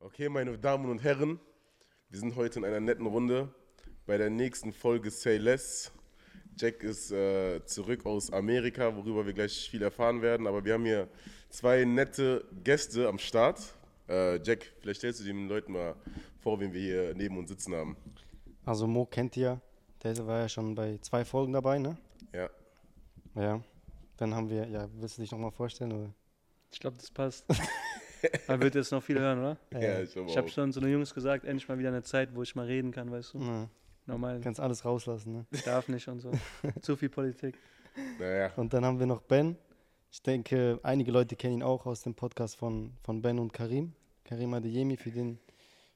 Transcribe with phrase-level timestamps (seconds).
[0.00, 1.40] Okay, meine Damen und Herren,
[2.08, 3.52] wir sind heute in einer netten Runde
[4.06, 5.90] bei der nächsten Folge Say Less.
[6.56, 10.46] Jack ist äh, zurück aus Amerika, worüber wir gleich viel erfahren werden.
[10.46, 11.08] Aber wir haben hier
[11.50, 13.74] zwei nette Gäste am Start.
[14.08, 15.96] Äh, Jack, vielleicht stellst du den Leuten mal
[16.38, 17.96] vor, wen wir hier neben uns sitzen haben.
[18.64, 19.60] Also Mo kennt ihr,
[20.04, 21.98] der war ja schon bei zwei Folgen dabei, ne?
[22.32, 22.48] Ja.
[23.34, 23.64] Ja.
[24.16, 25.92] Dann haben wir, ja, willst du dich nochmal vorstellen?
[25.92, 26.14] Oder?
[26.70, 27.44] Ich glaube, das passt.
[28.48, 29.58] Man wird jetzt noch viel hören, oder?
[29.72, 32.42] Ja, ich Ich habe schon zu den Jungs gesagt, endlich mal wieder eine Zeit, wo
[32.42, 33.40] ich mal reden kann, weißt du?
[33.40, 33.68] Ja,
[34.06, 35.46] Normal, du kannst alles rauslassen, ne?
[35.50, 36.30] ich darf nicht und so.
[36.80, 37.58] Zu viel Politik.
[38.18, 39.56] Naja, Und dann haben wir noch Ben.
[40.10, 43.92] Ich denke, einige Leute kennen ihn auch aus dem Podcast von, von Ben und Karim.
[44.24, 45.38] Karim Adeyemi, für, den,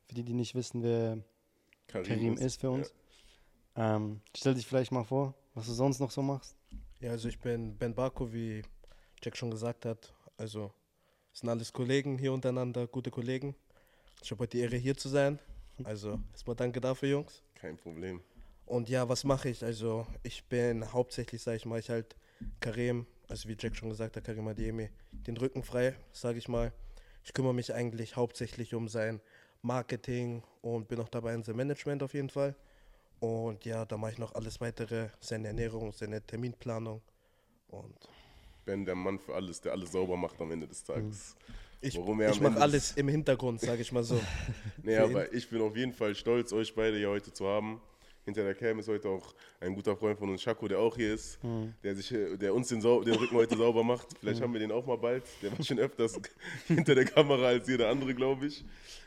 [0.04, 1.18] für die, die nicht wissen, wer
[1.86, 2.92] Karim ist für uns.
[3.76, 6.56] Ähm, stell dich vielleicht mal vor, was du sonst noch so machst.
[7.00, 8.62] Ja, also ich bin Ben Barko, wie
[9.22, 10.14] Jack schon gesagt hat.
[10.36, 10.72] Also
[11.32, 13.54] es sind alles Kollegen hier untereinander, gute Kollegen.
[14.22, 15.38] Ich habe heute die Ehre hier zu sein.
[15.84, 17.42] Also erstmal danke dafür, Jungs.
[17.54, 18.20] Kein Problem.
[18.66, 19.64] Und ja, was mache ich?
[19.64, 22.16] Also ich bin hauptsächlich, sage ich mal, ich halt
[22.60, 26.72] Karim, also wie Jack schon gesagt hat, Karim Adiemi, den Rücken frei, sage ich mal.
[27.24, 29.20] Ich kümmere mich eigentlich hauptsächlich um sein
[29.62, 32.54] Marketing und bin auch dabei in sein Management auf jeden Fall.
[33.20, 37.00] Und ja, da mache ich noch alles weitere, seine Ernährung, seine Terminplanung.
[37.68, 37.96] Und
[38.64, 41.36] Ben, der Mann für alles, der alles sauber macht am Ende des Tages.
[41.80, 44.20] ich, er ich am mache alles im Hintergrund, sage ich mal so.
[44.82, 47.80] Nee, aber ich bin auf jeden Fall stolz, euch beide hier heute zu haben.
[48.24, 51.12] Hinter der Cam ist heute auch ein guter Freund von uns, Schako, der auch hier
[51.14, 51.40] ist,
[51.82, 54.06] der, sich, äh, der uns den, Sau den Rücken heute sauber macht.
[54.20, 55.24] Vielleicht haben wir den auch mal bald.
[55.42, 56.20] Der war schon öfters
[56.68, 58.64] hinter der Kamera als jeder andere, glaube ich.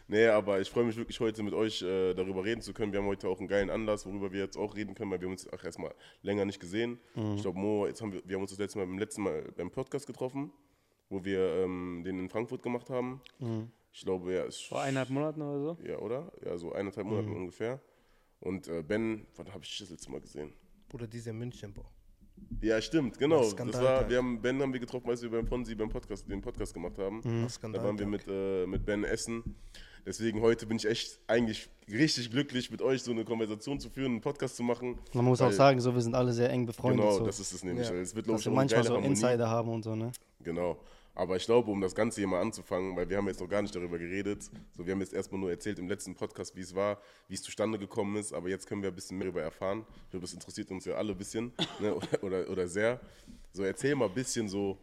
[0.07, 2.91] Nee, aber ich freue mich wirklich heute mit euch äh, darüber reden zu können.
[2.91, 5.27] Wir haben heute auch einen geilen Anlass, worüber wir jetzt auch reden können, weil wir
[5.27, 6.99] haben uns auch erstmal länger nicht gesehen.
[7.35, 9.43] Ich glaube, Mo, jetzt haben wir, wir haben uns das letzte Mal beim letzten Mal
[9.55, 10.51] beim Podcast getroffen,
[11.09, 13.21] wo wir ähm, den in Frankfurt gemacht haben.
[13.93, 15.77] Ich glaube, ja, es Vor eineinhalb Monaten oder so.
[15.87, 16.31] ja, oder?
[16.45, 17.79] Ja, so eineinhalb Monate ungefähr.
[18.45, 20.53] Und äh, Ben, wann habe ich das letzte Mal gesehen?
[20.87, 21.85] Bruder, dieser München, Bro.
[22.61, 23.39] Ja, stimmt, genau.
[23.39, 26.29] Das Skandal, war, wir haben Ben haben wir getroffen, als wir beim Ponzi beim Podcast,
[26.29, 27.49] den Podcast gemacht haben.
[27.49, 29.55] Skandal, Da waren wir mit, äh, mit Ben essen.
[30.05, 34.11] Deswegen heute bin ich echt eigentlich richtig glücklich, mit euch so eine Konversation zu führen,
[34.11, 34.99] einen Podcast zu machen.
[35.13, 37.03] Man muss auch sagen, so wir sind alle sehr eng befreundet.
[37.03, 37.89] Genau, so, das ist es nämlich.
[37.89, 37.95] Ja.
[37.95, 39.09] Es wird, glaube dass ich, wir manchmal geile so Harmonie.
[39.09, 40.11] Insider haben und so, ne?
[40.43, 40.77] Genau.
[41.15, 43.61] Aber ich glaube, um das Ganze hier mal anzufangen, weil wir haben jetzt noch gar
[43.61, 44.43] nicht darüber geredet.
[44.73, 46.99] So, wir haben jetzt erstmal nur erzählt im letzten Podcast, wie es war,
[47.29, 48.33] wie es zustande gekommen ist.
[48.33, 49.85] Aber jetzt können wir ein bisschen mehr darüber erfahren.
[50.03, 51.95] Ich glaube, das interessiert uns ja alle ein bisschen ne?
[52.21, 52.99] oder, oder, oder sehr.
[53.53, 54.77] So, erzähl mal ein bisschen so,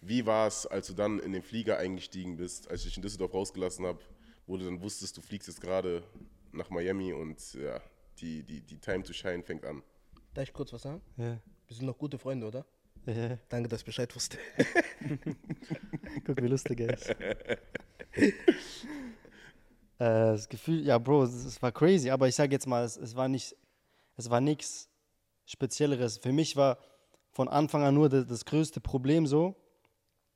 [0.00, 3.02] wie war es, als du dann in den Flieger eingestiegen bist, als ich dich in
[3.02, 3.98] Düsseldorf rausgelassen habe,
[4.46, 6.04] wo du dann wusstest, du fliegst jetzt gerade
[6.52, 7.80] nach Miami und ja,
[8.20, 9.82] die, die, die Time to Shine fängt an.
[10.32, 11.00] Darf ich kurz was sagen?
[11.16, 11.40] Ja.
[11.66, 12.64] Wir sind noch gute Freunde, oder?
[13.06, 13.38] Ja.
[13.48, 14.36] Danke, dass ich Bescheid wusste.
[16.24, 17.08] Guck, wie lustig er ist.
[18.18, 18.32] äh,
[19.98, 23.14] das Gefühl, ja, Bro, es, es war crazy, aber ich sage jetzt mal, es, es
[23.14, 23.54] war nicht,
[24.16, 24.88] es war nichts
[25.44, 26.18] Spezielleres.
[26.18, 26.78] Für mich war
[27.30, 29.54] von Anfang an nur das, das größte Problem so,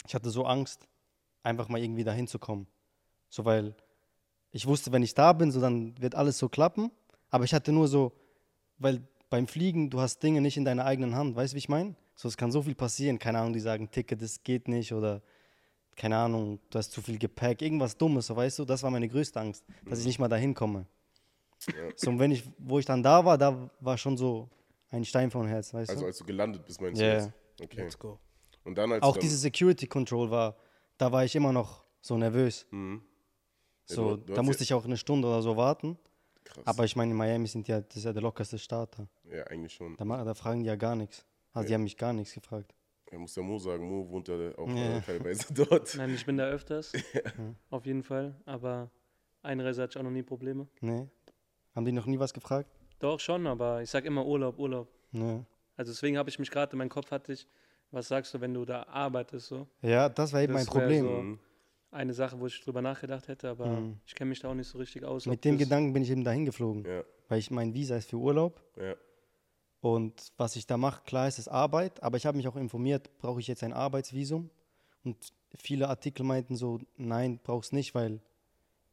[0.06, 0.86] ich hatte so Angst,
[1.42, 2.68] einfach mal irgendwie dahin zu kommen.
[3.28, 3.74] So, weil
[4.52, 6.92] ich wusste, wenn ich da bin, so dann wird alles so klappen,
[7.30, 8.12] aber ich hatte nur so,
[8.78, 11.68] weil beim Fliegen, du hast Dinge nicht in deiner eigenen Hand, weißt du, wie ich
[11.68, 11.96] meine?
[12.20, 15.22] So, es kann so viel passieren, keine Ahnung, die sagen, Ticket, das geht nicht oder
[15.96, 19.08] keine Ahnung, du hast zu viel Gepäck, irgendwas Dummes, so weißt du, das war meine
[19.08, 20.84] größte Angst, dass ich nicht mal dahin komme.
[21.96, 24.50] So, und wenn ich, wo ich dann da war, da war schon so
[24.90, 26.06] ein Stein vom Herz, weißt Also du?
[26.08, 27.08] als du gelandet bist, meinst Ja.
[27.08, 27.32] du jetzt?
[27.62, 27.80] Okay.
[27.84, 28.18] Let's go.
[28.64, 30.56] Und dann als Auch dann, diese Security Control war,
[30.98, 32.66] da war ich immer noch so nervös.
[32.70, 33.00] Mhm.
[33.88, 35.96] Ja, So, du- du da musste ich auch eine Stunde oder so warten.
[36.44, 36.66] Krass.
[36.66, 39.06] Aber ich meine, in Miami sind ja, das ist ja der lockerste Staat da.
[39.34, 39.96] ja, eigentlich schon.
[39.96, 41.24] Da, da fragen die ja gar nichts.
[41.52, 42.74] Also die haben mich gar nichts gefragt.
[43.06, 44.98] Er muss ja Mo sagen, Mo wohnt ja auch Ja.
[44.98, 45.94] äh, teilweise dort.
[45.96, 46.92] Nein, ich bin da öfters.
[47.70, 48.40] Auf jeden Fall.
[48.46, 48.90] Aber
[49.42, 50.68] Einreise hatte ich auch noch nie Probleme.
[50.80, 51.06] Nee.
[51.74, 52.70] Haben die noch nie was gefragt?
[53.00, 54.88] Doch schon, aber ich sag immer Urlaub, Urlaub.
[55.10, 55.42] Nee.
[55.76, 57.48] Also deswegen habe ich mich gerade in meinem Kopf hatte ich,
[57.90, 59.66] was sagst du, wenn du da arbeitest so?
[59.82, 61.38] Ja, das war eben mein Das wär Problem.
[61.40, 64.68] so eine Sache, wo ich drüber nachgedacht hätte, aber ich kenne mich da auch nicht
[64.68, 65.26] so richtig aus.
[65.26, 66.84] Mit dem Gedanken bin ich eben dahin geflogen.
[66.84, 68.62] Ja, Weil ich mein Visa ist für Urlaub.
[68.76, 68.94] ja.
[69.80, 73.10] Und was ich da mache, klar ist es Arbeit, aber ich habe mich auch informiert,
[73.18, 74.50] brauche ich jetzt ein Arbeitsvisum?
[75.04, 75.16] Und
[75.56, 78.20] viele Artikel meinten so, nein, brauchst nicht, weil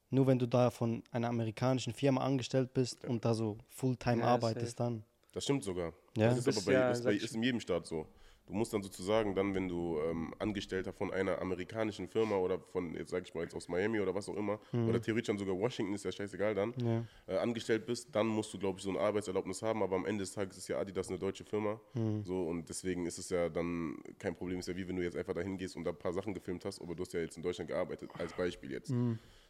[0.10, 4.28] nur wenn du da von einer amerikanischen Firma angestellt bist und da so Fulltime Ja,
[4.28, 5.04] arbeitest, dann.
[5.34, 5.94] Das stimmt sogar.
[6.16, 6.30] Ja.
[6.30, 8.08] Das ist aber bei, ja, ist, bei, ist in jedem Staat so.
[8.48, 12.96] Du musst dann sozusagen dann, wenn du ähm, Angestellter von einer amerikanischen Firma oder von,
[12.96, 15.60] jetzt sag ich mal jetzt aus Miami oder was auch immer, oder theoretisch dann sogar
[15.60, 17.04] Washington, ist ja scheißegal dann, Ja.
[17.28, 20.24] äh, angestellt bist, dann musst du, glaube ich, so eine Arbeitserlaubnis haben, aber am Ende
[20.24, 21.80] des Tages ist ja Adidas eine deutsche Firma.
[22.24, 24.60] So, und deswegen ist es ja dann kein Problem.
[24.60, 26.64] Ist ja wie wenn du jetzt einfach dahin gehst und da ein paar Sachen gefilmt
[26.64, 28.94] hast, aber du hast ja jetzt in Deutschland gearbeitet, als Beispiel jetzt.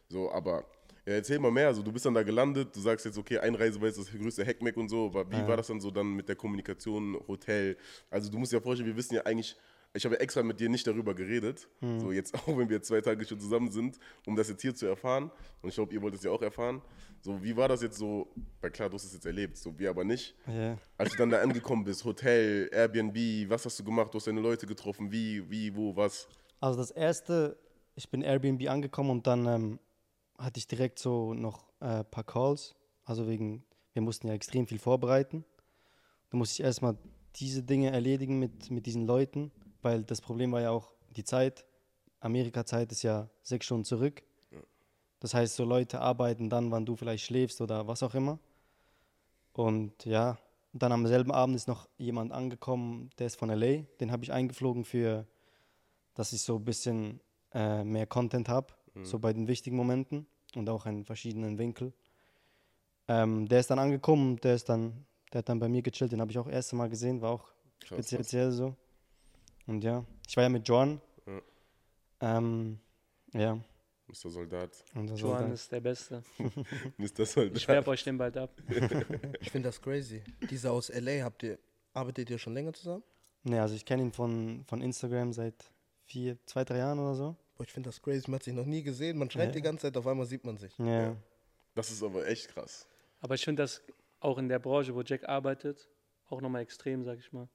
[0.08, 0.64] So, aber
[1.08, 1.68] ja, erzähl mal mehr.
[1.68, 4.44] Also, du bist dann da gelandet, du sagst jetzt, okay, Einreise war jetzt das größte
[4.44, 7.78] Heckmeck und so, aber wie war das dann so dann mit der Kommunikation, Hotel?
[8.10, 9.56] Also, du musst dir ja vorstellen, wir wissen ja eigentlich,
[9.94, 13.00] ich habe ja extra mit dir nicht darüber geredet, so jetzt auch wenn wir zwei
[13.00, 15.30] Tage schon zusammen sind, um das jetzt hier zu erfahren.
[15.62, 16.82] Und ich glaube, ihr wollt es ja auch erfahren.
[17.22, 18.28] So, wie war das jetzt so?
[18.60, 20.34] Weil klar, du hast es jetzt erlebt, so wir aber nicht.
[20.46, 20.76] Ja.
[20.98, 24.12] Als du dann da angekommen bist, Hotel, Airbnb, was hast du gemacht?
[24.12, 26.28] Du hast deine Leute getroffen, wie, wie, wo, was?
[26.60, 27.56] Also das erste,
[27.94, 29.78] ich bin Airbnb angekommen und dann ähm,
[30.38, 32.74] hatte ich direkt so noch ein äh, paar Calls.
[33.04, 35.44] Also wegen, wir mussten ja extrem viel vorbereiten.
[36.30, 36.96] Da musste ich erstmal
[37.36, 39.50] diese Dinge erledigen mit, mit diesen Leuten,
[39.82, 41.64] weil das Problem war ja auch die Zeit.
[42.20, 44.22] Amerika-Zeit ist ja sechs Stunden zurück.
[45.20, 48.38] Das heißt, so Leute arbeiten dann, wann du vielleicht schläfst oder was auch immer.
[49.52, 50.38] Und ja,
[50.72, 53.82] dann am selben Abend ist noch jemand angekommen, der ist von LA.
[54.00, 55.26] Den habe ich eingeflogen für,
[56.14, 57.20] dass ich so ein bisschen
[57.52, 61.92] äh, mehr Content habe, so bei den wichtigen Momenten und auch in verschiedenen Winkeln.
[63.08, 66.20] Ähm, der ist dann angekommen, der ist dann, der hat dann bei mir gechillt, den
[66.20, 68.76] habe ich auch erste Mal gesehen, war auch Krass, speziell so.
[69.66, 71.00] Und ja, ich war ja mit John.
[71.26, 72.38] Ja.
[72.38, 72.78] Ähm,
[73.32, 73.58] ja,
[74.08, 74.30] Mr.
[74.30, 74.84] Soldat.
[74.94, 76.22] das Johan war ist der Beste.
[76.96, 77.26] Mr.
[77.26, 77.56] Soldat.
[77.56, 78.50] Ich werfe euch den bald ab.
[79.40, 80.22] Ich finde das crazy.
[80.50, 81.58] Dieser aus LA, habt ihr,
[81.92, 83.04] arbeitet ihr schon länger zusammen?
[83.44, 85.70] Ne, also ich kenne ihn von, von Instagram seit
[86.06, 87.36] vier, zwei, drei Jahren oder so.
[87.58, 88.30] Boah, ich finde das crazy.
[88.30, 89.18] Man hat sich noch nie gesehen.
[89.18, 89.60] Man schreibt Ja.
[89.60, 90.78] die ganze Zeit, auf einmal sieht man sich.
[90.78, 91.16] Ja.
[91.74, 92.86] Das ist aber echt krass.
[93.20, 93.82] Aber ich finde das
[94.20, 95.88] auch in der Branche, wo Jack arbeitet,
[96.28, 97.48] auch nochmal extrem, sag ich mal.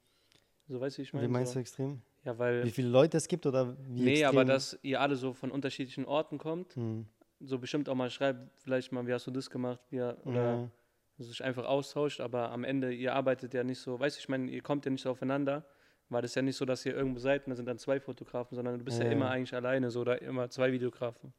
[0.68, 1.28] So weißt du, wie ich meine?
[1.28, 2.02] Wie meinst so, du extrem?
[2.26, 2.66] Ja, weil.
[2.66, 4.28] Wie viele Leute es gibt oder wie nee, extrem?
[4.30, 7.06] aber dass ihr alle so von unterschiedlichen Orten kommt, Hm.
[7.40, 10.70] so bestimmt auch mal schreibt, vielleicht mal, wie hast du das gemacht, wie, oder Ja.
[11.18, 14.52] sich einfach austauscht, aber am Ende, ihr arbeitet ja nicht so, weißt du, ich meine,
[14.52, 15.66] ihr kommt ja nicht so aufeinander,
[16.10, 18.00] weil das ist ja nicht so, dass ihr irgendwo seid und da sind dann zwei
[18.00, 19.12] Fotografen, sondern du bist ja, Ja.
[19.12, 21.34] immer eigentlich alleine so oder immer zwei Videografen.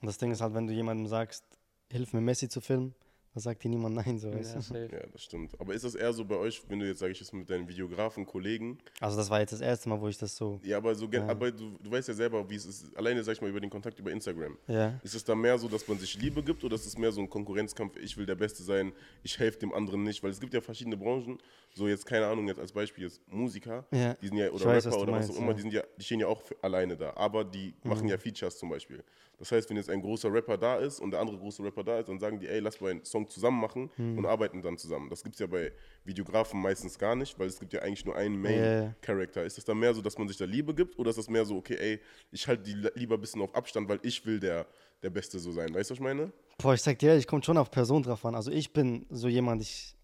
[0.00, 1.44] Und das Ding ist halt, wenn du jemandem sagst,
[1.90, 2.94] hilf mir Messi zu filmen,
[3.36, 4.60] dann sagt dir niemand nein, so Ja, weißt du.
[4.62, 4.88] safe.
[4.90, 5.60] Ja, das stimmt.
[5.60, 7.68] Aber ist das eher so bei euch, wenn du jetzt, sage ich jetzt, mit deinen
[7.68, 10.94] Videografen, Kollegen, Also das war jetzt das erste Mal, wo ich das so, ja, aber
[10.94, 11.28] so, Ja.
[11.28, 13.68] aber du, du weißt ja selber, wie es ist, alleine, sag ich mal, über den
[13.68, 14.56] Kontakt über Instagram.
[14.68, 14.98] ja.
[15.02, 17.20] Ist es da mehr so, dass man sich Liebe gibt oder ist es mehr so
[17.20, 18.92] ein Konkurrenzkampf, ich will der Beste sein,
[19.22, 20.22] ich helfe dem anderen nicht?
[20.22, 21.36] Weil es gibt ja verschiedene Branchen,
[21.74, 24.86] so jetzt, keine Ahnung, jetzt als Beispiel jetzt Musiker, Ja, die sind ja, oder weiß,
[24.86, 25.52] was Rapper du oder was meinst, auch immer, ja.
[25.52, 25.56] Mhm.
[25.56, 28.56] die, sind ja, die stehen ja auch für alleine da, aber die machen ja Features
[28.56, 29.04] zum Beispiel.
[29.38, 31.98] Das heißt, wenn jetzt ein großer Rapper da ist und der andere große Rapper da
[31.98, 34.16] ist, dann sagen die, ey, lass mal einen Song zusammen machen Mhm.
[34.18, 35.10] und arbeiten dann zusammen.
[35.10, 35.72] Das gibt es ja bei
[36.04, 38.40] Videografen meistens gar nicht, weil es gibt ja eigentlich nur einen.
[38.40, 39.44] Main-Character.
[39.44, 41.44] Ist das dann mehr so, dass man sich da Liebe gibt oder ist das mehr
[41.44, 42.00] so, okay, ey,
[42.32, 44.66] ich halte die li- lieber ein bisschen auf Abstand, weil ich will der,
[45.02, 45.74] der Beste so sein.
[45.74, 46.32] Weißt du, was ich meine?
[46.56, 48.34] Boah, ich sag dir ehrlich, kommt schon auf Person drauf an.
[48.34, 49.94] Also ich bin so jemand, ich,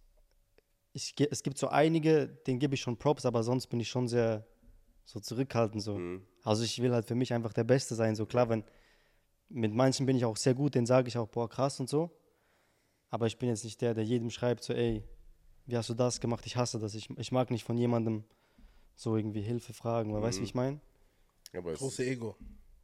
[0.92, 4.08] ich es gibt so einige, denen gebe ich schon Props, aber sonst bin ich schon
[4.08, 4.46] sehr
[5.06, 5.96] so zurückhaltend so.
[5.96, 6.26] Mhm.
[6.44, 8.14] Also ich will halt für mich einfach der Beste sein.
[8.14, 8.62] So klar, wenn
[9.52, 12.10] mit manchen bin ich auch sehr gut, denen sage ich auch, boah, krass und so.
[13.10, 15.04] Aber ich bin jetzt nicht der, der jedem schreibt, so, ey,
[15.66, 16.44] wie hast du das gemacht?
[16.46, 16.94] Ich hasse das.
[16.94, 18.24] Ich, ich mag nicht von jemandem
[18.96, 20.80] so irgendwie Hilfe fragen, weil weißt du, wie ich meine?
[21.54, 22.36] Aber es, Große Ego.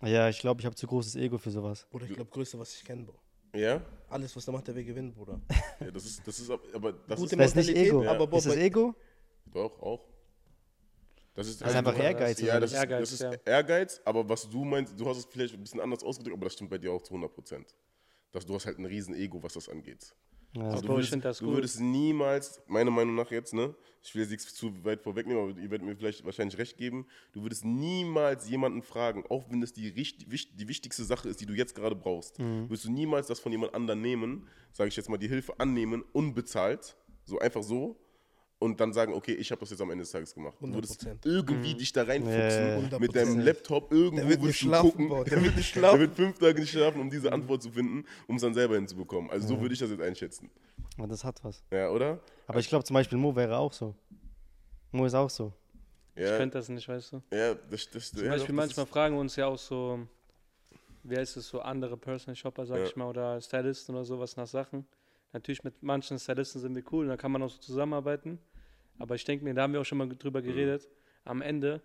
[0.02, 1.86] Ja, ich glaube, ich habe zu großes Ego für sowas.
[1.90, 3.14] Bruder, ich glaube, größte, was ich kenne, Bro.
[3.58, 3.82] ja?
[4.10, 5.40] Alles, was der macht, der will gewinnen, Bruder.
[5.80, 8.06] ja, das ist, das ist, ab- aber das Gute ist Das ist nicht Ego.
[8.06, 8.94] aber Bob, ist das Ego?
[9.52, 10.07] doch auch.
[11.38, 13.32] Das ist, Das ist einfach du- Ehrgeiz, Ja, das ist, Ehrgeiz, das ist ja.
[13.44, 16.54] Ehrgeiz, aber was du meinst, du hast es vielleicht ein bisschen anders ausgedrückt, aber das
[16.54, 17.74] stimmt bei dir auch zu 100 Prozent.
[18.32, 20.14] Dass du hast halt ein riesen Ego, was das angeht.
[20.56, 20.62] Ja.
[20.64, 21.54] Also du ich würdest, das du gut.
[21.54, 25.60] würdest niemals, meiner Meinung nach jetzt, ne, ich will jetzt nichts zu weit vorwegnehmen, aber
[25.60, 29.72] ihr werdet mir vielleicht wahrscheinlich recht geben, du würdest niemals jemanden fragen, auch wenn es
[29.72, 32.68] die, die wichtigste Sache ist, die du jetzt gerade brauchst, Mhm.
[32.68, 36.02] würdest du niemals das von jemand anderem nehmen, sage ich jetzt mal, die Hilfe annehmen,
[36.12, 37.96] unbezahlt, so einfach so,
[38.60, 40.56] und dann sagen, okay, ich habe das jetzt am Ende des Tages gemacht.
[40.60, 41.18] Du würdest 100%.
[41.24, 43.42] irgendwie dich da reinfuchsen, Ja, mit deinem 100%.
[43.42, 45.98] Laptop irgendwo Der wird nicht schlafen, gucken, Bro, der wird nicht schlafen.
[45.98, 48.74] Der wird fünf Tage nicht schlafen, um diese Antwort zu finden, um es dann selber
[48.74, 49.30] hinzubekommen.
[49.30, 50.50] Also so würde ich das jetzt einschätzen.
[50.96, 51.62] Aber das hat was.
[51.70, 52.18] Ja, oder?
[52.46, 53.94] Aber ich glaube zum Beispiel Mo wäre auch so.
[54.90, 55.52] Mo ist auch so.
[56.16, 57.22] Ich Ja, könnte das nicht, weißt du.
[57.32, 60.00] ja das, das, Zum ja, Beispiel doch, manchmal das fragen wir uns ja auch so,
[61.04, 62.84] wie heißt es, so andere Personal Shopper, sag Ja.
[62.86, 64.84] ich mal, oder Stylisten oder sowas nach Sachen.
[65.32, 68.38] Natürlich mit manchen Stylisten sind wir cool, da kann man auch so zusammenarbeiten.
[68.98, 70.18] Aber ich denke mir, da haben wir auch schon mal Mhm.
[70.18, 70.88] drüber geredet.
[71.24, 71.82] Am Ende,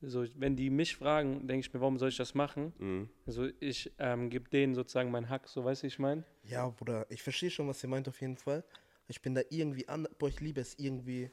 [0.00, 2.72] so, wenn die mich fragen, denke ich mir, warum soll ich das machen?
[2.78, 3.08] mhm.
[3.26, 6.24] Also ich ähm, gebe denen sozusagen meinen Hack, so weißt du, ich meine.
[6.42, 8.64] Ja, Bruder, ich verstehe schon, was ihr meint auf jeden Fall.
[9.08, 11.30] Ich bin da irgendwie an, boah, ich liebe es irgendwie,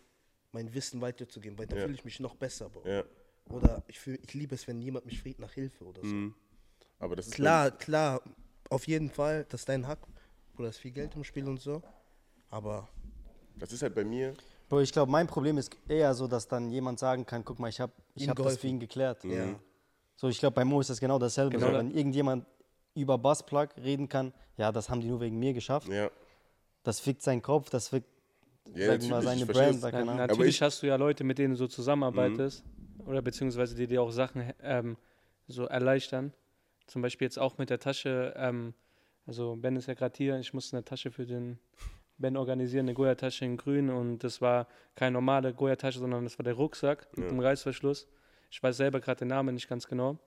[0.54, 1.82] mein Wissen weiterzugeben, weil da Ja.
[1.84, 2.86] fühle ich mich noch besser, Bro.
[2.88, 3.04] ja.
[3.50, 6.14] Oder ich, fühl, ich liebe es, wenn jemand mich fragt nach Hilfe oder so.
[6.16, 6.34] Mhm.
[7.00, 8.22] Aber das ist Klar, klar,
[8.70, 10.00] auf jeden Fall, das ist dein Hack.
[10.54, 11.82] Bruder, ist viel Geld im Spiel und so.
[12.50, 12.88] Aber
[13.56, 14.34] das ist halt bei mir.
[14.72, 17.68] Bro, ich glaube, mein Problem ist eher so, dass dann jemand sagen kann, guck mal,
[17.68, 19.22] ich habe ich hab das für ihn geklärt.
[19.25, 19.32] Mhm.
[19.34, 19.60] ja,
[20.16, 21.58] So, ich glaube, bei Mo ist das genau dasselbe.
[21.58, 22.46] Genau so, wenn irgendjemand
[22.96, 25.90] über Buzzplug reden kann, ja, das haben die nur wegen mir geschafft.
[25.90, 26.10] Ja.
[26.84, 28.08] Das fickt seinen Kopf, das fickt
[28.74, 29.82] Ja, mal, seine Brand.
[29.82, 29.90] Na.
[29.90, 32.63] Aber natürlich ich- hast du ja Leute, mit denen du so zusammenarbeitest
[33.00, 34.96] oder beziehungsweise die dir auch Sachen ähm,
[35.50, 36.32] so erleichtern.
[36.88, 38.34] Zum Beispiel jetzt auch mit der Tasche.
[38.38, 38.74] Ähm,
[39.25, 40.40] also Ben ist ja gerade hier.
[40.40, 41.60] Ich musste eine Tasche für den
[42.22, 46.44] Ben organisieren, eine Goya-Tasche in Grün und das war keine normale Goya-Tasche, sondern das war
[46.44, 47.30] der Rucksack mit Ja.
[47.32, 48.08] dem Reißverschluss.
[48.50, 50.18] Ich weiß selber gerade den Namen nicht ganz genau.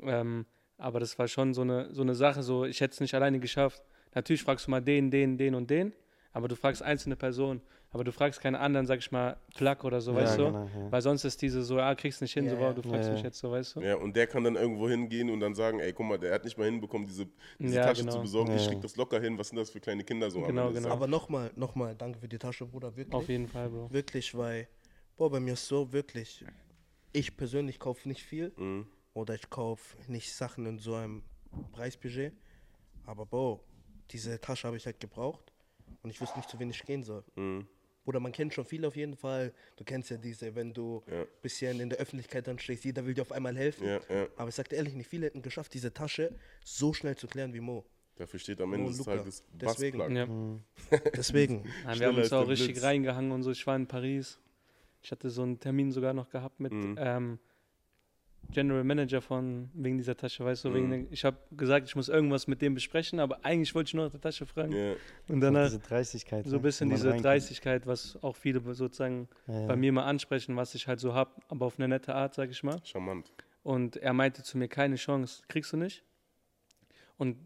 [0.00, 0.46] Ähm,
[0.78, 3.38] aber das war schon so eine, so eine Sache, so ich hätte es nicht alleine
[3.40, 3.82] geschafft.
[4.14, 5.92] Natürlich fragst du mal den, den, den und den,
[6.32, 7.60] aber du fragst einzelne Personen.
[7.92, 10.44] Aber du fragst keine anderen, sag ich mal, Plug oder so, Ja, weißt du?
[10.46, 10.92] genau, ja.
[10.92, 13.12] Weil sonst ist diese so, ah, kriegst nicht hin, Ja, so, wow, du fragst Ja,
[13.14, 13.26] mich ja.
[13.28, 13.80] jetzt so, weißt du?
[13.80, 16.44] Ja, und der kann dann irgendwo hingehen und dann sagen, ey, guck mal, der hat
[16.44, 17.26] nicht mal hinbekommen, diese,
[17.58, 18.12] diese Ja, Tasche genau.
[18.12, 18.50] zu besorgen.
[18.50, 19.36] Ja, Ich krieg das locker hin.
[19.38, 20.42] Was sind das für kleine Kinder so?
[20.42, 20.88] Genau, genau.
[20.88, 23.12] Aber nochmal, nochmal, danke für die Tasche, Bruder, wirklich.
[23.14, 23.92] Auf jeden Fall, Bro.
[23.92, 24.68] Wirklich, weil,
[25.16, 26.44] boah, bei mir ist so wirklich,
[27.12, 28.86] ich persönlich kaufe nicht viel Mhm.
[29.14, 31.24] oder ich kaufe nicht Sachen in so einem
[31.72, 32.32] Preisbudget.
[33.04, 33.58] Aber, boah,
[34.12, 35.52] diese Tasche habe ich halt gebraucht
[36.04, 37.24] und ich wusste nicht, zu wen ich gehen soll.
[37.34, 37.66] Mhm.
[38.10, 39.52] Oder man kennt schon viele auf jeden Fall.
[39.76, 41.20] Du kennst ja diese, wenn du Ja.
[41.20, 43.86] ein bisschen in der Öffentlichkeit dann stehst, jeder will dir auf einmal helfen.
[43.86, 44.26] Ja, ja.
[44.36, 47.60] Aber ich sagte ehrlich, nicht viele hätten geschafft, diese Tasche so schnell zu klären wie
[47.60, 47.84] Mo.
[48.16, 49.04] Dafür steht am Ende Oh, des.
[49.04, 50.16] Tages Deswegen.
[50.16, 50.26] Ja.
[51.16, 51.62] Deswegen.
[51.84, 52.82] Nein, wir haben uns auch richtig Blitz.
[52.82, 53.52] reingehangen und so.
[53.52, 54.40] Ich war in Paris.
[55.02, 56.96] Ich hatte so einen Termin sogar noch gehabt mit Mhm.
[56.98, 57.38] ähm,
[58.52, 60.74] General Manager von wegen dieser Tasche, weißt du, Mhm.
[60.74, 63.94] wegen der, ich habe gesagt, ich muss irgendwas mit dem besprechen, aber eigentlich wollte ich
[63.94, 64.72] nur nach der Tasche fragen.
[64.72, 64.94] Ja.
[65.28, 66.44] Und danach diese Dreistigkeit.
[66.46, 67.24] so ein ne, bisschen wenn man diese reinkommt.
[67.24, 69.66] Dreistigkeit, was auch viele sozusagen Ja, ja.
[69.66, 72.50] bei mir mal ansprechen, was ich halt so hab, aber auf eine nette Art, sag
[72.50, 72.80] ich mal.
[72.84, 73.32] Charmant.
[73.62, 76.02] Und er meinte zu mir, keine Chance, kriegst du nicht.
[77.18, 77.36] Und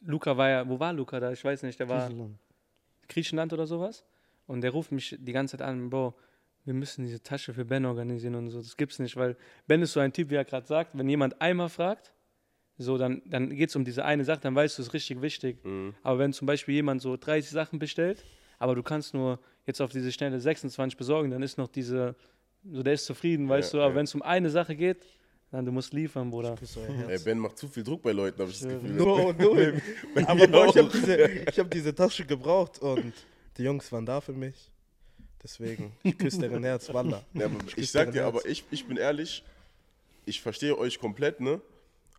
[0.00, 1.32] Luca war ja, wo war Luca da?
[1.32, 2.38] Ich weiß nicht, der war Griechenland.
[3.08, 4.04] Griechenland oder sowas.
[4.46, 6.14] Und der ruft mich die ganze Zeit an, Bro,
[6.68, 8.58] wir müssen diese Tasche für Ben organisieren und so.
[8.58, 11.40] Das gibt's nicht, weil Ben ist so ein Typ, wie er gerade sagt, wenn jemand
[11.40, 12.12] einmal fragt,
[12.76, 15.22] so, dann, dann geht es um diese eine Sache, dann weißt du, es ist richtig
[15.22, 15.64] wichtig.
[15.64, 15.94] Mhm.
[16.02, 18.22] Aber wenn zum Beispiel jemand so 30 Sachen bestellt,
[18.58, 22.14] aber du kannst nur jetzt auf diese Schnelle 26 besorgen, dann ist noch diese,
[22.70, 23.82] so der ist zufrieden, weißt Ja, du.
[23.84, 23.96] Aber ja.
[23.96, 25.06] wenn es um eine Sache geht,
[25.50, 26.54] dann du musst liefern, Bruder.
[27.08, 27.18] Ey.
[27.24, 28.90] Ben macht zu viel Druck bei Leuten, habe ich das Gefühl.
[28.90, 29.80] No, null.
[30.14, 31.16] Bei Aber ich habe diese,
[31.50, 33.14] ich hab diese Tasche gebraucht und
[33.56, 34.70] die Jungs waren da für mich.
[35.42, 37.22] Deswegen, ich küsse deren Herz, Wanda.
[37.34, 38.34] Ja, ich sag dir, Herz.
[38.36, 39.44] aber ich, ich bin ehrlich,
[40.26, 41.60] ich verstehe euch komplett, ne?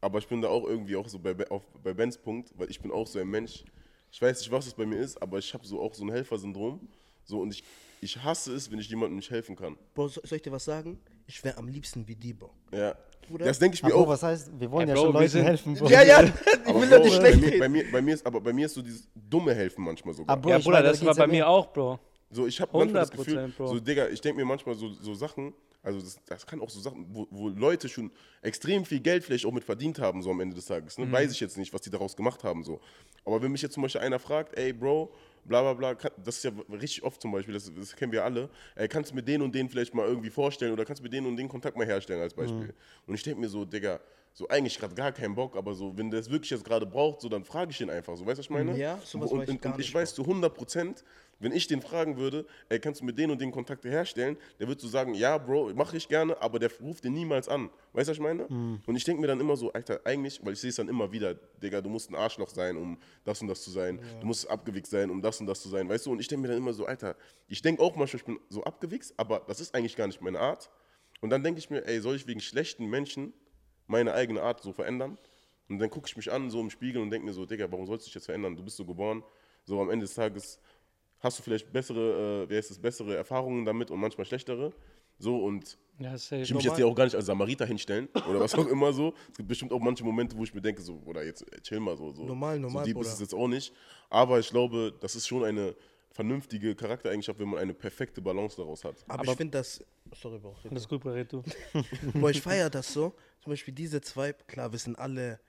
[0.02, 2.70] Aber ich bin da auch irgendwie auch so bei, Be- auf, bei Bens Punkt, weil
[2.70, 3.66] ich bin auch so ein Mensch.
[4.12, 6.12] Ich weiß nicht, was es bei mir ist, aber ich habe so auch so ein
[6.12, 6.80] Helfersyndrom.
[7.26, 7.64] So und ich,
[8.02, 9.76] ich hasse es, wenn ich jemandem nicht helfen kann.
[9.94, 10.98] Boah, so- soll ich dir was sagen?
[11.28, 12.50] Ich wäre am liebsten wie Debo.
[12.72, 12.96] Ja.
[13.28, 13.46] Bruder.
[13.46, 14.08] Das denke ich mir Aber auch.
[14.08, 15.74] was heißt, wir wollen Ja, ja, Bro, schon Leuten sind- helfen.
[15.76, 15.90] Bro.
[15.90, 16.24] Ja, ja,
[16.64, 18.40] ich aber will ja Bro, nicht bei, schlecht mir, bei, mir, bei mir ist aber
[18.42, 20.32] bei mir ist so dieses dumme Helfen manchmal sogar.
[20.34, 22.00] Aber- Bro, ja, Bruder, das war bei mir auch, Bro.
[22.32, 23.68] So, ich habe manchmal das 100%, Gefühl, Bro.
[23.68, 26.80] so, Digga, ich denke mir manchmal so, so Sachen, also das, das kann auch so
[26.80, 30.40] Sachen, wo, wo Leute schon extrem viel Geld vielleicht auch mit verdient haben, so am
[30.40, 30.98] Ende des Tages.
[30.98, 31.12] Ne?
[31.12, 32.80] Weiß ich jetzt nicht, was die daraus gemacht haben, so.
[33.26, 35.12] Aber wenn mich jetzt zum Beispiel einer fragt, ey, Bro,
[35.46, 38.24] bla bla bla, kann, das ist ja richtig oft zum Beispiel, das, das kennen wir
[38.24, 41.04] alle, ey, kannst du mir den und den vielleicht mal irgendwie vorstellen oder kannst du
[41.04, 42.74] mir den und den Kontakt mal herstellen als Beispiel.
[43.08, 44.00] Und ich denke mir so, Digga,
[44.34, 47.22] so eigentlich gerade gar keinen Bock, aber so, wenn der es wirklich jetzt gerade braucht,
[47.22, 48.78] so dann frage ich ihn einfach, so, weißt du, was ich meine?
[48.78, 51.04] Ja, sowas und, weiß ich und, gar und ich nicht, weiß zu 100 Prozent,
[51.40, 54.68] wenn ich den fragen würde, ey, kannst du mir den und den Kontakte herstellen, der
[54.68, 57.70] wird so sagen, ja, Bro, mache ich gerne, aber der ruft den niemals an.
[57.94, 58.46] Weißt du, was ich meine?
[58.50, 58.82] Mhm.
[58.86, 61.12] Und ich denke mir dann immer so, Alter, eigentlich, weil ich sehe es dann immer
[61.12, 64.00] wieder, Digga, du musst ein Arschloch sein, um das und das zu sein.
[64.20, 66.12] Du musst abgewichst sein, um das und das zu sein, weißt du?
[66.12, 67.16] Und ich denke mir dann immer so, Alter,
[67.48, 70.40] ich denke auch manchmal, ich bin so abgewichst, aber das ist eigentlich gar nicht meine
[70.40, 70.70] Art.
[71.22, 73.34] Und dann denke ich mir, ey, soll ich wegen schlechten Menschen
[73.88, 75.18] meine eigene Art so verändern?
[75.70, 77.86] Und dann gucke ich mich an, so im Spiegel und denke mir so, Digga, warum
[77.86, 78.56] sollst du dich jetzt verändern?
[78.56, 79.24] Du bist so geboren.
[79.66, 80.60] So am Ende des Tages
[81.20, 84.72] hast du vielleicht bessere, äh, wie heißt es, bessere Erfahrungen damit und manchmal schlechtere.
[85.22, 88.40] So und Ja, ich will mich jetzt hier auch gar nicht als Samariter hinstellen oder
[88.40, 89.14] was auch immer so.
[89.32, 91.98] Es gibt bestimmt auch manche Momente, wo ich mir denke, so, oder jetzt chill mal
[91.98, 92.12] so.
[92.14, 92.24] so.
[92.24, 93.08] Normal, normal, So deep Bruder.
[93.10, 93.74] ist es jetzt auch nicht.
[94.10, 95.76] Aber ich glaube, das ist schon eine
[96.12, 98.96] vernünftige Charaktereigenschaft, wenn man eine perfekte Balance daraus hat.
[99.10, 99.84] Aber, Aber- ich finde das.
[100.14, 100.56] Sorry, Bro.
[100.70, 101.44] Alles gut, Bro, red du.
[102.14, 103.14] Boah, ich feiere das so.
[103.42, 105.40] Zum Beispiel diese zwei, klar, wir sind alle,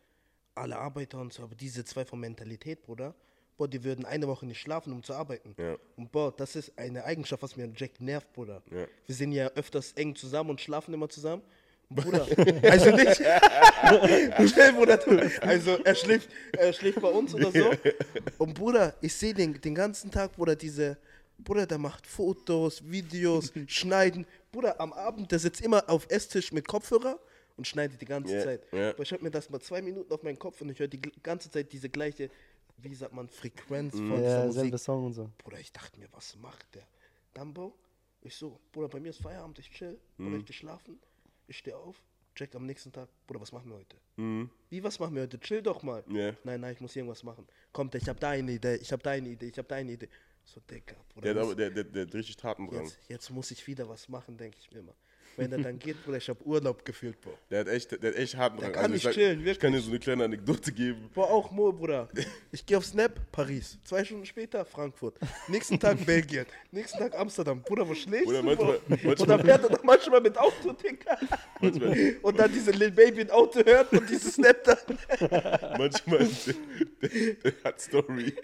[0.56, 3.14] alle Arbeiter und so, aber diese zwei von Mentalität, Bruder.
[3.60, 5.54] Boah, die würden eine Woche nicht schlafen, um zu arbeiten.
[5.58, 5.76] Ja.
[5.94, 8.62] Und boah, das ist eine Eigenschaft, was mir an Jack nervt, Bruder.
[8.70, 8.86] Ja.
[9.04, 11.42] Wir sind ja öfters eng zusammen und schlafen immer zusammen.
[11.90, 12.26] Bruder,
[12.70, 13.16] also nicht.
[14.50, 14.98] Schnell, Bruder.
[15.42, 17.70] Also er schläft, er schläft bei uns oder so.
[18.38, 20.96] Und Bruder, ich sehe den, den ganzen Tag, Bruder, diese.
[21.36, 24.24] Bruder, der macht Fotos, Videos, Schneiden.
[24.52, 27.18] Bruder, am Abend, der sitzt immer auf Esstisch mit Kopfhörer
[27.58, 28.62] und schneidet die ganze Ja, Zeit.
[28.72, 28.88] ja.
[28.90, 31.02] Aber ich habe mir das mal zwei Minuten auf meinen Kopf und ich höre die
[31.22, 32.30] ganze Zeit diese gleiche,
[32.82, 34.60] wie sagt man, Frequenz von dieser Ja, Musik.
[34.62, 35.30] selbe Song und so.
[35.38, 36.86] Bruder, ich dachte mir, was macht der?
[37.34, 37.74] Dumbo?
[38.22, 39.98] Ich so, Bruder, bei mir ist Feierabend, ich chill.
[40.18, 40.24] Mhm.
[40.24, 40.98] Bruder, ich geh schlafen.
[41.46, 42.02] Ich stehe auf.
[42.36, 43.96] Jack, am nächsten Tag, Bruder, was machen wir heute?
[44.16, 44.50] Mhm.
[44.68, 45.38] Wie, was machen wir heute?
[45.40, 46.04] Chill doch mal.
[46.08, 46.32] Ja.
[46.44, 47.46] Nein, nein, ich muss irgendwas machen.
[47.72, 49.92] Kommt, ich habe da eine Idee, ich habe da eine Idee, ich habe da eine
[49.92, 50.08] Idee.
[50.44, 51.34] So, Digga, Bruder.
[51.34, 52.82] Der, muss- der, der, der hat richtig Tatendrang.
[52.84, 54.94] jetzt, jetzt muss ich wieder was machen, denke ich mir mal.
[55.40, 57.36] Wenn er dann geht, Bruder, ich habe Urlaub gefühlt, Bro.
[57.50, 58.72] Der hat echt, der hat echt Tatendrang.
[58.72, 61.10] Der kann nicht ich, chillen, ich kann dir so eine kleine Anekdote geben.
[61.14, 62.08] Boah, auch Mo, Bruder.
[62.52, 63.78] Ich gehe auf Snap, Paris.
[63.84, 65.16] Zwei Stunden später, Frankfurt.
[65.48, 66.46] Nächsten Tag Belgien.
[66.70, 67.62] Nächsten Tag Amsterdam.
[67.62, 70.72] Bruder, wo schläfst Oder du, manchmal- manchmal- Und dann fährt er doch manchmal mit Auto,
[70.72, 71.18] Digga.
[71.60, 74.78] Manchmal, Und dann diese Lil Baby ein Auto hört und dieses Snap dann.
[75.78, 76.54] manchmal der,
[77.10, 78.34] der, der hat Story.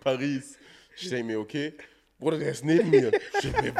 [0.00, 0.56] Paris.
[0.96, 1.72] Ich denke mir, okay,
[2.20, 3.10] Bruder, der ist neben mir.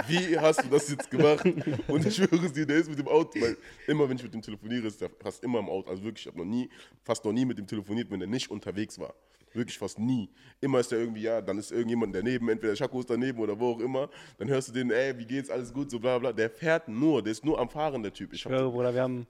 [0.08, 1.44] Wie hast du das jetzt gemacht?
[1.86, 3.38] Und ich schwöre es dir, der ist mit dem Auto.
[3.38, 3.56] Weil
[3.86, 5.90] immer, wenn ich mit dem telefoniere, ist der fast immer im Auto.
[5.90, 6.70] Also wirklich, ich habe noch nie,
[7.04, 9.14] fast noch nie mit dem telefoniert, wenn der nicht unterwegs war.
[9.52, 10.30] Wirklich fast nie.
[10.60, 13.72] Immer ist der irgendwie, ja, dann ist irgendjemand daneben, entweder Schako ist daneben oder wo
[13.72, 14.08] auch immer.
[14.38, 16.32] Dann hörst du den, ey, wie geht's, alles gut, so bla bla.
[16.32, 18.32] Der fährt nur, der ist nur am Fahren, der Typ.
[18.32, 19.26] Ich Ich schwöre, Bruder, wir haben,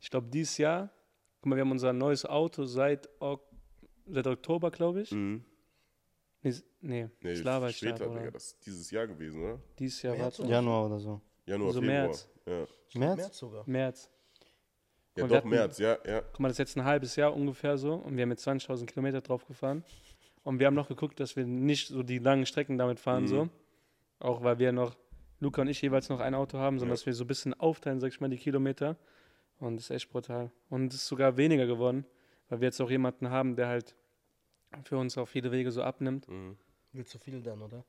[0.00, 0.90] ich glaube, dieses Jahr,
[1.40, 3.08] guck mal, wir haben unser neues Auto seit,
[4.06, 5.12] seit Oktober, glaube ich.
[5.12, 5.44] Mhm.
[6.44, 8.06] Nee, nee, Nee, ich steht da.
[8.06, 9.58] Digga, das ist dieses Jahr gewesen, oder?
[9.78, 11.20] Dieses Jahr, März warte, Januar oder so.
[11.46, 12.02] Januar, So Februar.
[12.06, 12.28] März.
[12.46, 12.66] Ja,
[13.00, 13.16] März?
[13.18, 13.64] März sogar.
[13.66, 14.10] März.
[15.16, 16.20] ja Und wir doch, hatten- März, ja, ja.
[16.20, 18.86] Guck mal, das ist jetzt ein halbes Jahr ungefähr so und wir haben jetzt 20.000
[18.86, 19.82] Kilometer drauf gefahren.
[20.42, 23.28] Und wir haben noch geguckt, dass wir nicht so die langen Strecken damit fahren, Mhm.
[23.28, 23.48] so.
[24.20, 24.94] Auch weil wir noch,
[25.40, 26.94] Luca und ich jeweils noch ein Auto haben, sondern Ja.
[27.00, 28.96] dass wir so ein bisschen aufteilen, sag ich mal, die Kilometer.
[29.60, 30.50] Und das ist echt brutal.
[30.68, 32.04] Und es ist sogar weniger geworden,
[32.48, 33.94] weil wir jetzt auch jemanden haben, der halt
[34.82, 36.28] für uns auf jede Wege so abnimmt.
[36.28, 36.56] Mhm.
[36.92, 37.84] Wird zu viel dann, oder?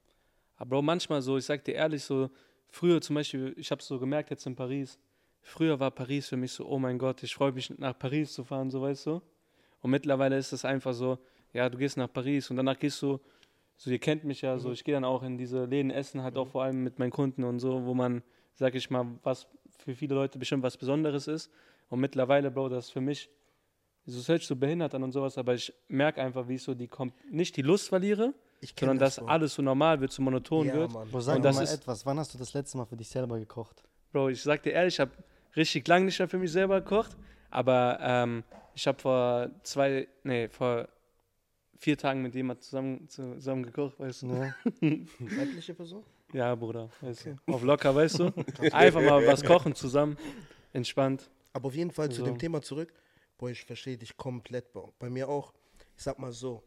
[0.57, 2.29] Aber Bro, manchmal so, ich sag dir ehrlich, so
[2.69, 4.97] früher zum Beispiel, ich habe so gemerkt jetzt in Paris,
[5.41, 8.43] früher war Paris für mich so, oh mein Gott, ich freue mich nach Paris zu
[8.43, 9.21] fahren, so weißt du.
[9.81, 11.19] Und mittlerweile ist es einfach so,
[11.53, 13.19] ja, du gehst nach Paris und danach gehst du,
[13.77, 16.37] so ihr kennt mich ja, so ich gehe dann auch in diese Läden essen, halt
[16.37, 18.23] auch vor allem mit meinen Kunden und so, wo man,
[18.55, 21.51] sag ich mal, was für viele Leute bestimmt was Besonderes ist.
[21.89, 23.29] Und mittlerweile, Bro, das ist für mich,
[24.05, 26.63] so es hört sich so behindert an und sowas, aber ich merke einfach, wie ich
[26.63, 28.33] so die, kom- nicht die Lust verliere,
[28.79, 29.25] sondern dass Bro.
[29.27, 30.91] alles so normal wird, so monoton ja, wird.
[30.91, 31.09] Mann.
[31.09, 32.05] Bro, sag Und das mal ist- etwas.
[32.05, 33.83] Wann hast du das letzte Mal für dich selber gekocht?
[34.11, 35.11] Bro, ich sag dir ehrlich, ich habe
[35.55, 37.17] richtig lange nicht mehr für mich selber gekocht,
[37.49, 40.87] aber ähm, ich habe vor zwei, nee, vor
[41.77, 44.27] vier Tagen mit jemand zusammen, zusammen gekocht, weißt du?
[44.27, 44.55] Ne?
[45.19, 46.03] Weibliche Person?
[46.33, 47.35] Ja, Bruder, weißt du?
[47.53, 48.31] Auf locker, weißt du?
[48.71, 50.17] Einfach mal was kochen zusammen,
[50.73, 51.29] entspannt.
[51.53, 52.25] Aber auf jeden Fall zu So.
[52.25, 52.91] dem Thema zurück.
[53.37, 54.93] Boah, ich verstehe dich komplett, Bro.
[54.99, 55.53] Bei mir auch.
[55.97, 56.63] Ich sag mal so,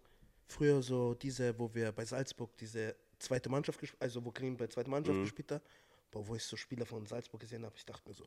[0.46, 4.66] früher so diese, wo wir bei Salzburg diese zweite Mannschaft gespielt, also wo Green bei
[4.66, 5.62] zweiter Mannschaft gespielt hat,
[6.10, 8.24] boah, wo ich so Spieler von Salzburg gesehen habe, ich dachte mir so,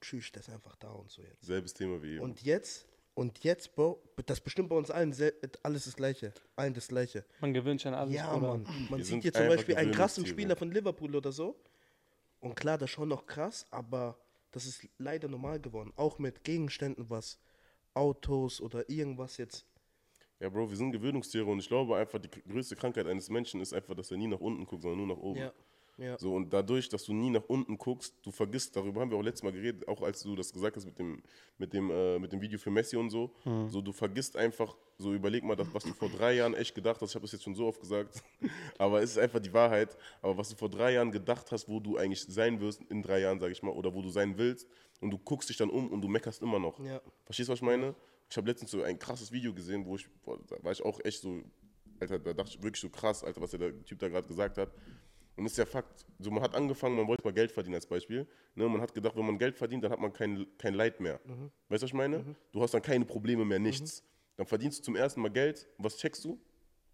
[0.00, 1.44] tschüss, der ist einfach da und so jetzt.
[1.44, 2.20] Selbes Thema wie eben.
[2.20, 5.14] Und jetzt, und jetzt, Bro, das bestimmt bei uns allen
[5.62, 6.32] alles das Gleiche.
[6.56, 7.24] Allen das Gleiche.
[7.40, 8.48] Man gewöhnt sich an alles, Ja, Bruder.
[8.48, 8.66] Mann.
[8.90, 10.26] Man Wir sieht hier zum Beispiel einen krassen.
[10.26, 11.56] Spieler von Liverpool oder so.
[12.40, 14.18] Und klar, das ist schon noch krass, aber
[14.50, 15.92] das ist leider normal geworden.
[15.96, 17.38] Auch mit Gegenständen, was
[17.94, 19.66] Autos oder irgendwas jetzt.
[20.40, 23.72] Ja, Bro, wir sind Gewöhnungstiere und ich glaube einfach, die größte Krankheit eines Menschen ist
[23.72, 25.40] einfach, dass er nie nach unten guckt, sondern nur nach oben.
[25.40, 25.52] Ja.
[25.96, 26.18] Ja.
[26.18, 29.22] So, und dadurch, dass du nie nach unten guckst, du vergisst, darüber haben wir auch
[29.22, 31.22] letztes Mal geredet, auch als du das gesagt hast mit dem,
[31.56, 33.30] mit dem, äh, mit dem Video für Messi und so.
[33.68, 37.00] So, du vergisst einfach, so überleg mal, das, was du vor drei Jahren echt gedacht
[37.00, 38.22] hast, ich habe das jetzt schon so oft gesagt,
[38.78, 41.78] aber es ist einfach die Wahrheit, aber was du vor drei Jahren gedacht hast, wo
[41.78, 44.68] du eigentlich sein wirst in drei Jahren, sage ich mal, oder wo du sein willst,
[45.04, 46.80] und du guckst dich dann um und du meckerst immer noch.
[46.80, 47.00] Ja.
[47.26, 47.94] Verstehst du, was ich meine?
[48.30, 50.98] Ich habe letztens so ein krasses Video gesehen, wo ich, boah, da war ich auch
[51.04, 51.42] echt so,
[52.00, 54.72] Alter, da dachte ich wirklich so krass, Alter, was der Typ da gerade gesagt hat.
[55.36, 57.86] Und das ist ja Fakt, so man hat angefangen, man wollte mal Geld verdienen als
[57.86, 58.26] Beispiel.
[58.54, 58.66] Ne?
[58.66, 61.20] Man hat gedacht, wenn man Geld verdient, dann hat man kein, kein Leid mehr.
[61.24, 61.50] Mhm.
[61.68, 62.36] Weißt du, was ich meine?
[62.52, 64.02] Du hast dann keine Probleme mehr, nichts.
[64.36, 66.40] Dann verdienst du zum ersten Mal Geld, und was checkst du?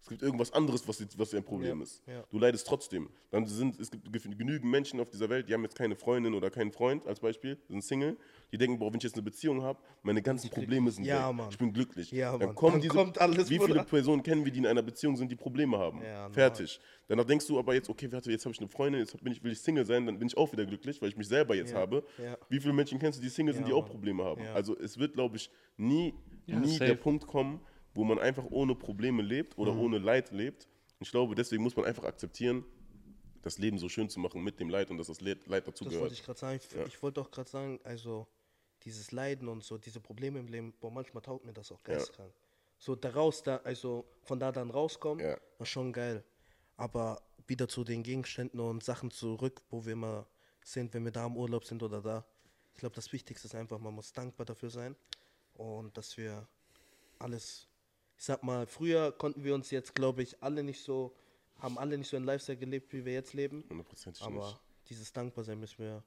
[0.01, 2.01] Es gibt irgendwas anderes, was, was dein Problem Ja, ist.
[2.07, 2.23] ja.
[2.31, 3.07] Du leidest trotzdem.
[3.29, 4.03] Dann sind, es gibt
[4.37, 7.57] genügend Menschen auf dieser Welt, die haben jetzt keine Freundin oder keinen Freund als Beispiel,
[7.69, 8.17] sind Single.
[8.51, 11.35] Die denken, boah, wenn ich jetzt eine Beziehung habe, meine ganzen Probleme sind Ja, weg.
[11.35, 11.47] Mann.
[11.51, 12.11] Ich bin glücklich.
[12.11, 12.55] Ja, dann Mann.
[12.55, 13.83] kommen Dann diese, kommt alles, Wie viele.
[13.83, 16.01] Personen kennen wir, die in einer Beziehung sind, die Probleme haben?
[16.31, 16.79] Fertig.
[17.07, 19.43] Danach denkst du aber jetzt, okay, warte, jetzt habe ich eine Freundin, jetzt bin ich,
[19.43, 21.73] will ich Single sein, dann bin ich auch wieder glücklich, weil ich mich selber jetzt
[21.73, 22.03] Ja, habe.
[22.17, 22.37] ja.
[22.49, 23.91] Wie viele Menschen kennst du, die Single sind, die auch Mann.
[23.91, 24.41] Probleme haben?
[24.43, 24.53] Ja.
[24.53, 26.13] Also es wird, glaube ich, nie,
[26.47, 26.85] Ja, nie safe.
[26.85, 27.59] der Punkt kommen,
[27.93, 29.79] wo man einfach ohne Probleme lebt oder Mhm.
[29.81, 30.65] ohne Leid lebt.
[30.99, 32.63] Und ich glaube, deswegen muss man einfach akzeptieren,
[33.41, 35.83] das Leben so schön zu machen mit dem Leid und dass das Leid Leid dazu
[35.83, 36.11] Das wollte gehört.
[36.13, 36.59] ich gerade sagen.
[36.63, 36.85] Ich, Ja.
[36.85, 38.27] ich wollte auch gerade sagen, also
[38.83, 42.33] dieses Leiden und so, diese Probleme im Leben, boah, manchmal taugt mir das auch geistkrank.
[42.77, 45.37] So daraus, da, also von da dann rauskommen, Ja.
[45.57, 46.23] war schon geil.
[46.77, 50.25] Aber wieder zu den Gegenständen und Sachen zurück, wo wir immer
[50.63, 52.25] sind, wenn wir da im Urlaub sind oder da.
[52.73, 54.95] Ich glaube, das Wichtigste ist einfach, man muss dankbar dafür sein
[55.55, 56.47] und dass wir
[57.19, 57.67] alles,
[58.21, 61.11] ich sag mal, früher konnten wir uns jetzt, glaube ich, alle nicht so,
[61.57, 63.63] haben alle nicht so ein Lifestyle gelebt, wie wir jetzt leben.
[63.67, 64.59] Hundertprozentig Aber nicht.
[64.89, 66.03] dieses Dankbarsein müssen wir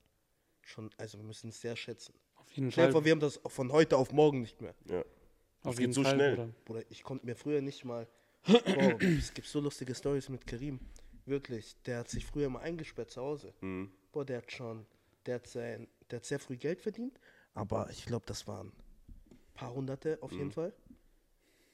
[0.63, 2.15] schon, also wir müssen es sehr schätzen.
[2.37, 2.93] Auf jeden Fall.
[2.93, 4.77] vor, wir haben das von heute auf morgen nicht mehr.
[4.85, 5.01] Ja.
[5.01, 5.07] Auf
[5.75, 6.37] Das jeden geht so Fall, schnell.
[6.37, 6.53] Bruder.
[6.65, 8.07] Bruder, ich konnte mir früher nicht mal.
[8.47, 10.79] Boah, es gibt so lustige Stories mit Karim.
[11.27, 13.53] Wirklich, der hat sich früher immer eingesperrt zu Hause.
[13.61, 13.91] Mhm.
[14.13, 14.87] Boah, der hat schon,
[15.27, 17.19] der hat, sein, der hat sehr früh Geld verdient,
[17.55, 20.73] aber ich glaube, das waren ein paar Hunderte auf jeden Fall.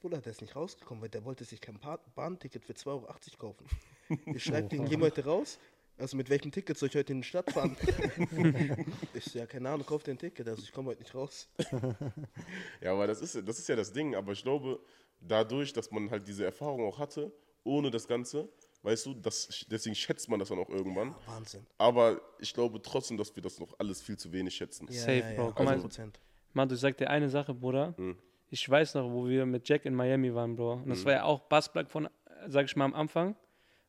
[0.01, 1.79] Bruder, der ist nicht rausgekommen, weil der wollte sich kein
[2.15, 3.07] Bahnticket für 2,80 Euro
[3.39, 3.67] kaufen.
[4.35, 5.61] Ich schreibe den, gehen wir heute raus?
[5.97, 7.77] Also mit welchem Ticket soll ich heute in die Stadt fahren?
[9.15, 11.49] ich so, ja, keine Ahnung, kauf dir ein Ticket, also ich komme heute nicht raus.
[12.81, 14.17] Ja, aber das ist, das ist ja das Ding.
[14.17, 14.81] Aber ich glaube,
[15.21, 17.31] dadurch, dass man halt diese Erfahrung auch hatte,
[17.63, 18.49] ohne das Ganze,
[18.83, 21.15] weißt du, das, deswegen schätzt man das dann auch irgendwann.
[21.27, 21.67] Wahnsinn.
[21.77, 24.89] Aber ich glaube trotzdem, dass wir das noch alles viel zu wenig schätzen.
[24.91, 25.53] Safe, Bro.
[25.55, 26.15] Guck mal, 100%.
[26.55, 27.95] Mann, du sagst dir eine Sache, Bruder.
[27.97, 28.17] Hm.
[28.51, 30.75] Ich weiß noch, wo wir mit Jack in Miami waren, Bro.
[30.75, 32.09] Und das war ja auch Bassplug von,
[32.49, 33.37] sag ich mal, am Anfang.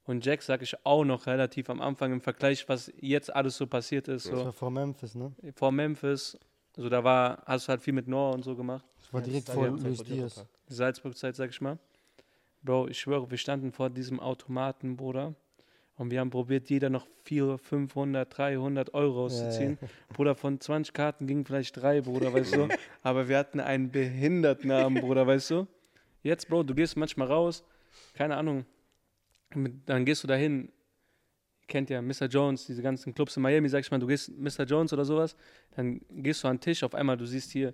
[0.05, 3.65] Und Jack sag ich auch noch relativ am Anfang im Vergleich, was jetzt alles so
[3.67, 4.25] passiert ist.
[4.27, 5.31] Das So war vor Memphis, ne?
[5.55, 6.37] vor Memphis.
[6.77, 8.85] Also da war, hast du halt viel mit Noah und so gemacht.
[8.99, 10.45] Das war Ja, direkt das vor Luis Diaz.
[10.67, 11.77] Salzburg-Zeit, sag ich mal.
[12.63, 15.33] Bro, ich schwöre, wir standen vor diesem Automaten, Bruder.
[15.97, 19.77] Und wir haben probiert, jeder noch 400, 500, 300 Euro rauszuziehen.
[20.13, 22.67] Bruder, von 20 Karten gingen vielleicht drei, Bruder, weißt du.
[23.03, 25.67] Aber wir hatten einen Behindertenabend, Bruder, weißt du.
[26.23, 27.63] Jetzt, Bro, du gehst manchmal raus,
[28.13, 28.65] keine Ahnung,
[29.85, 30.65] dann gehst du dahin,
[31.61, 32.25] ihr kennt ja Mr.
[32.27, 34.63] Jones, diese ganzen Clubs in Miami, sag ich mal, du gehst Mr.
[34.65, 35.35] Jones oder sowas,
[35.75, 37.73] dann gehst du an den Tisch, auf einmal, du siehst hier,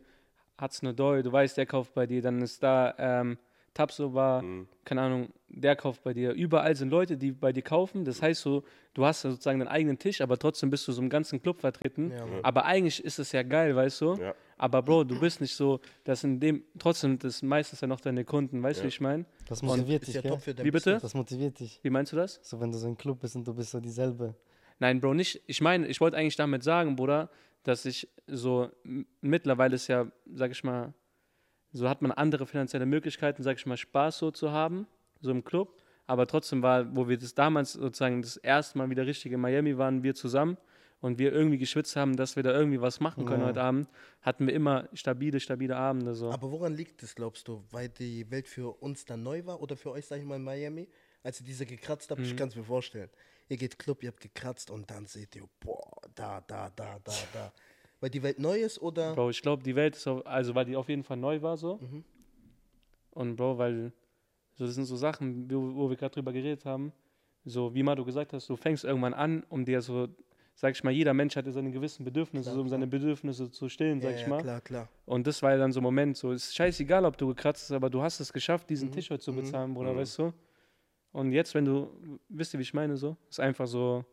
[0.58, 3.38] hat's nur Doy, du weißt, der kauft bei dir, dann ist da ähm,
[3.74, 4.68] Tapso war, Mhm.
[4.86, 6.32] keine Ahnung, der kauft bei dir.
[6.34, 8.06] Überall sind Leute, die bei dir kaufen.
[8.06, 11.02] Das heißt so, du hast ja sozusagen deinen eigenen Tisch, aber trotzdem bist du so
[11.02, 12.12] im ganzen Club vertreten.
[12.12, 14.16] Ja, aber eigentlich ist es ja geil, weißt du?
[14.16, 14.34] Ja.
[14.58, 18.26] Aber Bro, du bist nicht so, dass in dem, trotzdem, das meistens ja noch deine
[18.26, 18.84] Kunden, weißt du, Ja.
[18.86, 19.26] wie ich meine?
[19.48, 20.98] Das motiviert Ist dich, ja Wie bitte?
[21.00, 21.80] Das motiviert dich.
[21.84, 22.40] Wie meinst du das?
[22.42, 24.34] So, wenn du so ein Club bist und du bist so dieselbe.
[24.80, 25.42] Nein, Bro, nicht.
[25.46, 27.30] Ich meine, ich wollte eigentlich damit sagen, Bruder,
[27.64, 28.70] dass ich so
[29.22, 30.94] mittlerweile ist ja, sag ich mal,
[31.72, 34.88] so hat man andere finanzielle Möglichkeiten, sag ich mal, Spaß so zu haben,
[35.22, 35.82] so im Club.
[36.06, 39.78] Aber trotzdem war, wo wir das damals sozusagen das erste Mal wieder richtig in Miami
[39.78, 40.58] waren, wir zusammen
[41.02, 43.48] und wir irgendwie geschwitzt haben, dass wir da irgendwie was machen können Ja.
[43.50, 43.90] heute Abend,
[44.22, 46.32] hatten wir immer stabile, stabile Abende so.
[46.32, 47.64] Aber woran liegt es, glaubst du?
[47.72, 50.44] Weil die Welt für uns dann neu war oder für euch, sag ich mal, in
[50.44, 50.88] Miami?
[51.24, 52.38] Als ihr diese gekratzt habt, ich Mhm.
[52.38, 53.10] kann es mir vorstellen.
[53.50, 57.14] Ihr geht Club, ihr habt gekratzt und dann seht ihr, boah, da, da, da, da,
[57.34, 57.54] da.
[58.00, 59.14] Weil die Welt neu ist oder?
[59.16, 61.58] Bro, ich glaube, die Welt ist, auf, also weil die auf jeden Fall neu war
[61.58, 61.78] so.
[61.78, 62.04] Mhm.
[63.12, 63.92] Und Bro, weil
[64.54, 66.92] so das sind so Sachen, wo, wo wir gerade drüber geredet haben.
[67.46, 70.08] So wie mal du gesagt hast, du fängst irgendwann an, um dir so,
[70.54, 73.50] sag ich mal, jeder Mensch hat ja seine gewissen Bedürfnisse, Klar, so, um seine Bedürfnisse
[73.50, 74.42] zu stillen, ja, sag ich ja, mal.
[74.42, 74.90] klar, klar.
[75.06, 77.72] Und das war ja dann so ein Moment, so ist scheißegal, ob du gekratzt hast,
[77.72, 79.98] aber du hast es geschafft, diesen Mhm, T-Shirt zu mhm, bezahlen, Bruder, mhm.
[79.98, 80.34] weißt du?
[81.14, 83.16] Und jetzt, wenn du, wisst ihr, wie ich meine, so?
[83.30, 84.04] Ist einfach so,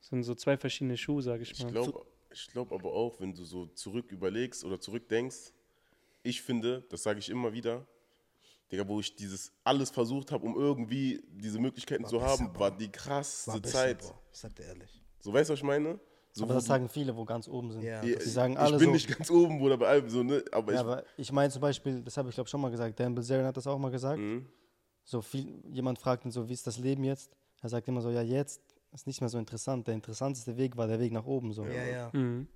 [0.00, 1.72] sind so zwei verschiedene Schuhe, sag ich Ich mal.
[1.72, 5.52] glaube ich glaub aber auch, wenn du so zurück überlegst oder zurückdenkst,
[6.22, 7.86] ich finde, das sage ich immer wieder,
[8.70, 12.58] Digga, wo ich dieses alles versucht habe, um irgendwie diese Möglichkeiten War zu besser, haben,
[12.58, 13.98] war die krasseste War besser, Zeit.
[13.98, 14.14] Bro.
[14.32, 15.02] Ich sag dir ehrlich.
[15.20, 16.00] So, weißt du, was ich meine?
[16.34, 17.82] So, Aber das sagen viele, wo ganz oben sind.
[17.82, 18.92] Ja, Ja, Sie sagen ich alle bin so.
[18.92, 20.42] nicht ganz oben, Bruder, bei allem so, ne?
[20.50, 22.98] Aber Ja, ich, aber ich meine zum Beispiel, das habe ich glaube schon mal gesagt,
[22.98, 24.18] Dan Bilzerian hat das auch mal gesagt.
[24.18, 24.46] Mhm.
[25.04, 27.30] So viel, jemand fragt ihn so, wie ist das Leben jetzt?
[27.60, 28.62] Er sagt immer so, ja jetzt
[28.92, 29.86] ist nicht mehr so interessant.
[29.86, 31.52] Der interessanteste Weg war der Weg nach oben.
[31.52, 31.64] So.
[31.64, 32.10] Ja, ja.
[32.12, 32.46] Mhm.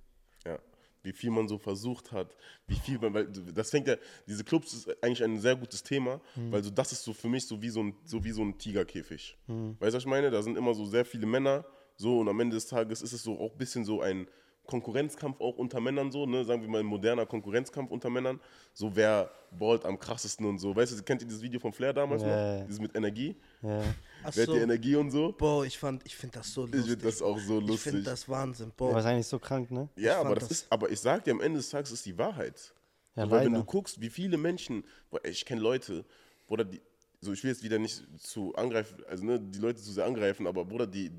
[0.45, 0.59] Ja,
[1.03, 2.35] wie viel man so versucht hat,
[2.67, 3.95] wie viel man, weil das fängt ja,
[4.27, 6.21] diese Clubs ist eigentlich ein sehr gutes Thema,
[6.51, 8.57] weil so das ist so für mich so wie so ein, so wie so ein
[8.57, 9.37] Tigerkäfig.
[9.47, 10.29] Weißt du, was ich meine?
[10.31, 13.23] Da sind immer so sehr viele Männer, so und am Ende des Tages ist es
[13.23, 14.27] so auch ein bisschen so ein
[14.67, 18.39] Konkurrenzkampf auch unter Männern so, ne, sagen wir mal ein moderner Konkurrenzkampf unter Männern,
[18.73, 20.75] so wer ballt am krassesten und so.
[20.75, 22.59] Weißt du, kennt ihr dieses Video von Flair damals Ja, ja.
[22.59, 22.65] noch?
[22.67, 23.35] Dieses mit Energie?
[23.61, 23.81] Ja.
[24.23, 25.31] Ach Wer hat die Energie und so?
[25.31, 26.89] Boah, ich fand, ich finde das so Ich lustig.
[26.91, 27.91] finde das auch so Ich lustig.
[27.93, 28.99] finde das Wahnsinn, Aber Boah.
[28.99, 29.89] ist eigentlich so krank, ne?
[29.95, 32.17] ja, aber das, das- ist, aber ich sag dir, am Ende des Tages ist die
[32.17, 32.73] Wahrheit.
[33.15, 33.63] Ja, weil wenn leider.
[33.63, 36.05] du guckst, wie viele Menschen, boah, ich kenne Leute,
[36.45, 36.81] Bruder, die,
[37.19, 40.45] so ich will jetzt wieder nicht zu angreifen, also ne, die Leute zu sehr angreifen,
[40.45, 41.11] aber Bruder, die,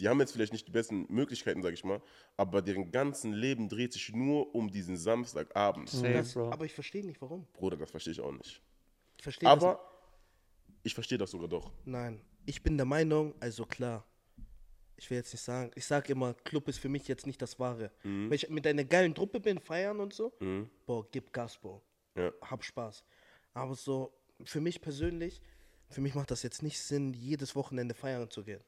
[0.00, 2.00] die haben jetzt vielleicht nicht die besten Möglichkeiten, sag ich mal,
[2.36, 5.88] aber deren ganzen Leben dreht sich nur um diesen Samstagabend.
[5.90, 6.50] Safe, Das, Bro.
[6.50, 7.46] aber ich verstehe nicht, warum.
[7.52, 8.62] Bruder, das verstehe ich auch nicht.
[9.18, 9.80] Ich verstehe das Aber
[10.82, 11.70] ich verstehe das sogar doch.
[11.84, 14.06] Nein, ich bin der Meinung, also klar,
[14.96, 17.58] ich will jetzt nicht sagen, ich sage immer, Club ist für mich jetzt nicht das
[17.58, 17.90] Wahre.
[18.02, 20.32] Wenn ich mit einer geilen Truppe bin, feiern und so,
[20.86, 21.82] boah, gib Gas, Bro.
[22.16, 22.32] Ja.
[22.42, 23.04] Hab Spaß.
[23.54, 24.12] Aber so,
[24.44, 25.40] für mich persönlich,
[25.88, 28.60] für mich macht das jetzt nicht Sinn, jedes Wochenende feiern zu gehen.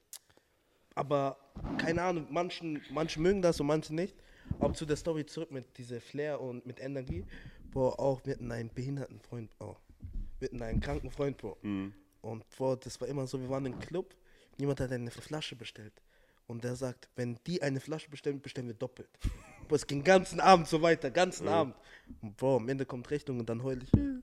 [0.95, 1.37] Aber
[1.77, 4.15] keine Ahnung, manchen, manche mögen das und manche nicht.
[4.59, 7.25] Aber zu der Story zurück mit dieser Flair und mit Energie,
[7.71, 9.75] boah, auch wir hatten einen behinderten Freund, oh,
[10.39, 11.57] wir hatten einen kranken Freund, Bro.
[12.21, 14.15] Und boah, das war immer so, wir waren im Club,
[14.57, 15.93] jemand hat eine Flasche bestellt.
[16.45, 19.09] Und der sagt, wenn die eine Flasche bestellen, bestellen wir doppelt.
[19.69, 21.73] Boah, es ging den ganzen Abend so weiter, ganzen Abend.
[22.21, 23.93] Und boah, am Ende kommt Rechnung und dann heul ich.
[23.93, 24.19] äh,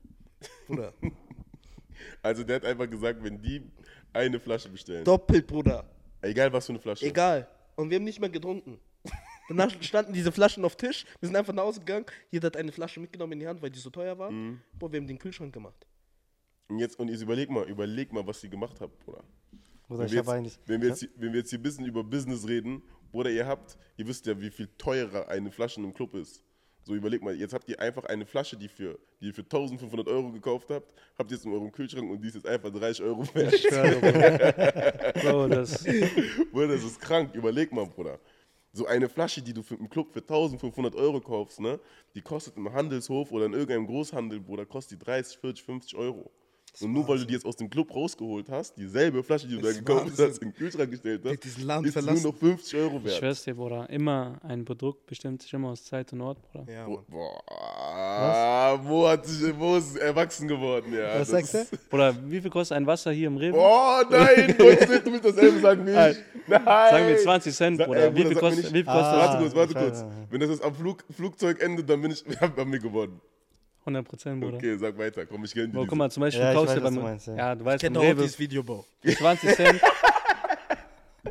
[0.67, 0.93] Bruder,
[2.21, 3.63] Also der hat einfach gesagt, wenn die
[4.13, 5.83] eine Flasche bestellen, doppelt, Bruder.
[6.21, 7.05] Egal was für eine Flasche.
[7.05, 7.47] Egal.
[7.75, 8.79] Und wir haben nicht mehr getrunken.
[9.49, 11.05] Danach standen diese Flaschen auf Tisch.
[11.19, 12.05] Wir sind einfach nach Hause gegangen.
[12.29, 14.31] Jeder hat eine Flasche mitgenommen in die Hand, weil die so teuer war.
[14.31, 14.61] Mhm.
[14.73, 15.87] Boah, wir haben den Kühlschrank gemacht.
[16.67, 19.23] Und jetzt, und jetzt überleg mal, überleg mal, was ihr gemacht habt, Bruder.
[19.87, 20.59] Bruder, Wenn ich wir, habe jetzt, eigentlich.
[20.67, 22.81] wenn, wir jetzt, hier- wenn wir jetzt hier ein bisschen über Business reden,
[23.11, 26.43] Bruder, ihr habt, ihr wisst ja, wie viel teurer eine Flasche im Club ist.
[26.83, 30.07] So überleg mal, jetzt habt ihr einfach eine Flasche, die, für, die ihr für 1500
[30.07, 33.05] Euro gekauft habt, habt ihr jetzt in eurem Kühlschrank und die ist jetzt einfach 30
[33.05, 33.53] Euro wert.
[33.53, 33.99] Ich schwöre,
[35.21, 35.31] Bro.
[35.31, 35.83] Bro, das,
[36.51, 37.35] Bruder, das ist krank.
[37.35, 38.19] Überleg mal, Bruder.
[38.73, 41.79] So eine Flasche, die du für, im Club für 1500 Euro kaufst, ne?
[42.15, 46.31] Die kostet im Handelshof oder in irgendeinem Großhandel, Bruder, kostet die 30, 40, 50 Euro.
[46.79, 49.61] Und nur weil du die jetzt aus dem Club rausgeholt hast, dieselbe Flasche, die du
[49.61, 50.25] da Das gekauft Wahnsinn.
[50.29, 52.27] hast, in den Kühlschrank gestellt hast, diesen Land ist nur verlassen.
[52.27, 53.15] noch 50 Euro ich wert.
[53.17, 53.89] schwör's dir, Bruder.
[53.89, 56.71] Immer ein Produkt bestimmt sich immer aus Zeit und Ort, Bruder.
[56.71, 57.03] Ja, Mann.
[57.09, 61.19] Boah, Mo, hat sich, Mo ist erwachsen geworden, ja.
[61.19, 61.77] Was Das- sagst du?
[61.89, 63.57] Bruder, wie viel kostet ein Wasser hier im Rewe?
[63.57, 66.17] Oh nein, du willst, dasselbe sagen wie ich.
[66.47, 66.63] Nein.
[66.65, 68.15] Sagen wir 20 Cent, Sag- Bruder.
[68.15, 69.17] wie, Bruder, viel mir kostet, nicht- wie viel kostet Ah.
[69.19, 69.27] das?
[69.27, 70.05] Warte kurz, warte kurz.
[70.29, 73.19] Wenn das jetzt am Flug, Flugzeug endet, dann bin ich, haben wir gewonnen.
[73.81, 74.57] 100 Prozent, Bruder.
[74.57, 75.25] Okay, sag weiter.
[75.25, 76.89] Komm, ich gönn dir Bro, guck mal, zum Beispiel, Ja, du ich kaufst weiß, was
[76.91, 76.95] beim.
[76.95, 77.35] du meinst, ja.
[77.35, 78.85] ja, du weißt, Kennt beim auch Rewe dieses Video, Bro.
[79.03, 79.81] 20 Cent.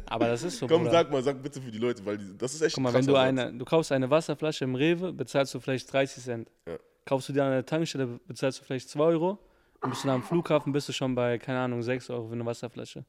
[0.07, 0.91] Aber das ist so, Komm, Bruder.
[0.93, 3.07] sag mal, sag bitte für die Leute, weil die, das ist echt Guck mal, wenn
[3.07, 6.51] du eine, du kaufst eine Wasserflasche im Rewe, bezahlst du vielleicht 30 Cent.
[6.67, 6.77] Ja.
[7.07, 9.39] Kaufst du dir an der Tankstelle, bezahlst du vielleicht 2 Euro.
[9.83, 12.35] Und bist du dann am Flughafen, bist du schon bei, keine Ahnung, 6 Euro für
[12.35, 13.05] eine Wasserflasche.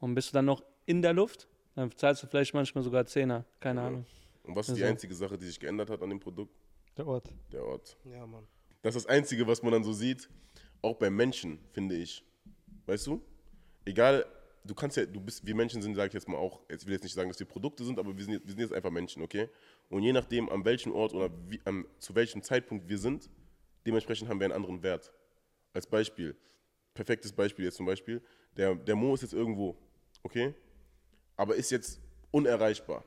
[0.00, 3.44] Und bist du dann noch in der Luft, dann zahlst du vielleicht manchmal sogar 10er.
[3.60, 4.06] Keine Ahnung.
[4.44, 4.92] Und was ist die Also.
[4.92, 6.54] einzige Sache, die sich geändert hat an dem Produkt?
[6.96, 7.28] Der Ort.
[7.52, 7.96] Der Ort.
[8.04, 8.44] Ja, Mann.
[8.82, 10.28] Das ist das Einzige, was man dann so sieht,
[10.82, 12.24] auch bei Menschen, finde ich.
[12.86, 13.20] Weißt du?
[13.84, 14.26] Egal,
[14.64, 16.92] du kannst ja, du bist, wir Menschen sind, sage ich jetzt mal auch, jetzt will
[16.92, 18.90] ich jetzt nicht sagen, dass wir Produkte sind, aber wir sind, wir sind jetzt einfach
[18.90, 19.48] Menschen, okay?
[19.88, 23.30] Und je nachdem, an welchem Ort oder wie, an, zu welchem Zeitpunkt wir sind,
[23.86, 25.12] dementsprechend haben wir einen anderen Wert.
[25.72, 26.36] Als Beispiel,
[26.94, 28.22] perfektes Beispiel jetzt zum Beispiel,
[28.56, 29.76] der, der Mo ist jetzt irgendwo,
[30.22, 30.54] okay?
[31.36, 33.04] Aber ist jetzt unerreichbar,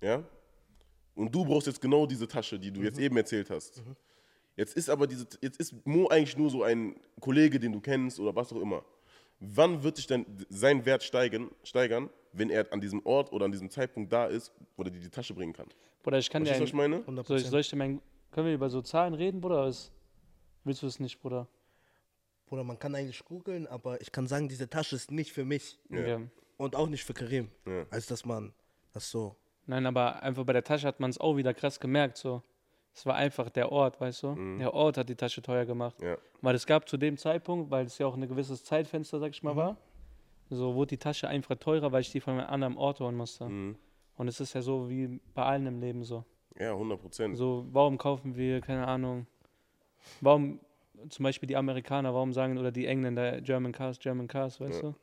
[0.00, 0.24] ja?
[1.14, 3.82] Und du brauchst jetzt genau diese Tasche, die du jetzt eben erzählt hast.
[4.60, 8.20] Jetzt ist aber diese, jetzt ist Mo eigentlich nur so ein Kollege, den du kennst
[8.20, 8.84] oder was auch immer.
[9.38, 13.52] Wann wird sich denn sein Wert steigen, steigern, wenn er an diesem Ort oder an
[13.52, 15.66] diesem Zeitpunkt da ist, wo er dir die Tasche bringen kann?
[16.02, 16.96] Bruder, ich kann dir was ich ein, meine?
[16.98, 17.24] 100%.
[17.26, 19.66] soll ich, soll ich dir mein, können wir über so Zahlen reden, Bruder?
[19.66, 19.92] ist-
[20.64, 21.48] Willst du es nicht, Bruder?
[22.44, 25.78] Bruder, man kann eigentlich googeln, aber ich kann sagen, diese Tasche ist nicht für mich.
[25.88, 26.06] Ja.
[26.06, 26.20] Ja.
[26.58, 27.48] Und auch nicht für Karim.
[27.64, 27.86] Ja.
[27.88, 28.52] Also, dass man
[28.92, 29.36] das so.
[29.64, 32.18] Nein, aber einfach bei der Tasche hat man es auch wieder krass gemerkt.
[32.18, 32.42] So.
[32.92, 34.56] Es war einfach der Ort, weißt du?
[34.58, 36.00] Der Ort hat die Tasche teuer gemacht.
[36.02, 36.16] Ja.
[36.42, 39.42] Weil es gab zu dem Zeitpunkt, weil es ja auch ein gewisses Zeitfenster, sag ich
[39.42, 39.76] mal, war,
[40.50, 43.44] so wurde die Tasche einfach teurer, weil ich die von einem anderen Ort holen musste.
[43.48, 43.76] Mhm.
[44.16, 46.24] Und es ist ja so wie bei allen im Leben so.
[46.58, 47.36] Ja, 100 Prozent.
[47.36, 49.26] So, warum kaufen wir, keine Ahnung,
[50.20, 50.60] warum
[51.08, 54.90] zum Beispiel die Amerikaner, warum sagen, oder die Engländer German Cars, German Cars, weißt Ja.
[54.90, 54.94] du?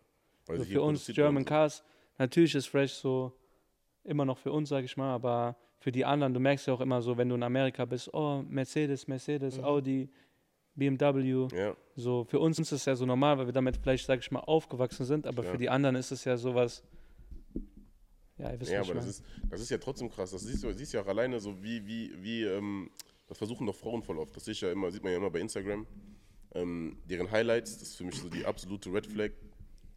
[0.45, 1.45] Weil So für uns German.
[1.45, 1.84] Cars,
[2.17, 3.32] natürlich ist Fresh so
[4.04, 6.81] immer noch für uns, sag ich mal, aber für die anderen, du merkst ja auch
[6.81, 10.09] immer so, wenn du in Amerika bist, oh, Mercedes, Mercedes, Audi,
[10.75, 14.19] BMW, Ja, so für uns ist es ja so normal, weil wir damit vielleicht, sag
[14.19, 15.53] ich mal, aufgewachsen sind, aber Klar.
[15.53, 16.83] für die anderen ist es ja sowas,
[18.37, 20.31] ja, ihr wisst, ja aber das ist, das ist ja trotzdem krass.
[20.31, 22.91] Das siehst du, siehst ja auch alleine so, wie, wie, wie, ähm,
[23.27, 24.35] das versuchen doch Frauen voll oft.
[24.35, 25.87] Das sehe ich ja immer, sieht man ja immer bei Instagram.
[26.53, 29.31] Ähm, deren Highlights, das ist für mich so die absolute Red Flag,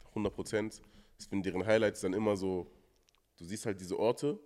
[0.09, 0.81] 100 Prozent.
[1.19, 2.67] Ich finde deren Highlights dann immer so,
[3.37, 4.39] du siehst halt diese Orte,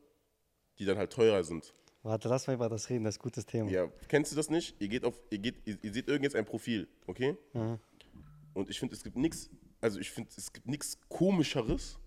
[0.79, 1.73] die dann halt teurer sind.
[2.03, 3.69] Warte, lass mal über das reden, das ist ein gutes Thema.
[3.69, 4.75] Ja, kennst du das nicht?
[4.79, 7.35] Ihr geht auf, ihr geht, ihr, ihr seht irgend ein Profil, okay?
[8.53, 9.49] Und ich finde, es gibt nichts,
[9.81, 11.97] also ich finde, es gibt nichts komischeres.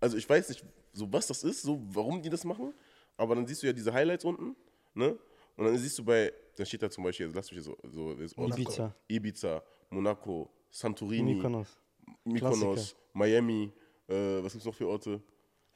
[0.00, 2.74] Also ich weiß nicht, so was das ist, so warum die das machen,
[3.16, 4.56] aber dann siehst du ja diese Highlights unten,
[4.94, 5.16] ne?
[5.56, 8.36] Und dann siehst du bei, dann steht da zum Beispiel, lass mich so, so ist
[8.36, 8.92] Ibiza.
[9.06, 11.78] Ibiza, Monaco, Santorini, Mykonos,
[12.24, 12.96] Mykonos.
[13.12, 13.72] Miami,
[14.08, 15.22] äh, was gibt's noch für Orte?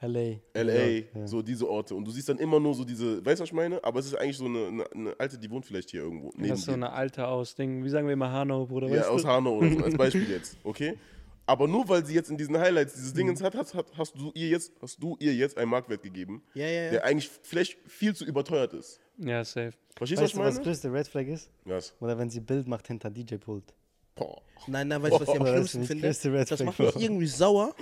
[0.01, 0.37] LA.
[0.53, 0.73] LA,
[1.13, 1.27] ja.
[1.27, 1.93] so diese Orte.
[1.95, 3.83] Und du siehst dann immer nur so diese, weißt du, was ich meine?
[3.83, 6.31] Aber es ist eigentlich so eine, eine, eine alte, die wohnt vielleicht hier irgendwo.
[6.35, 9.07] neben Das ist so eine alte aus Ding, wie sagen wir immer Hanau, Bruder, Ja,
[9.09, 9.25] aus?
[9.25, 10.97] Hanau oder so, als Beispiel jetzt, okay?
[11.45, 12.99] Aber nur weil sie jetzt in diesen Highlights Mhm.
[12.99, 16.03] dieses Dingens hat, hast, hast, hast, du ihr jetzt, hast du ihr jetzt einen Marktwert
[16.03, 16.91] gegeben, Ja, ja, ja.
[16.91, 19.01] der eigentlich vielleicht viel zu überteuert ist.
[19.17, 19.73] Ja, safe.
[19.97, 20.65] Verstehst Weißt du, was was ich meine?
[20.69, 21.49] größte Red Flag ist?
[21.65, 21.93] Was?
[21.99, 23.73] Oder wenn sie Bild macht hinter DJ-Pult.
[24.15, 24.41] Boah.
[24.67, 26.07] Nein, nein, weißt du, was ich am schlimmsten finde?
[26.45, 27.73] Das macht mich irgendwie sauer.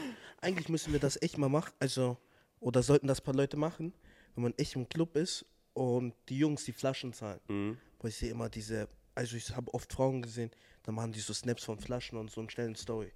[0.41, 1.73] Eigentlich müssen wir das echt mal machen.
[1.80, 2.17] Also,
[2.60, 3.93] oder sollten das ein paar Leute machen,
[4.36, 7.39] wenn man echt im Club ist und die Jungs die Flaschen zahlen.
[7.47, 7.78] Mhm.
[8.00, 10.52] Weil ich sehe immer diese, also ich habe oft Frauen gesehen,
[10.84, 13.12] da machen die so Snaps von Flaschen und so und stellen Story.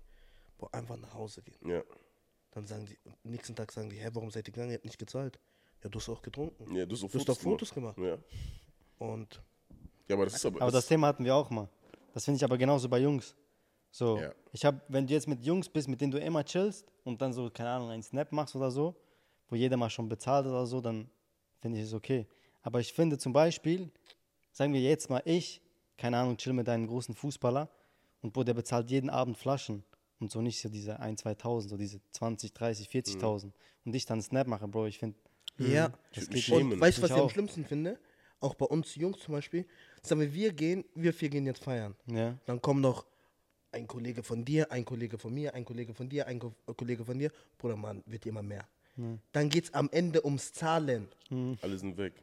[0.57, 1.57] Boah, einfach nach Hause gehen.
[1.67, 1.83] Ja.
[2.51, 4.71] Dann sagen die, am nächsten Tag sagen die, hä, warum seid ihr gegangen?
[4.71, 5.39] Ihr habt nicht gezahlt.
[5.83, 6.75] Ja, du hast auch getrunken.
[6.75, 7.97] Ja, du hast, auch Du hast doch Fotos gemacht.
[7.97, 8.17] Ja.
[8.99, 9.41] Und
[10.07, 10.61] ja, aber das ist aber.
[10.61, 11.69] Aber das Thema hatten wir auch mal.
[12.13, 13.35] Das finde ich aber genauso bei Jungs.
[13.91, 14.33] So, Ja.
[14.53, 17.33] ich habe, wenn du jetzt mit Jungs bist, mit denen du immer chillst und dann
[17.33, 18.95] so, keine Ahnung, einen Snap machst oder so,
[19.49, 21.09] wo jeder mal schon bezahlt oder so, dann
[21.59, 22.25] finde ich es okay.
[22.61, 23.91] Aber ich finde zum Beispiel,
[24.51, 25.61] sagen wir jetzt mal ich,
[25.97, 27.69] keine Ahnung, chill mit einem großen Fußballer
[28.21, 29.83] und Bro, der bezahlt jeden Abend Flaschen
[30.19, 33.51] und so nicht so diese 1, 2.000, so diese 20, 30, 40.000
[33.85, 35.17] und ich dann einen Snap mache, Bro, ich finde,
[35.57, 36.51] ja, Ich würd geht nicht.
[36.51, 37.31] und weißt du, was Ich ich am auch.
[37.31, 37.99] schlimmsten finde?
[38.39, 39.67] Auch bei uns Jungs zum Beispiel.
[40.01, 41.95] Sagen wir, wir gehen, wir vier gehen jetzt feiern.
[42.07, 43.05] ja, Dann kommen noch
[43.71, 47.05] ein Kollege von dir, ein Kollege von mir, ein Kollege von dir, ein Ko Kollege
[47.05, 47.31] von dir.
[47.57, 48.67] Bruder, Mann, wird immer mehr.
[49.31, 51.07] Dann geht es am Ende ums Zahlen.
[51.61, 52.13] Alle sind weg.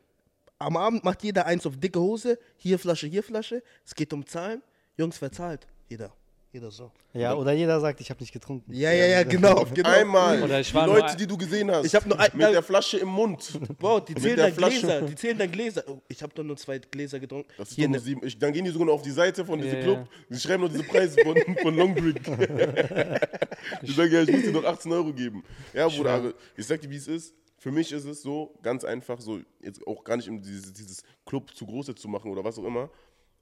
[0.58, 3.62] Am Abend macht jeder eins auf dicke Hose, hier Flasche, hier Flasche.
[3.84, 4.62] Es geht um Zahlen.
[4.96, 5.66] Jungs, wer zahlt?
[5.88, 6.12] Jeder.
[6.50, 6.90] Jeder so.
[7.12, 8.72] ja, oder jeder sagt, ich habe nicht getrunken.
[8.72, 9.66] Ja, ja, ja, genau.
[9.74, 9.86] genau.
[9.88, 10.42] Einmal.
[10.42, 11.84] Oder ich die war nur Leute, ein- die du gesehen hast.
[11.84, 13.60] Ich hab nur ein- mit der Flasche im Mund.
[13.80, 14.80] Wow, die zählen der dann Flasche.
[14.80, 15.00] Gläser.
[15.02, 15.84] Die zählen dann Gläser.
[15.86, 17.50] Oh, ich habe doch nur zwei Gläser getrunken.
[17.58, 18.26] Das ist Hier doch nur ne, sieben.
[18.26, 19.98] Ich, dann gehen die sogar noch auf die Seite von diesem Ja, Club.
[19.98, 20.06] ja.
[20.36, 22.16] Sie schreiben noch diese Preise von, von Longdrink.
[23.82, 25.44] ich sage ja, ich muss dir noch 18 Euro geben.
[25.74, 27.34] Ja, Bruder, aber ich sag dir, wie es ist.
[27.58, 31.02] Für mich ist es so, ganz einfach, so, jetzt auch gar nicht, um dieses, dieses
[31.26, 32.88] Club zu groß zu machen oder was auch immer.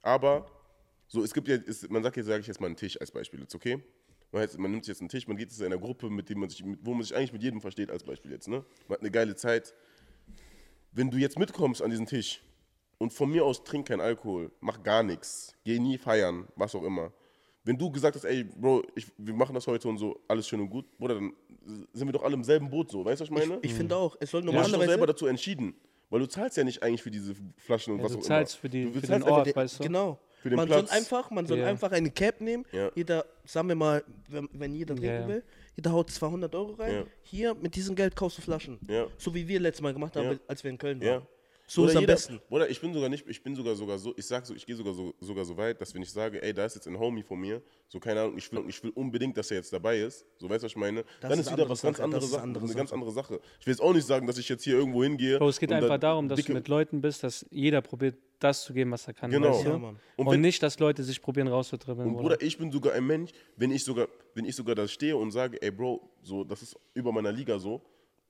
[0.01, 0.45] Aber,
[1.07, 3.11] so, es gibt ja, es, man sagt jetzt, sage ich jetzt mal einen Tisch als
[3.11, 3.81] Beispiel jetzt, okay?
[4.31, 6.29] Man, heißt, man nimmt sich jetzt einen Tisch, man geht jetzt in einer Gruppe, mit
[6.29, 8.65] dem man sich, mit, wo man sich eigentlich mit jedem versteht, als Beispiel jetzt, ne?
[8.87, 9.73] Man hat eine geile Zeit.
[10.91, 12.41] Wenn du jetzt mitkommst an diesen Tisch
[12.97, 16.83] und von mir aus trink kein Alkohol, mach gar nichts, geh nie feiern, was auch
[16.83, 17.13] immer.
[17.63, 20.59] Wenn du gesagt hast, ey, Bro, ich, wir machen das heute und so, alles schön
[20.59, 21.33] und gut, Bruder, dann
[21.93, 23.59] sind wir doch alle im selben Boot so, weißt du, was ich meine?
[23.61, 24.89] ich finde auch, es soll du hast dich normalerweise.
[24.91, 25.75] selber dazu entschieden,
[26.09, 28.55] weil du zahlst ja nicht eigentlich für diese Flaschen und Ja, was du auch zahlst
[28.55, 28.61] immer.
[28.61, 29.83] für, die, du für den Ort, weißt du?
[29.83, 30.19] Genau.
[30.39, 30.89] Für den man Platz.
[30.89, 31.65] soll einfach, man soll Ja.
[31.67, 32.65] einfach eine Cap nehmen.
[32.71, 32.91] Ja.
[32.95, 35.27] Jeder, sagen wir mal, wenn, wenn jeder trinken Ja, ja.
[35.27, 35.43] will,
[35.75, 36.93] jeder haut 200 Euro rein.
[36.93, 37.03] Ja.
[37.23, 38.79] Hier, mit diesem Geld kaufst du Flaschen.
[38.87, 39.07] Ja.
[39.17, 40.37] So wie wir letztes Mal gemacht haben, Ja.
[40.47, 41.13] als wir in Köln Ja.
[41.15, 41.27] waren.
[41.69, 42.39] So Oder ist am jeder- besten.
[42.49, 44.75] Oder ich bin sogar nicht, ich bin sogar sogar so, ich sag so, ich gehe
[44.75, 47.23] sogar so, sogar so weit, dass wenn ich sage, ey, da ist jetzt ein Homie
[47.23, 50.25] von mir, so keine Ahnung, ich will, ich will unbedingt, dass er jetzt dabei ist,
[50.37, 52.35] so weißt du, was ich meine, dann ist ist wieder was ganz anderes das ist
[52.35, 52.95] Sache, andere eine ganz Sache.
[52.97, 53.39] andere Sache.
[53.59, 55.39] Ich will jetzt auch nicht sagen, dass ich jetzt hier irgendwo hingehe.
[55.39, 58.15] Bro, es geht und einfach dann darum, dass du mit Leuten bist, dass jeder probiert,
[58.39, 59.29] das zu geben, was er kann.
[59.31, 59.49] Genau.
[59.49, 59.69] Weißt du?
[59.69, 59.99] Ja, Mann.
[60.15, 62.07] Und, Und nicht, dass Leute sich probieren rauszudribbeln.
[62.07, 62.35] Und Bruder.
[62.35, 65.31] Bruder, ich bin sogar ein Mensch, wenn ich sogar, wenn ich sogar da stehe und
[65.31, 67.81] sage, ey Bro, so, das ist über meiner Liga so,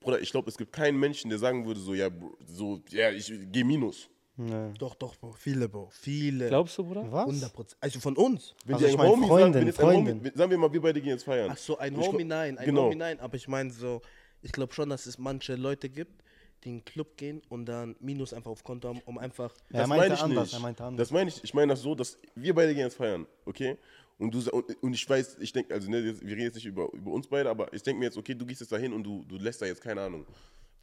[0.08, 2.10] Bruder, ich glaube, es gibt keinen Menschen, der sagen würde, so, ja,
[2.46, 4.10] so, ja, ich gehe minus.
[4.38, 4.70] Ja.
[4.80, 5.34] Doch, doch, Bro.
[5.34, 5.90] Viele, Bro.
[5.92, 6.48] Viele.
[6.48, 7.12] Glaubst du, Bruder?
[7.12, 7.28] Was?
[7.28, 7.78] 100 Prozent.
[7.82, 8.56] Also von uns.
[8.66, 10.32] Wenn Also ich ein mein, Homie Freundin, sagt, wenn ein Homie, Freundin.
[10.38, 11.50] sagen wir mal, wir beide gehen jetzt feiern.
[11.52, 12.58] Ach so, ein Ich Homie, nein.
[12.58, 12.84] Ein genau.
[12.84, 13.20] Homie, nein.
[13.20, 14.02] Aber ich meine so,
[14.42, 16.24] ich glaube schon, dass es manche Leute gibt,
[16.64, 19.54] die in den Club gehen und dann Minus einfach auf Konto haben, um einfach.
[19.72, 20.54] Ja, das meine ich anders, nicht.
[20.54, 21.08] er meinte anders.
[21.08, 23.78] Das meine ich, ich meine das so, dass wir beide gehen jetzt feiern, okay?
[24.20, 26.92] Und, du, und, und ich weiß, ich denke, also ne, wir reden jetzt nicht über,
[26.94, 29.24] über uns beide, aber ich denke mir jetzt, okay, du gehst jetzt dahin und du,
[29.26, 30.26] du lässt da jetzt, keine Ahnung,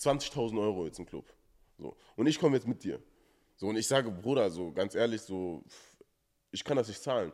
[0.01, 1.25] 20.000 Euro jetzt im Club.
[1.79, 1.97] So.
[2.17, 3.01] Und ich komme jetzt mit dir.
[3.57, 5.63] So, und ich sage, Bruder, so ganz ehrlich, so,
[6.53, 7.33] ich kann das nicht zahlen.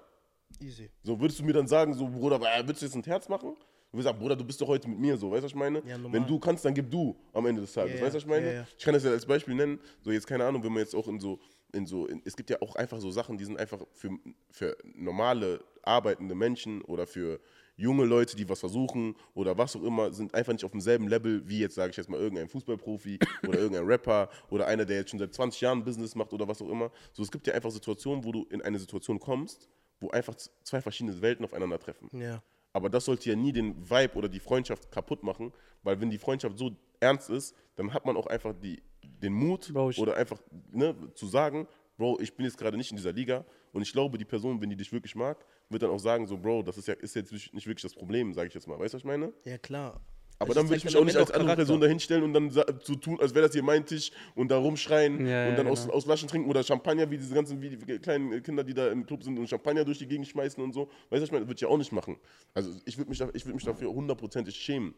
[0.60, 0.90] Easy.
[1.02, 3.54] So, würdest du mir dann sagen, so, Bruder, äh, willst du jetzt ein Herz machen?
[3.90, 5.56] Du würdest sagen, Bruder, du bist doch heute mit mir, so, weißt du, was ich
[5.56, 5.82] meine?
[5.86, 5.98] Ja.
[6.10, 8.28] Wenn du kannst, dann gib du am Ende des Tages, Ja, weißt du, was ich
[8.28, 8.46] meine?
[8.46, 8.66] ja, ja.
[8.76, 11.08] Ich kann das ja als Beispiel nennen, so jetzt keine Ahnung, wenn man jetzt auch
[11.08, 11.38] in so,
[11.72, 14.10] in so, in, es gibt ja auch einfach so Sachen, die sind einfach für,
[14.50, 17.40] für normale, arbeitende Menschen oder für
[17.80, 21.48] junge Leute, die was versuchen oder was auch immer, sind einfach nicht auf demselben Level
[21.48, 25.10] wie jetzt, sage ich jetzt mal, irgendein Fußballprofi oder irgendein Rapper oder einer, der jetzt
[25.10, 26.90] schon seit 20 Jahren Business macht oder was auch immer.
[27.12, 30.82] So, es gibt ja einfach Situationen, wo du in eine Situation kommst, wo einfach zwei
[30.82, 32.08] verschiedene Welten aufeinandertreffen.
[32.12, 32.42] Ja.
[32.72, 36.18] Aber das sollte ja nie den Vibe oder die Freundschaft kaputt machen, weil wenn die
[36.18, 40.40] Freundschaft so ernst ist, dann hat man auch einfach die, den Mut Bro, oder einfach
[40.70, 41.66] ne, zu sagen,
[41.96, 44.70] Bro, ich bin jetzt gerade nicht in dieser Liga und ich glaube, die Person, wenn
[44.70, 47.32] die dich wirklich mag, wird dann auch sagen, so, Bro, das ist ja ist jetzt
[47.32, 48.78] nicht wirklich das Problem, sage ich jetzt mal.
[48.78, 49.32] Weißt du, was ich meine?
[49.44, 50.00] Ja, klar.
[50.38, 51.64] Aber Es dann würde ich halt mich auch nicht als andere Charakter.
[51.64, 55.26] Person dahinstellen und dann zu tun, als wäre das hier mein Tisch und da rumschreien
[55.26, 55.92] Ja, ja, und dann aus, genau.
[55.94, 59.04] aus Flaschen trinken oder Champagner, wie diese ganzen wie die kleinen Kinder, die da im
[59.04, 60.86] Club sind und Champagner durch die Gegend schmeißen und so.
[60.86, 61.40] Weißt du, was ich meine?
[61.44, 62.16] Das würde ich ja auch nicht machen.
[62.54, 64.94] Also ich würde mich, ich würd mich dafür hundertprozentig schämen.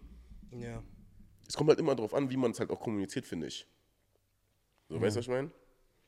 [0.52, 0.80] Ja.
[1.48, 3.66] Es kommt halt immer darauf an, wie man es halt auch kommuniziert, finde ich.
[4.88, 5.50] So, weißt du, was ich meine?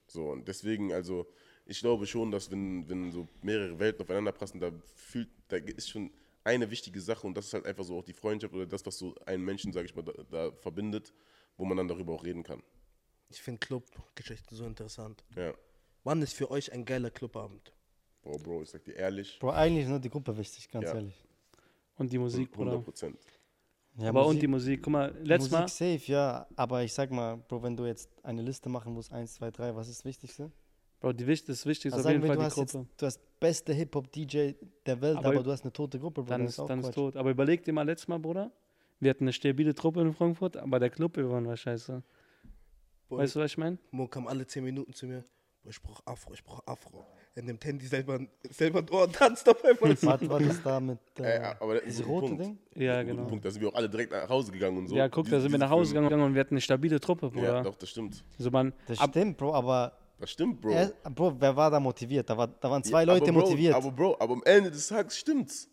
[0.07, 1.27] So, und deswegen, also,
[1.67, 5.89] ich glaube schon, dass wenn, wenn so mehrere Welten aufeinander passen, da fühlt, da ist
[5.89, 6.11] schon
[6.45, 8.99] eine wichtige Sache und das ist halt einfach so auch die Freundschaft oder das, was
[8.99, 11.13] so einen Menschen, sage ich mal, da, da verbindet,
[11.57, 12.63] wo man dann darüber auch reden kann.
[13.31, 15.25] Ich finde Clubgeschichten so interessant.
[15.37, 15.55] Ja.
[16.05, 17.73] Wann ist für euch ein geiler Clubabend?
[18.23, 20.95] Bro, Bro, ich sag dir ehrlich, Bro, eigentlich ist nur die Gruppe wichtig, ganz Ja.
[20.95, 21.25] ehrlich.
[21.97, 22.85] Und die Musik, 100 Bruder.
[22.85, 23.19] Prozent.
[23.97, 26.47] Ja, Aber und die Musik, guck mal, letztes Musik Mal, safe, ja.
[26.57, 29.77] Aber ich sag mal, Bro, wenn du jetzt eine Liste machen musst, 1, 2, 3,
[29.77, 30.51] was ist das Wichtigste?
[31.01, 32.89] Bro, die, das Wichtigste Also ist auf jeden wir, Fall du die hast, jetzt, Gruppe.
[32.97, 34.53] du hast beste Hip-Hop-DJ
[34.87, 36.31] der Welt, Aber aber, du hast eine tote Gruppe, Bro.
[36.31, 37.17] Dann ist, dann ist tot.
[37.17, 38.51] Aber überleg dir mal letztes Mal, Bruder.
[39.01, 42.03] Wir hatten eine stabile Truppe in Frankfurt, aber der Club, wir waren war scheiße.
[43.09, 43.77] Boah, Weißt du, was ich meine?
[43.91, 45.25] Mo kam alle 10 Minuten zu mir.
[45.63, 47.05] Boah, ich brauch Afro, ich brauch Afro.
[47.35, 49.91] Er nimmt Handy selber, selber durch und tanzt auf einmal.
[49.91, 52.45] Was war das da mit äh, Äh, aber das ist ein rote Punkt.
[52.45, 52.59] Ding?
[52.77, 53.25] Ja, Ein genau.
[53.25, 53.45] Punkt.
[53.45, 54.95] Da sind wir auch alle direkt nach Hause gegangen und so.
[54.95, 57.55] Ja, guck, da sind wir nach Hause gegangen und wir hatten eine stabile Truppe, Bruder.
[57.57, 58.25] Ja, doch, das stimmt.
[58.39, 60.71] So man, Das ab, stimmt, Bro, aber Das stimmt, Bro.
[60.71, 62.29] er, Bro, wer war da motiviert?
[62.31, 63.75] Da, war, da waren zwei Ja, Leute aber Bro, motiviert.
[63.75, 65.69] Aber Bro, aber am Ende des Tages stimmt's.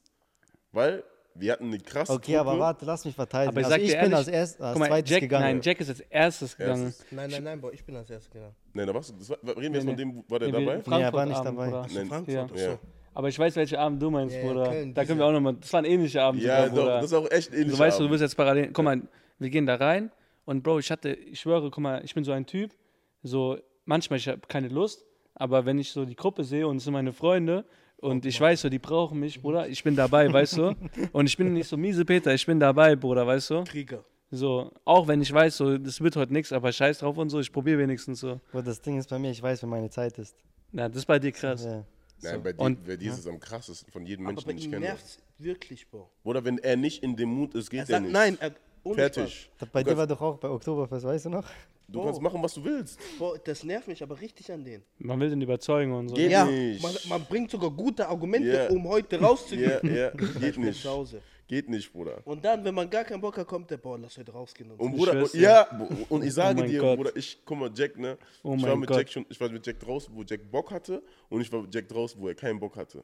[0.71, 1.03] Weil
[1.35, 2.49] wir hatten eine krasse okay, Truppe.
[2.49, 3.51] aber warte, lass mich verteidigen.
[3.51, 5.43] aber ich also ich dir bin ehrlich, als, erst, als mal, zweites Jack, gegangen.
[5.45, 6.85] nein, Jack ist als erstes gegangen.
[6.85, 7.05] Erstes.
[7.11, 8.55] Nein, nein, nein, boah, ich bin als erstes gegangen.
[8.73, 10.65] Nein, da warst du, das war, reden wir jetzt Nee, von dem, war der Nee,
[10.65, 10.81] dabei?
[10.97, 11.77] Nee, er war nicht Frankfurt-Abend, dabei.
[11.85, 12.07] Achso, Nein.
[12.07, 12.69] Frankfurt, Ja.
[12.71, 12.79] Ja.
[13.13, 14.69] Aber ich weiß, welche Abend du meinst, ja, Bruder.
[14.69, 16.95] Köln, da können wir auch nochmal, das war ein ähnlicher Abend Ja, sogar, doch, Bruder.
[16.95, 17.71] das ist auch echt ähnlich.
[17.71, 18.71] So weißt du, du bist jetzt parallel.
[18.71, 19.01] Guck mal,
[19.39, 20.11] wir gehen da rein
[20.45, 22.71] und Bro, ich hatte, ich schwöre, guck mal, ich bin so ein Typ,
[23.23, 25.03] so manchmal ich habe keine Lust,
[25.35, 27.65] aber wenn ich so die Gruppe sehe und es sind meine Freunde
[27.97, 30.75] und ich weiß so, die brauchen mich, Bruder, ich bin dabei, weißt du?
[31.13, 33.63] Und ich bin nicht so miese Peter, ich bin dabei, Bruder, weißt du?
[33.63, 34.03] Krieger.
[34.31, 37.39] So, auch wenn ich weiß, so, das wird heute nichts, aber scheiß drauf und so,
[37.39, 38.39] ich probiere wenigstens so.
[38.51, 40.35] Bro, das Ding ist bei mir, ich weiß, wenn meine Zeit ist.
[40.71, 41.63] Na, das ist bei dir krass.
[41.65, 41.83] Ja.
[42.23, 44.51] Nein, bei dir, Und- bei dir ist es am krassesten von jedem Aber Menschen, bei
[44.53, 44.79] den ich kenne.
[44.85, 46.09] nervt's wirklich, Bro.
[46.23, 48.13] Oder wenn er nicht in dem Mut ist, geht Er er, sagt, nicht.
[48.13, 48.51] nein, er,
[48.83, 49.49] ohne Fertig.
[49.59, 51.45] Das bei dir war doch auch bei Oktoberfest, weißt du noch?
[51.91, 52.99] Du kannst machen, was du willst.
[53.19, 54.83] Boah, das nervt mich aber richtig an den.
[54.99, 56.15] Man will den überzeugen und so.
[56.15, 56.81] Geht ja, nicht.
[56.81, 58.69] man, man bringt sogar gute Argumente, Ja.
[58.69, 59.79] um heute rauszugehen.
[59.83, 60.87] Ja, ja, Ich geht nicht.
[61.47, 62.21] Geht nicht, Bruder.
[62.23, 64.71] Und dann, wenn man gar keinen Bock hat, kommt der, boah, lass heute rausgehen.
[64.71, 64.97] Und Und so.
[64.97, 66.95] Bruder, und, ja, Bro, und ich sage mein dir, Gott.
[66.97, 68.17] Bruder, ich, guck mal, Jack, ne?
[68.41, 68.97] Oh ich war mein mit Gott.
[68.99, 71.75] Jack schon, ich war mit Jack draußen, wo Jack Bock hatte und ich war mit
[71.75, 73.03] Jack draußen, wo er keinen Bock hatte.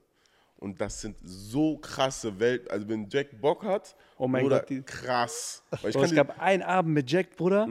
[0.59, 2.71] Und das sind so krasse Welten.
[2.71, 5.61] Also wenn Jack Bock hat, Oh mein Bruder, Gott, die- krass.
[5.81, 7.67] Weil ich Bro, es gab einen Abend mit Jack, Bruder,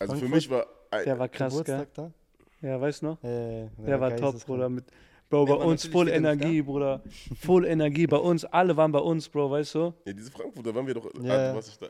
[0.00, 1.62] also für Frankfurt, mich war, ein- der war krass, gell?
[1.64, 2.66] Geburtstag da?
[2.68, 3.22] Ja, weißt du noch?
[3.24, 4.44] Äh, Der war top.
[4.44, 4.68] Bruder.
[4.68, 4.84] Mit,
[5.30, 7.00] Bro, bei war uns voll Energie, Bruder.
[7.40, 8.44] Voll Energie bei uns.
[8.44, 9.94] Alle waren bei uns, Bro, weißt du?
[10.04, 11.32] ja, diese Frankfurter waren wir doch, Ja.
[11.34, 11.82] ah, du warst nicht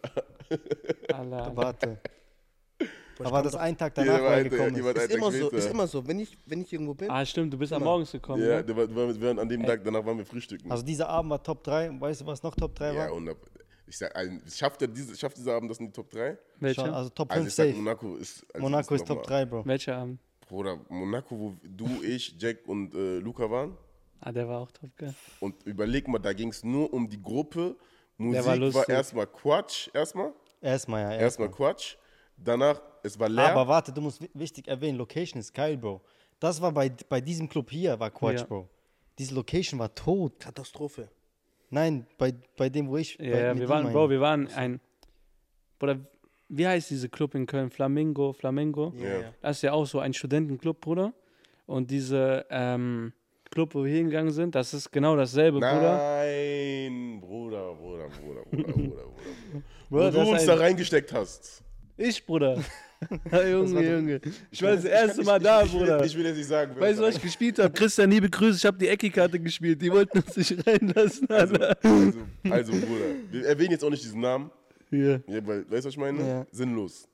[1.09, 1.17] da.
[1.19, 1.51] Allah.
[1.55, 1.97] Warte.
[1.97, 2.87] Boah,
[3.21, 4.79] ich Aber komm das ein Tag Ja, danach, der wo war ein- gekommen ist.
[4.79, 6.07] ist immer Tag so, ist immer so.
[6.07, 7.83] Wenn ich, wenn ich irgendwo bin, Ah, stimmt, du bist am.
[7.83, 8.43] Morgens gekommen.
[8.43, 8.65] Ja, ne?
[8.65, 10.71] der war, wir waren- an dem Tag, danach waren wir frühstücken.
[10.71, 11.91] Also dieser Abend war Top 3.
[12.01, 13.13] Weißt du, was noch Top 3 ja, war?
[13.15, 13.37] und ab-
[13.91, 16.39] ich sag, ein- schafft, er diese, schafft dieser Abend das in die Top 3?
[16.61, 16.95] Welcher?
[16.95, 17.77] Also Top Also 5 ich sag, safe.
[17.77, 18.47] Monaco ist.
[18.55, 19.67] Also Monaco ist noch Top mal- 3, Bro.
[19.67, 20.21] Welcher Abend?
[20.49, 23.77] Bruder, Monaco, wo du, ich, Jack und äh, Luca waren.
[24.21, 25.15] Ah, der war auch top, gell?
[25.41, 27.77] Und überleg mal, da ging es nur um die Gruppe.
[28.17, 30.33] Musik war war, erstmal Quatsch, erstmal.
[30.61, 31.19] Erstmal, ja.
[31.19, 31.97] Erstmal Quatsch.
[32.37, 33.51] Danach, es war leer.
[33.51, 36.01] Aber warte, du musst wi- wichtig erwähnen, Location ist geil, Bro.
[36.39, 38.47] Das war bei, bei diesem Club hier, war Quatsch, Ja.
[38.47, 38.69] Bro.
[39.19, 40.39] Diese Location war tot.
[40.41, 41.09] Katastrophe.
[41.71, 43.17] Nein, bei, bei dem, wo ich.
[43.19, 43.95] Ja, bei, ja mit wir waren, meine.
[43.95, 44.81] Bro, wir waren ein.
[45.79, 45.99] Bruder,
[46.49, 47.71] wie heißt diese Club in Köln?
[47.71, 48.93] Flamingo, Flamingo?
[48.99, 49.33] Ja.
[49.41, 51.13] Das ist ja auch so ein Studentenclub, Bruder.
[51.67, 53.13] Und diese ähm,
[53.51, 55.97] Club, wo wir hingegangen sind, das ist genau dasselbe, Bruder.
[55.97, 59.05] Nein, Bruder, Bruder, Bruder, Bruder, Bruder, Bruder.
[59.89, 61.63] Wo Bruder, du das ist uns ein- da reingesteckt hast.
[61.97, 62.63] Ich, Bruder.
[63.33, 64.21] Ja, Junge, Junge.
[64.51, 66.05] Ich war das erste Mal da, Bruder.
[66.05, 66.79] ich will jetzt nicht sagen.
[66.79, 67.73] Weißt du, was ich gespielt habe?
[67.73, 69.81] Christian, liebe Grüße, ich habe die Ecki-Karte gespielt.
[69.81, 71.77] Die wollten uns nicht reinlassen, Also, Alter.
[71.83, 72.19] also,
[72.51, 74.51] also, Bruder, wir erwähnen jetzt auch nicht diesen Namen,
[74.91, 75.23] Hier.
[75.27, 76.21] ja, weil, weißt du, was ich meine?
[76.27, 76.47] Ja.
[76.53, 77.09] Sinnlos.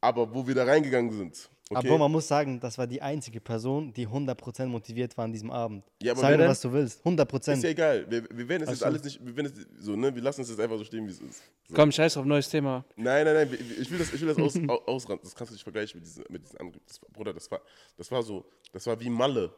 [0.00, 1.88] Aber wo wir da reingegangen sind, okay?
[1.88, 5.50] Aber man muss sagen, das war die einzige Person, die 100% motiviert war an diesem
[5.50, 5.84] Abend.
[6.02, 7.04] Ja, aber Sag mir, was du willst.
[7.06, 7.52] 100%.
[7.54, 8.06] ist ja egal.
[8.10, 10.14] Wir, wir werden es jetzt alles nicht, wir werden es, so, ne?
[10.14, 11.42] wir lassen es jetzt einfach so stehen, wie es ist.
[11.68, 11.74] So.
[11.74, 12.84] Komm, scheiß auf neues Thema.
[12.96, 15.24] Nein, nein, nein, ich will das, ich will das aus, au- ausranden.
[15.24, 16.80] Das kannst du nicht vergleichen mit diesen, mit diesen anderen.
[16.86, 17.60] Das, Bruder, das war,
[17.96, 19.50] das war so, das war wie Malle.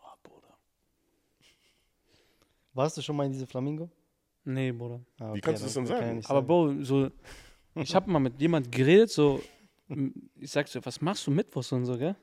[0.00, 0.54] Oh, Bruder.
[2.72, 3.90] Warst du schon mal in diese Flamingo?
[4.44, 5.00] Nee, Bruder.
[5.20, 6.22] Ah, Wie kannst du das ich sagen?
[6.24, 7.10] Aber Bro, so,
[7.74, 9.42] ich habe mal mit jemand geredet, so,
[10.40, 12.14] ich sag so, was machst du mittwochs und so, gell?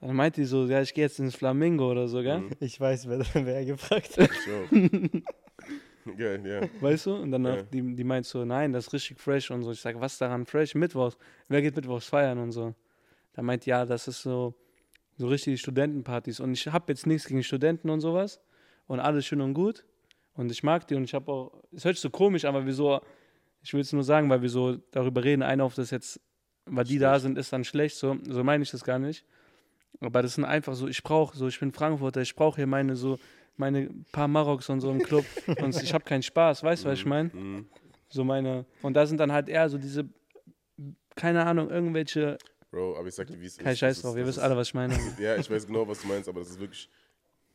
[0.00, 2.44] Dann meint die so, ja, ich gehe jetzt ins Flamingo oder so, gell?
[2.60, 4.30] Ich weiß, wer, wer gefragt hat.
[4.30, 6.16] Ich auch.
[6.16, 6.68] Geil, ja.
[6.80, 7.16] Weißt du?
[7.16, 7.62] Und dann Ja.
[7.62, 9.72] die, die meint so, nein, das ist richtig fresh und so.
[9.72, 10.74] Ich sage, was daran fresh?
[10.74, 11.18] Mittwochs.
[11.48, 12.74] Wer geht mittwochs feiern und so?
[13.34, 14.54] Dann meint, ja, das ist so,
[15.16, 16.40] so richtig Studentenpartys.
[16.40, 18.40] Und ich habe jetzt nichts gegen Studenten und sowas.
[18.86, 19.84] Und alles schön und gut.
[20.34, 22.64] Und ich mag die und ich habe auch, es hört sich so komisch an, aber
[22.64, 23.00] wieso,
[23.62, 26.20] ich will es nur sagen, weil wir so darüber reden, einer auf das jetzt,
[26.70, 27.96] weil die da sind, ist dann schlecht.
[27.96, 29.24] So, so meine ich das gar nicht.
[30.00, 32.94] Aber das sind einfach so, ich brauche so, ich bin Frankfurter, ich brauche hier meine
[32.96, 33.18] so,
[33.56, 35.24] meine paar Maroks und so im Club.
[35.60, 37.30] und ich habe keinen Spaß, weißt du, was ich meine?
[37.32, 37.66] Mhm.
[38.08, 38.64] So meine.
[38.82, 40.08] Und da sind dann halt eher so diese,
[41.16, 42.38] keine Ahnung, irgendwelche.
[42.70, 43.60] Bro, aber ich sag dir, wie es ist.
[43.60, 44.96] Kein Scheiß drauf, ihr wisst alle, was ich meine.
[45.18, 46.88] Ja, ich weiß genau, was du meinst, aber das ist wirklich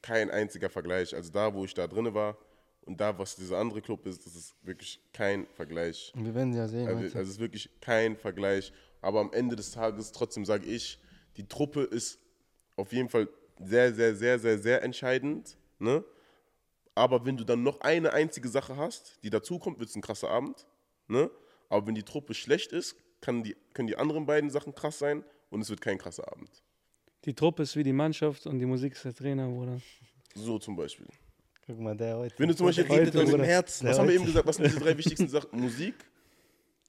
[0.01, 1.16] kein einziger Vergleich.
[1.16, 2.38] Also da, wo ich da drin war
[2.82, 6.11] und da, was dieser andere Club ist, das ist wirklich kein Vergleich.
[6.16, 6.88] Wir werden ja sehen.
[6.88, 8.74] Also, also es ist wirklich kein Vergleich.
[9.03, 10.97] Aber am Ende des Tages, trotzdem sage ich,
[11.35, 12.19] die Truppe ist
[12.77, 13.27] auf jeden Fall
[13.59, 15.57] sehr, sehr, sehr, sehr, sehr entscheidend.
[15.77, 16.05] Ne?
[16.95, 20.29] Aber wenn du dann noch eine einzige Sache hast, die dazukommt, wird es ein krasser
[20.29, 20.65] Abend.
[21.07, 21.29] Ne?
[21.67, 25.25] Aber wenn die Truppe schlecht ist, kann die, können die anderen beiden Sachen krass sein
[25.49, 26.63] und es wird kein krasser Abend.
[27.25, 29.81] Die Truppe ist wie die Mannschaft und die Musik ist der Trainer, Bruder.
[30.33, 31.07] So zum Beispiel.
[31.65, 32.35] Guck mal, der heute.
[32.37, 33.87] Wenn du zum Beispiel redet aus dem Herzen.
[33.87, 35.59] was haben wir eben gesagt, was sind diese drei wichtigsten Sachen?
[35.59, 35.95] Musik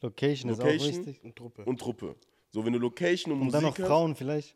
[0.05, 0.89] Location ist auch Location.
[1.07, 1.25] wichtig.
[1.25, 1.65] Und Truppe.
[1.65, 2.15] und Truppe.
[2.51, 4.55] So, wenn du Location und, Und Musik dann noch hast, Frauen vielleicht.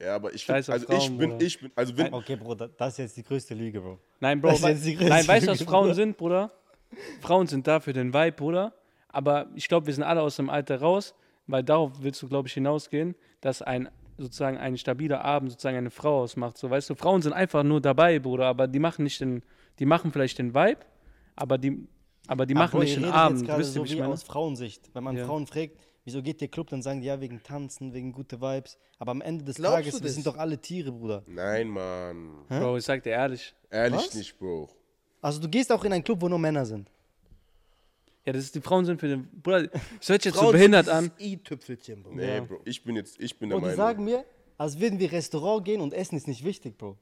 [0.00, 1.44] Ja, aber ich find, also ich Frauen, bin, Bruder.
[1.46, 3.98] ich bin, also wenn, Okay, Bruder, das ist jetzt die größte Lüge, Bro.
[4.20, 5.94] Nein, Bro, Das ist jetzt die größte nein, weißt du, was Frauen Bruder.
[5.94, 6.50] sind, Bruder?
[7.20, 8.74] Frauen sind da für den Vibe, Bruder.
[9.08, 11.14] Aber ich glaube, wir sind alle aus dem Alter raus,
[11.46, 13.88] weil darauf willst du, glaube ich, hinausgehen, dass ein
[14.18, 16.56] sozusagen ein stabiler Abend sozusagen eine Frau ausmacht.
[16.58, 19.42] So, weißt du, Frauen sind einfach nur dabei, Bruder, aber die machen nicht den,
[19.78, 20.80] die machen vielleicht den Vibe,
[21.36, 21.86] aber die,
[22.26, 23.46] aber die machen nicht den Abend.
[23.46, 24.12] Jetzt Wisst ihr, so wie ich meine?
[24.12, 24.90] aus Frauensicht.
[24.94, 25.26] Wenn man Ja.
[25.26, 28.78] Frauen fragt, wieso geht der Club, dann sagen die ja wegen Tanzen, wegen gute Vibes.
[28.98, 30.14] Aber am Ende des Glaubst Tages, wir das?
[30.14, 31.22] sind doch alle Tiere, Bruder.
[31.26, 32.30] nein, Mann.
[32.48, 33.54] Bro, ich sag dir ehrlich.
[33.70, 34.14] Ehrlich Was?
[34.14, 34.68] nicht, Bro.
[35.20, 36.88] Also du gehst auch in einen Club, wo nur Männer sind.
[38.24, 39.28] Ja, das ist, die Frauen sind für den.
[39.42, 39.68] Bruder,
[40.00, 41.10] es hört sich jetzt so behindert an.
[41.18, 42.12] I-Tüpfelchen, Bro.
[42.14, 42.60] Nee, Bro.
[42.64, 43.76] Ich bin jetzt, ich bin der Und die Meinung.
[43.76, 44.24] sagen mir,
[44.58, 46.96] als würden wir Restaurant gehen und Essen ist nicht wichtig, Bro.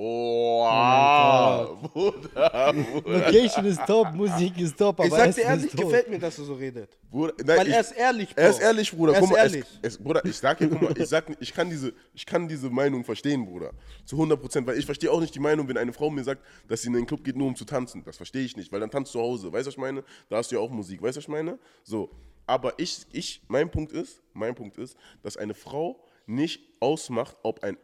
[0.00, 5.72] Oh, ah, Bruder, Bruder, Location ist top, Musik ist top, aber Ich sag dir ehrlich,
[5.72, 6.96] gefällt mir, dass du so redet.
[7.10, 7.34] Bruder.
[7.44, 8.42] Nein, Weil ich, er ist ehrlich, Bro.
[8.42, 9.14] Er ist ehrlich, Bruder.
[9.14, 9.64] Er Guck ist mal, ehrlich.
[9.82, 12.46] Es, es, Bruder, ich sag dir, guck mal, ich, sag, ich, kann diese, ich kann
[12.46, 13.72] diese Meinung verstehen, Bruder.
[14.04, 14.66] Zu 100 Prozent.
[14.66, 16.94] Weil ich verstehe auch nicht die Meinung, wenn eine Frau mir sagt, dass sie in
[16.94, 18.04] den Club geht, nur um zu tanzen.
[18.04, 19.52] Das verstehe ich nicht, weil dann tanzt zu Hause.
[19.52, 20.04] Weißt du, was ich meine?
[20.28, 21.02] Da hast du ja auch Musik.
[21.02, 21.58] Weißt du, was ich meine?
[21.82, 22.10] So.
[22.46, 27.62] Aber ich, ich, mein Punkt ist, mein Punkt ist, dass eine Frau nicht ausmacht, ob
[27.62, 27.76] ein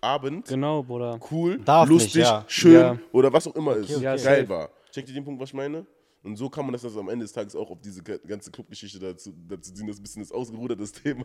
[0.00, 1.18] Abend Genau, Bruder.
[1.30, 2.44] cool, Darf nicht, lustig, ja.
[2.48, 2.98] schön Ja.
[3.12, 4.02] oder was auch immer ist, okay.
[4.02, 4.48] Ja, geil safe.
[4.48, 4.70] war.
[4.92, 5.86] Checkt ihr den Punkt, was ich meine?
[6.22, 8.50] Und so kann man das also am Ende des Tages auch auf diese ga- ganze
[8.50, 9.86] Clubgeschichte dazu, dazu ziehen.
[9.86, 11.24] Das ist ein bisschen das ausgerudert, das Thema.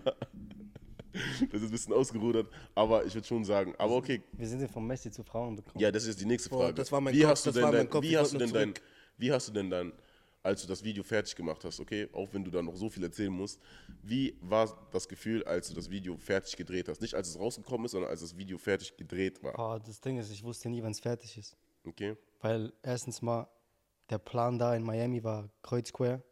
[1.51, 4.67] Das ist ein bisschen ausgerudert, aber ich würde schon sagen, aber okay, Wir sind ja
[4.67, 5.79] von Messi zu Frauen gekommen.
[5.79, 6.73] ja, das ist jetzt die nächste Frage.
[6.73, 8.33] das war mein wie Kopf, hast du das denn war mein dein, Kopf, wie hast
[8.33, 8.73] du denn nur dein,
[9.17, 9.93] wie hast du denn dann,
[10.41, 13.03] als du das Video fertig gemacht hast, okay, auch wenn du da noch so viel
[13.03, 13.59] erzählen musst,
[14.01, 17.01] wie war das Gefühl, als du das Video fertig gedreht hast?
[17.01, 19.53] Nicht als es rausgekommen ist, sondern als das Video fertig gedreht war.
[19.53, 21.57] Boah, das Ding ist, ich wusste nie, wann es fertig ist.
[21.85, 22.15] Okay?
[22.39, 23.49] Weil erstens mal,
[24.09, 26.23] der Plan da in Miami war Kreuz Square.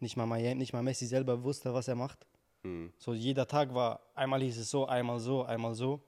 [0.00, 2.26] Nicht, mal Miami, nicht mal Messi selber wusste, was er macht.
[2.98, 6.02] So jeder Tag war, einmal hieß es so, einmal so, einmal so.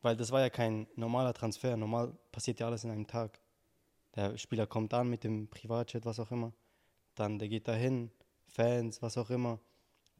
[0.00, 1.76] Weil das war ja kein normaler Transfer.
[1.76, 3.40] Normal passiert ja alles in einem Tag.
[4.14, 6.52] Der Spieler kommt an mit dem Privatjet, was auch immer.
[7.18, 8.10] Dann der geht dahin,
[8.46, 9.58] Fans, was auch immer.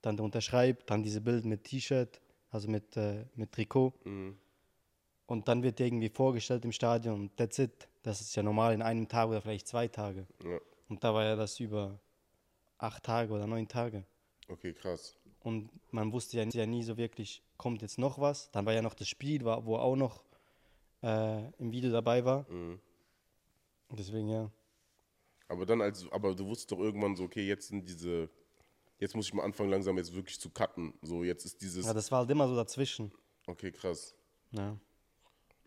[0.03, 2.20] Dann der unterschreibt, dann diese Bild mit T-Shirt,
[2.51, 3.94] also mit, äh, mit Trikot.
[5.26, 7.88] Und dann wird der irgendwie vorgestellt im Stadion that's it.
[8.03, 10.26] Das ist ja normal in einem Tag oder vielleicht zwei Tage.
[10.42, 10.59] Ja.
[10.88, 12.01] Und da war ja das über
[12.78, 14.05] acht Tage oder neun Tage.
[14.49, 15.16] Okay, krass.
[15.40, 18.51] Und man wusste ja, ja nie so wirklich, kommt jetzt noch was.
[18.51, 20.24] Dann war ja noch das Spiel, wo auch noch
[21.03, 22.46] äh, im Video dabei war.
[23.90, 24.51] Deswegen ja.
[25.49, 28.28] Aber dann als, aber du wusstest doch irgendwann so, okay, jetzt sind diese,
[28.99, 30.92] jetzt muss ich mal anfangen langsam jetzt wirklich zu cutten.
[31.03, 33.11] So, jetzt ist dieses, Ja, das war halt immer so dazwischen.
[33.46, 34.14] okay, krass.
[34.53, 34.78] Ja.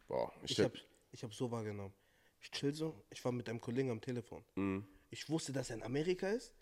[0.07, 0.77] Boah, ich, Ich habe
[1.11, 1.93] ich hab so wahrgenommen.
[2.41, 4.43] Ich chill so, ich war mit einem Kollegen am Telefon.
[4.55, 4.85] Mhm.
[5.09, 6.53] Ich wusste, dass er in Amerika ist,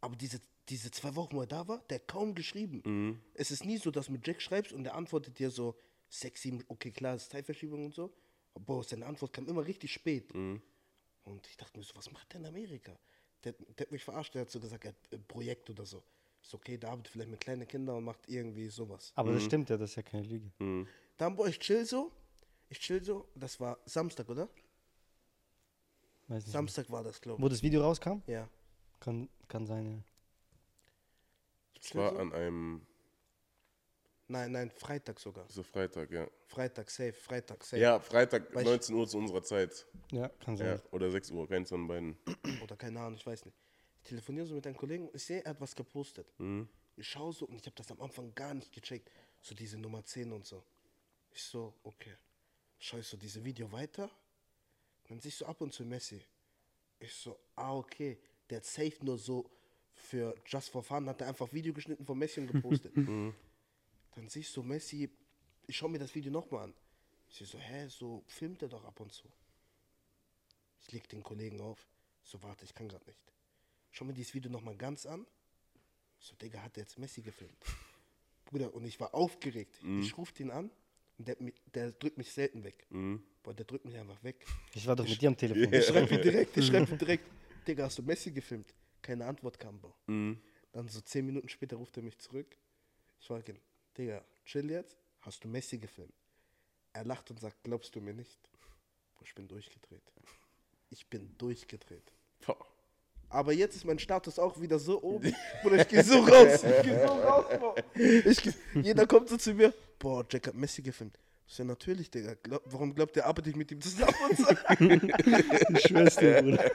[0.00, 2.82] aber diese, diese zwei Wochen, wo er da war, der hat kaum geschrieben.
[2.84, 3.20] Mhm.
[3.34, 5.76] Es ist nie so, dass du mit Jack schreibst und der antwortet dir so
[6.08, 8.12] sechs, sieben, okay, klar, das ist Zeitverschiebung und so.
[8.54, 10.34] Aber seine Antwort kam immer richtig spät.
[10.34, 10.60] Mhm.
[11.24, 12.98] Und ich dachte mir so, was macht der in Amerika?
[13.44, 16.02] Der, der hat mich verarscht, der hat so gesagt, er hat ein Projekt oder so.
[16.42, 19.12] Ist okay, der arbeitet vielleicht mit kleinen Kindern und macht irgendwie sowas.
[19.14, 20.50] Aber das stimmt ja, das ist ja keine Lüge.
[21.16, 22.10] Dann, boah, ich chill so.
[22.68, 23.28] Ich chill so.
[23.34, 24.48] Das war Samstag, oder?
[26.26, 26.52] Weiß nicht.
[26.52, 28.22] Samstag war das, glaube Wo das Video rauskam?
[28.26, 28.32] ich.
[28.32, 28.48] Ja.
[28.98, 29.98] Kann, kann sein, ja.
[31.80, 32.86] es war an einem,
[34.32, 35.44] Nein, nein, Freitag sogar.
[35.48, 36.26] so Freitag, ja.
[36.46, 37.80] Freitag, safe, Freitag, safe.
[37.82, 39.86] Ja, Freitag, Weil ich- 19 Uhr zu unserer Zeit.
[40.10, 40.66] Ja, kann sein.
[40.68, 42.16] Ja, oder 6 Uhr, keins von beiden.
[42.62, 43.56] Oder keine Ahnung, ich weiß nicht.
[44.02, 45.08] Ich telefoniere so mit einem Kollegen.
[45.12, 46.26] Ich sehe, er hat was gepostet.
[46.96, 49.10] Ich schaue so und ich habe das am Anfang gar nicht gecheckt.
[49.40, 50.62] So diese Nummer 10 und so.
[51.30, 52.14] Ich so, okay.
[52.78, 54.10] Schau ich so diese Video weiter.
[55.08, 56.20] Dann siehst du ab und zu Messi.
[56.98, 58.18] Ich so, ah, okay.
[58.50, 59.48] Der hat safe nur so
[59.94, 62.92] für Just for Fun, hat er einfach Video geschnitten von Messi und gepostet.
[64.14, 65.10] Dann siehst du Messi,
[65.66, 66.74] ich schaue mir das Video nochmal an.
[67.28, 69.28] Ich sehe so, hä, so filmt er doch ab und zu.
[70.80, 71.86] Ich leg den Kollegen auf.
[72.22, 73.20] So, warte, ich kann gerade nicht.
[73.90, 75.26] Schau mir dieses Video nochmal ganz an.
[76.18, 77.56] So, Digga, hat der jetzt Messi gefilmt?
[78.44, 79.80] Bruder, und ich war aufgeregt.
[80.00, 80.70] Ich rufe den an
[81.18, 81.36] und der,
[81.74, 82.86] der drückt mich selten weg.
[83.42, 84.44] Boah, der drückt mich einfach weg.
[84.74, 85.72] Ich war doch mit dir am Telefon.
[85.72, 87.24] Ich schreibe ihm direkt, ich schreibe ihm direkt,
[87.66, 88.74] Digga, hast du Messi gefilmt?
[89.00, 89.94] Keine Antwort kam, Bro.
[90.06, 92.56] Dann so zehn Minuten später ruft er mich zurück.
[93.20, 93.58] Ich frage ihn,
[93.96, 96.12] Digga, chill jetzt, hast du Messi gefilmt?
[96.92, 98.38] Er lacht und sagt, glaubst du mir nicht?
[99.22, 100.02] Ich bin durchgedreht.
[100.90, 102.12] Ich bin durchgedreht.
[102.46, 102.56] Boah.
[103.28, 105.34] Aber jetzt ist mein Status auch wieder so oben.
[105.62, 106.62] Bruder, ich gehe so raus.
[106.64, 107.74] Ich gehe so raus, Bro.
[107.94, 109.72] Ich, geh- jeder kommt so zu mir.
[109.98, 111.18] Boah, Jack hat Messi gefilmt.
[111.46, 112.34] Ich so, natürlich, Digga.
[112.42, 114.12] Glaub, warum glaubt ihr, arbeite ich mit ihm zusammen?
[115.74, 116.70] Ich schwör's dir, Bruder.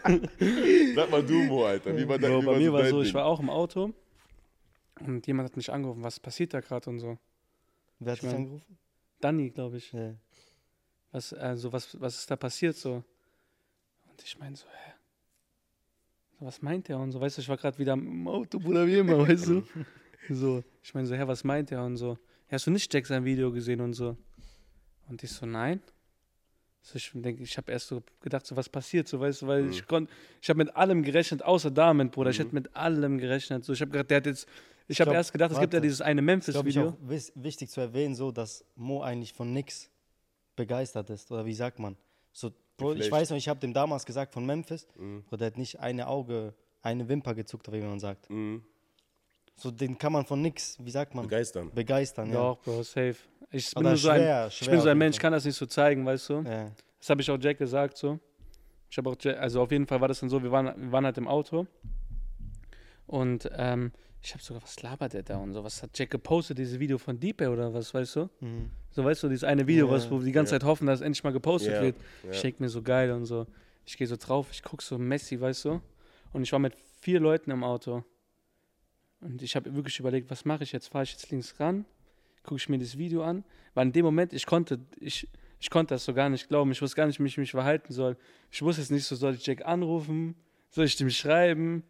[0.95, 1.95] Sag mal du, Mo, Alter.
[1.95, 3.93] Wie war dein, Bro, wie bei mir war so, ich war auch im Auto
[5.01, 7.17] und jemand hat mich angerufen, was passiert da gerade und so.
[7.99, 8.77] Wer hat Ich dich mein- angerufen?
[9.19, 9.91] Danny, glaube ich.
[9.93, 10.13] Ja.
[11.11, 13.03] Was, also was, was ist da passiert so?
[14.09, 14.91] Und ich meine so, hä?
[16.39, 17.19] So, was meint er und so?
[17.19, 19.63] Weißt du, ich war gerade wieder im Auto, Bruder, wie immer, weißt du?
[20.29, 22.17] So, ich meine so, hä, was meint er und so?
[22.49, 24.17] Hast du nicht Jack sein Video gesehen und so?
[25.07, 25.81] Und ich so, nein.
[26.81, 29.69] So, ich denke, ich habe erst so gedacht, so was passiert, so weißt du, weil
[29.69, 32.31] ich konnte, ich habe mit allem gerechnet, außer damit, Bruder.
[32.31, 33.63] Ich hätte mit allem gerechnet.
[33.63, 34.47] So, ich habe gedacht, der hat jetzt,
[34.87, 37.31] ich habe erst gedacht, es gibt ja dieses eine Ich glaube, ich Memphis-Video.
[37.35, 39.89] wichtig zu erwähnen, so, dass Mo eigentlich von nix
[40.55, 41.31] begeistert ist.
[41.31, 41.95] Oder wie sagt man?
[42.31, 45.23] So, Bro, ich weiß noch, ich habe dem damals gesagt von Memphis, Mhm.
[45.23, 48.29] Bro, der hat nicht eine Auge, eine Wimper gezuckt, wie man sagt.
[48.29, 48.63] Mhm.
[49.55, 51.23] So, den kann man von nix, wie sagt man?
[51.25, 51.71] Begeistern.
[51.73, 52.35] Begeistern, ja.
[52.35, 53.15] Doch, Bro, safe.
[53.49, 55.65] Ich bin, so schwer, ein, ich schwer bin so ein Mensch, kann das nicht so
[55.65, 56.33] zeigen, weißt du?
[56.41, 56.71] ja.
[56.99, 58.19] Das habe ich auch Jack gesagt, so.
[58.89, 60.91] Ich habe auch Jack, also auf jeden Fall war das dann so, wir waren, wir
[60.91, 61.65] waren halt im Auto.
[63.05, 65.63] Und ähm, ich habe sogar, was labert der da und so?
[65.63, 68.29] Was hat Jack gepostet, dieses Video von Deeper oder was, weißt du?
[68.41, 68.71] Mhm.
[68.91, 70.59] So, weißt du, dieses eine Video, Ja, was, wo wir die ganze ja.
[70.59, 71.95] Zeit hoffen, dass es endlich mal gepostet Ja, wird.
[72.31, 73.45] Ich denke mir so geil und so.
[73.85, 75.81] Ich gehe so drauf, ich gucke so Messi, weißt du?
[76.33, 78.03] Und ich war mit vier Leuten im Auto.
[79.21, 80.89] Und ich habe wirklich überlegt, was mache ich jetzt?
[80.89, 81.85] Fahre ich jetzt links ran?
[82.43, 83.43] Gucke ich mir das Video an?
[83.73, 85.27] Weil in dem Moment, ich konnte, ich,
[85.59, 86.71] ich konnte das so gar nicht glauben.
[86.71, 88.17] Ich wusste gar nicht, wie ich mich verhalten soll.
[88.51, 90.35] Ich wusste jetzt nicht so, soll ich Jack anrufen?
[90.69, 91.83] Soll ich dem schreiben?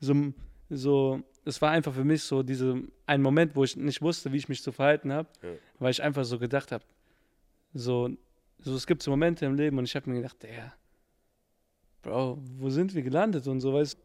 [0.00, 0.32] So,
[0.70, 4.36] so, es war einfach für mich so diese, ein Moment, wo ich nicht wusste, wie
[4.36, 5.48] ich mich zu verhalten habe, Ja.
[5.78, 6.84] weil ich einfach so gedacht habe,
[7.74, 8.10] so,
[8.60, 10.72] so, es gibt so Momente im Leben und ich habe mir gedacht, ja,
[12.02, 13.98] Bro, wo sind wir gelandet und so, weißt?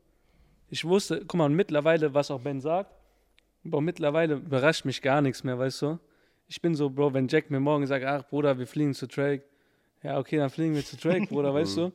[0.70, 2.92] Ich wusste, guck mal, und mittlerweile, was auch Ben sagt,
[3.64, 6.00] Bro, mittlerweile überrascht mich gar nichts mehr, weißt du?
[6.48, 9.44] Ich bin so, Bro, wenn Jack mir morgen sagt, ach Bruder, wir fliegen zu Drake,
[10.02, 11.92] ja, okay, dann fliegen wir zu Drake, Bruder, weißt du?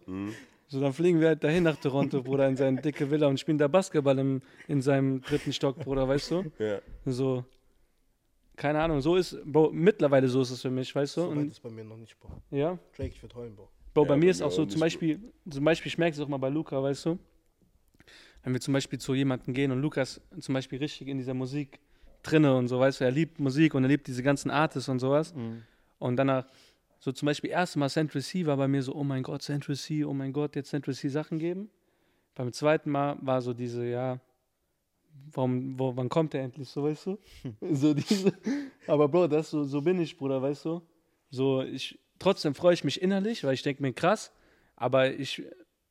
[0.68, 3.56] So, dann fliegen wir halt dahin nach Toronto, Bruder, in seine dicke Villa und spielen
[3.56, 6.44] da Basketball im, in seinem dritten Stock, Bruder, weißt du?
[6.58, 6.80] Ja.
[7.06, 7.44] So,
[8.54, 11.20] keine Ahnung, so ist, Bro, mittlerweile so ist es für mich, weißt du?
[11.22, 12.30] So weit Und, ist bei mir noch nicht, Bro.
[12.50, 13.68] ja, Drake, ich würde heulen, Bro.
[13.94, 16.28] Bro, Ja, bei mir ist auch so, zum Beispiel, zum Beispiel, ich merke es auch
[16.28, 17.18] mal bei Luca, weißt du?
[18.42, 21.80] Wenn wir zum Beispiel zu jemandem gehen und Lukas zum Beispiel richtig in dieser Musik
[22.22, 24.98] drinne und so, weißt du, er liebt Musik und er liebt diese ganzen Artists und
[24.98, 25.34] sowas.
[25.34, 25.62] Mhm.
[25.98, 26.46] Und danach,
[27.00, 30.04] so zum Beispiel, erstmal Central C war bei mir so, oh mein Gott, Central C,
[30.04, 31.70] oh mein Gott, jetzt Central C Sachen geben.
[32.34, 34.20] Beim zweiten Mal war so diese, ja,
[35.32, 37.18] warum, wo, wann kommt der endlich, so, weißt du?
[37.72, 38.32] so diese,
[38.86, 40.82] aber Bro, das so, so bin ich, Bruder, weißt du?
[41.30, 44.32] So, ich, trotzdem freue ich mich innerlich, weil ich denke mir, krass,
[44.76, 45.42] aber ich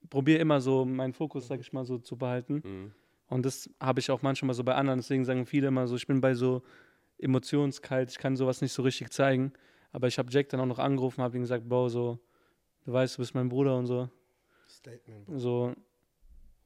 [0.10, 2.62] probiere immer so meinen Fokus, sag ich mal, so zu behalten.
[2.64, 2.92] Mhm.
[3.30, 6.08] Und das habe ich auch manchmal so bei anderen, deswegen sagen viele immer so, ich
[6.08, 6.64] bin bei so
[7.18, 9.52] emotionskalt, ich kann sowas nicht so richtig zeigen.
[9.92, 12.20] Aber ich habe Jack dann auch noch angerufen, habe ihm gesagt, Bro, so,
[12.86, 14.10] du weißt, du bist mein Bruder und so.
[14.68, 15.38] Statement, Bro.
[15.38, 15.74] So,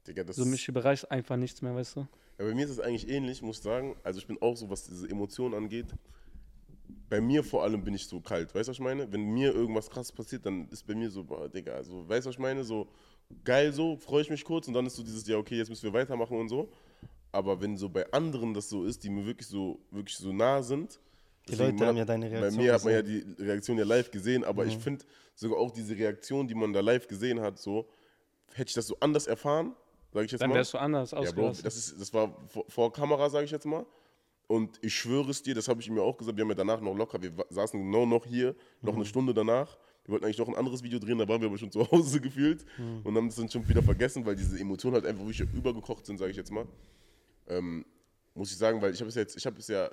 [0.06, 2.00] Digga, das so mich überreicht einfach nichts mehr, weißt du?
[2.38, 3.96] Ja, bei mir ist es eigentlich ähnlich, muss ich sagen.
[4.02, 5.86] Also ich bin auch so, was diese Emotionen angeht.
[7.08, 9.12] Bei mir vor allem bin ich so kalt, weißt du, was ich meine?
[9.12, 12.28] Wenn mir irgendwas krass passiert, dann ist bei mir so, boah, Digga, also, weißt du,
[12.28, 12.64] was ich meine?
[12.64, 12.88] So
[13.44, 15.84] geil so, freue ich mich kurz und dann ist so dieses, ja, okay, jetzt müssen
[15.84, 16.70] wir weitermachen und so.
[17.30, 20.62] Aber wenn so bei anderen das so ist, die mir wirklich so, wirklich so nah
[20.62, 21.00] sind,
[21.48, 23.34] Die deswegen, Leute man haben ja deine Bei Reaktion mir hat man ja gesehen.
[23.38, 26.80] die Reaktion ja live gesehen, aber ich finde sogar auch diese Reaktion, die man da
[26.80, 27.88] live gesehen hat, so,
[28.54, 29.74] hätte ich das so anders erfahren,
[30.12, 30.56] sage ich jetzt Dann mal.
[30.56, 33.66] wärst du anders Ja, Bro, das, ist, das war vor, vor Kamera, sage ich jetzt
[33.66, 33.84] mal.
[34.46, 36.54] Und ich schwöre es dir, das habe ich ihm ja auch gesagt, wir haben ja
[36.54, 39.78] danach noch locker, wir saßen genau noch hier, noch eine Stunde danach.
[40.04, 42.20] Wir wollten eigentlich noch ein anderes Video drehen, da waren wir aber schon zu Hause
[42.20, 42.64] gefühlt
[43.04, 46.18] und haben das dann schon wieder vergessen, weil diese Emotionen halt einfach wirklich übergekocht sind,
[46.18, 46.66] sage ich jetzt mal.
[47.48, 47.84] Ähm,
[48.34, 49.90] muss ich sagen, weil ich habe es jetzt, ich habe es ja,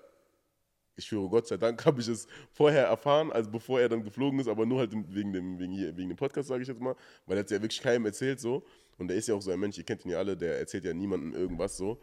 [0.99, 4.39] ich schwöre Gott sei Dank, habe ich es vorher erfahren, also bevor er dann geflogen
[4.39, 6.95] ist, aber nur halt wegen dem, wegen hier, wegen dem Podcast, sage ich jetzt mal,
[7.25, 8.63] weil er hat es ja wirklich keinem erzählt so.
[8.97, 10.83] Und er ist ja auch so ein Mensch, ihr kennt ihn ja alle, der erzählt
[10.85, 11.97] ja niemandem irgendwas so.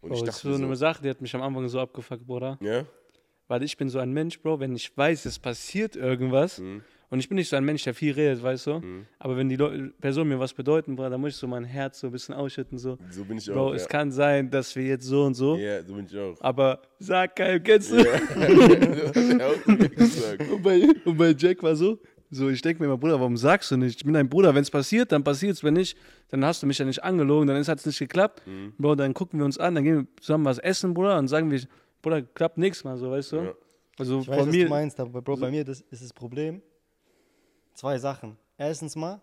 [0.00, 1.68] Und Bro, ich das ist dachte so eine so, Sache, die hat mich am Anfang
[1.68, 2.56] so abgefuckt, Bruder.
[2.62, 2.84] ja,
[3.48, 6.82] Weil ich bin so ein Mensch, Bro, wenn ich weiß, es passiert irgendwas, Mhm.
[7.10, 8.82] Und ich bin nicht so ein Mensch, der viel redet, weißt du,
[9.18, 12.00] aber wenn die Leu Personen mir was bedeuten, Bruder, dann muss ich so mein Herz
[12.00, 13.74] so ein bisschen ausschütten, so, so bin ich Bro, auch.
[13.74, 13.88] es ja.
[13.88, 16.36] kann sein, dass wir jetzt so und so, ja, so bin ich auch.
[16.40, 17.96] aber sag keinem, kennst du?
[17.96, 18.04] Ja.
[19.14, 20.50] das hat er auch zu mir gesagt.
[20.50, 21.98] Und bei, und bei Jack war so,
[22.30, 23.96] so, ich denke mir immer, Bruder, warum sagst du nicht?
[23.96, 25.96] Ich bin dein Bruder, wenn es passiert, dann passiert es, wenn nicht,
[26.28, 28.46] dann hast du mich ja nicht angelogen, dann hat es nicht geklappt.
[28.46, 28.74] Mhm.
[28.76, 31.50] Bro, dann gucken wir uns an, dann gehen wir zusammen was essen, Bruder, und sagen
[31.50, 31.60] wir,
[32.02, 33.36] Bruder, klappt nichts mal so, weißt du?
[33.36, 33.54] Ja.
[33.98, 36.12] Also Ich weiß, von was du mir, meinst, aber Bro, bei mir das ist das
[36.12, 36.60] Problem
[37.78, 38.36] zwei Sachen.
[38.56, 39.20] Erstens mal,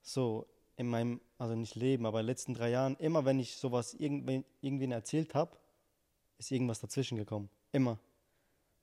[0.00, 0.46] so,
[0.76, 3.94] in meinem, also nicht Leben, aber in den letzten drei Jahren, immer wenn ich sowas
[3.94, 5.56] irgendwen, irgendwen erzählt habe,
[6.38, 7.50] ist irgendwas dazwischen gekommen.
[7.72, 7.98] Immer.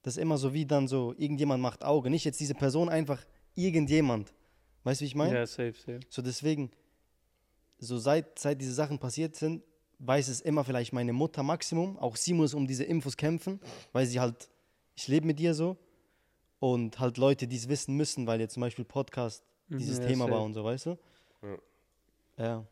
[0.04, 2.12] Das ist immer so wie dann so, irgendjemand macht Auge.
[2.12, 4.32] Nicht jetzt diese Person, einfach irgendjemand.
[4.84, 5.34] Weißt du, wie ich meine?
[5.34, 6.02] Ja, safe, safe.
[6.10, 6.70] So deswegen,
[7.80, 9.64] so seit, seit diese Sachen passiert sind,
[9.98, 11.98] weiß es immer vielleicht meine Mutter Maximum.
[11.98, 13.60] Auch sie muss um diese Infos kämpfen,
[13.92, 14.50] weil sie halt,
[14.96, 15.78] ich lebe mit ihr so.
[16.60, 20.10] Und halt Leute, die es wissen müssen, weil jetzt zum Beispiel Podcast dieses Mhm, ja,
[20.10, 20.98] Thema war und so, weißt du?
[21.42, 21.58] Ja.
[22.38, 22.66] Ja.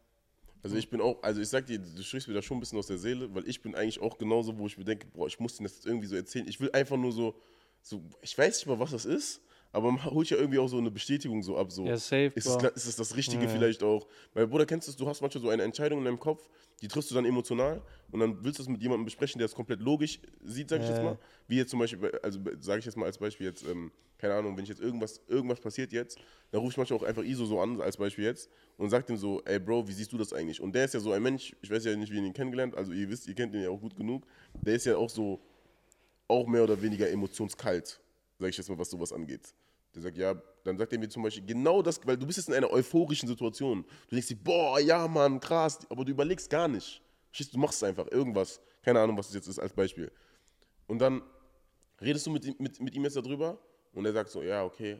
[0.62, 2.80] Also ich bin auch, also ich sag dir, du sprichst mir da schon ein bisschen
[2.80, 5.40] aus der Seele, weil ich bin eigentlich auch genauso, wo ich mir denke, boah, ich
[5.40, 6.48] muss dir das jetzt irgendwie so erzählen.
[6.48, 7.36] Ich will einfach nur so,
[7.82, 9.42] so ich weiß nicht mal, was das ist,
[9.74, 11.72] aber man holt ja irgendwie auch so eine Bestätigung so ab.
[11.72, 11.86] So.
[11.86, 13.50] Ja, safe, ist, es, ist es das Richtige Ja.
[13.50, 14.08] vielleicht auch?
[14.34, 16.48] Weil, Bruder, kennst du es, du hast manchmal so eine Entscheidung in deinem Kopf,
[16.84, 17.82] die triffst du dann emotional
[18.12, 20.90] und dann willst du es mit jemandem besprechen, der es komplett logisch sieht, sag ich
[20.90, 21.18] jetzt mal.
[21.48, 24.34] Wie jetzt zum Beispiel, bei- also sage ich jetzt mal als Beispiel jetzt, ähm, keine
[24.36, 26.20] Ahnung, wenn ich jetzt irgendwas, irgendwas passiert jetzt,
[26.52, 29.16] dann rufe ich manchmal auch einfach Iso so an, als Beispiel jetzt, und sag dem
[29.16, 30.60] so, ey Bro, wie siehst du das eigentlich?
[30.60, 32.76] Und der ist ja so ein Mensch, ich weiß ja nicht, wie ihr ihn kennengelernt,
[32.76, 34.26] also ihr wisst, ihr kennt ihn ja auch gut genug,
[34.62, 35.40] der ist ja auch so,
[36.28, 38.02] auch mehr oder weniger emotionskalt,
[38.40, 39.54] sag ich jetzt mal, was sowas angeht.
[39.96, 40.34] Der sagt, ja,
[40.64, 43.28] dann sagt er mir zum Beispiel genau das, weil du bist jetzt in einer euphorischen
[43.28, 43.84] Situation.
[44.10, 47.02] Du denkst dir, boah, ja, Mann, krass, aber du überlegst gar nicht.
[47.52, 48.60] Du machst einfach irgendwas.
[48.82, 50.12] Keine Ahnung, was das jetzt ist als Beispiel.
[50.88, 51.22] Und dann
[52.02, 53.58] redest du mit, ihm- mit, mit ihm jetzt darüber
[53.94, 55.00] und er sagt so, ja, okay.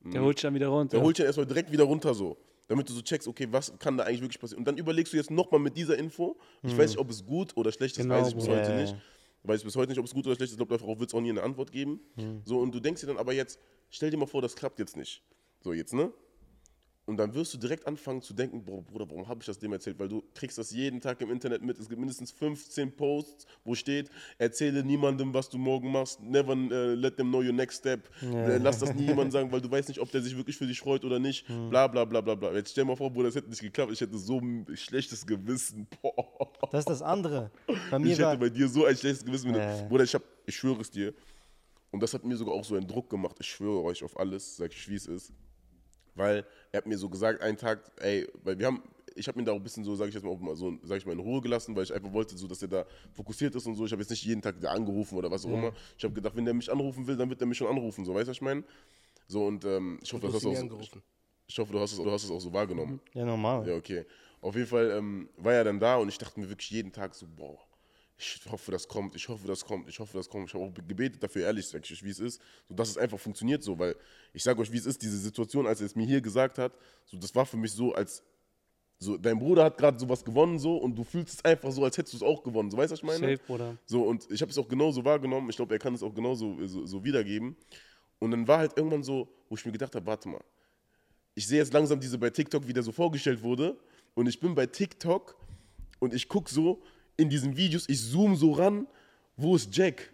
[0.00, 0.96] Der holt dich dann wieder runter.
[0.96, 2.36] Der holt dich erstmal direkt wieder runter so.
[2.68, 4.60] Damit du so checkst, okay, was kann da eigentlich wirklich passieren?
[4.60, 6.36] Und dann überlegst du jetzt nochmal mit dieser Info.
[6.62, 8.60] Ich weiß nicht, ob es gut oder schlecht ist, Genau, weiß ich bis Bruder.
[8.60, 8.94] heute nicht.
[9.42, 10.58] Weiß ich bis heute nicht, ob es gut oder schlecht ist.
[10.60, 12.00] Ich glaube, darauf wird es auch nie eine Antwort geben.
[12.46, 13.58] So, und du denkst dir dann aber jetzt,
[13.94, 15.22] stell dir mal vor, das klappt jetzt nicht.
[15.60, 16.12] So, jetzt, ne?
[17.06, 19.74] Und dann wirst du direkt anfangen zu denken, Bro, Bruder, warum habe ich das dem
[19.74, 19.98] erzählt?
[19.98, 21.78] Weil du kriegst das jeden Tag im Internet mit.
[21.78, 26.22] Es gibt mindestens 15 Posts, wo steht, erzähle niemandem, was du morgen machst.
[26.22, 28.08] Never äh, let them know your next step.
[28.22, 30.80] Äh, Lass das niemandem sagen, weil du weißt nicht, ob der sich wirklich für dich
[30.80, 31.46] freut oder nicht.
[31.46, 32.54] Bla bla bla bla bla.
[32.54, 33.92] Jetzt stell dir mal vor, Bruder, das hätte nicht geklappt.
[33.92, 35.86] Ich hätte so ein schlechtes Gewissen.
[36.00, 36.52] Boah.
[36.72, 37.50] Das ist das andere.
[37.90, 39.54] Bei mir Ich hätte bei dir so ein schlechtes Gewissen.
[39.54, 39.82] Ja.
[39.82, 41.12] du, Bruder, ich, hab, ich schwöre es dir.
[41.94, 43.36] Und das hat mir sogar auch so einen Druck gemacht.
[43.38, 45.32] Ich schwöre euch auf alles, sag ich, wie es ist.
[46.16, 48.82] Weil er hat mir so gesagt, einen Tag, ey, weil wir haben,
[49.14, 51.06] ich habe ihn da auch ein bisschen so, sag ich jetzt mal, so, sag ich
[51.06, 53.76] mal, in Ruhe gelassen, weil ich einfach wollte, so, dass er da fokussiert ist und
[53.76, 53.86] so.
[53.86, 55.72] Ich habe jetzt nicht jeden Tag da angerufen oder was auch immer.
[55.96, 58.12] Ich habe gedacht, wenn der mich anrufen will, dann wird er mich schon anrufen, so,
[58.12, 58.64] weißt du, was ich meine?
[59.28, 61.02] So, und ähm, ich hoffe, Du das hast nie auch angerufen.
[61.46, 63.00] ich hoffe, du hast es, du hast es auch so wahrgenommen.
[63.12, 63.68] ja normal.
[63.68, 64.04] Ja, okay.
[64.40, 67.14] Auf jeden Fall ähm, war er dann da und ich dachte mir wirklich jeden Tag
[67.14, 67.56] so, boah,
[68.16, 70.48] ich hoffe, das kommt, ich hoffe, das kommt, ich hoffe, das kommt.
[70.48, 73.18] Ich habe auch gebetet dafür, ehrlich, sag ich wie es ist, so dass es einfach
[73.18, 73.96] funktioniert so, weil
[74.32, 76.72] ich sage euch, wie es ist, diese Situation, als er es mir hier gesagt hat,
[77.06, 78.22] so das war für mich so, als
[78.98, 81.98] so dein Bruder hat gerade sowas gewonnen so und du fühlst es einfach so, als
[81.98, 83.36] hättest du es auch gewonnen, so weißt du, was ich meine?
[83.36, 83.76] Safe, Bruder.
[83.84, 85.50] So, und ich habe es auch genauso wahrgenommen.
[85.50, 87.56] Ich glaube, er kann es auch genauso so, so wiedergeben.
[88.20, 90.42] Und dann war halt irgendwann so, wo ich mir gedacht habe, warte mal,
[91.34, 93.76] ich sehe jetzt langsam diese bei TikTok, wie der so vorgestellt wurde.
[94.14, 95.36] Und ich bin bei TikTok
[95.98, 96.80] und ich gucke so
[97.16, 98.86] in diesen Videos, ich zoome so ran,
[99.36, 100.12] wo ist Jack?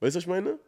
[0.00, 0.58] Weißt du, was ich meine?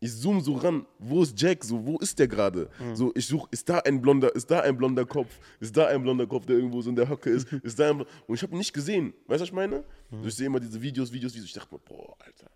[0.00, 1.64] Ich zoome so ran, wo ist Jack?
[1.64, 2.68] So, wo ist der gerade?
[2.94, 5.38] So, ich suche, ist da ein blonder, ist da ein blonder Kopf?
[5.60, 7.50] Ist da ein blonder Kopf, der irgendwo so in der Hocke ist?
[7.62, 9.14] Ist da ein Bl- Und ich habe ihn nicht gesehen.
[9.26, 9.82] Weißt du, was ich meine?
[10.10, 11.46] So, ich sehe immer diese Videos, Videos, Videos.
[11.48, 12.50] Ich dachte mir, boah, Alter,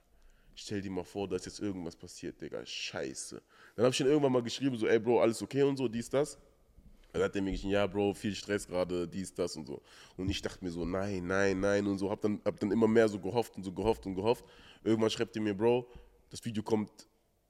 [0.54, 2.60] stell dir mal vor, dass jetzt irgendwas passiert, Digga.
[2.66, 3.40] Scheiße.
[3.76, 6.10] Dann habe ich ihn irgendwann mal geschrieben, so, ey, Bro, alles okay und so, dies,
[6.10, 6.36] das.
[7.12, 9.80] Dann hat er mir geschrieben, ja, Bro, viel Stress gerade, dies, das und so.
[10.16, 12.10] Und ich dachte mir so, nein, nein, nein und so.
[12.10, 14.44] Hab dann, hab dann immer mehr so gehofft und so gehofft und gehofft.
[14.84, 15.86] Irgendwann schreibt er mir, Bro,
[16.30, 16.90] das Video kommt,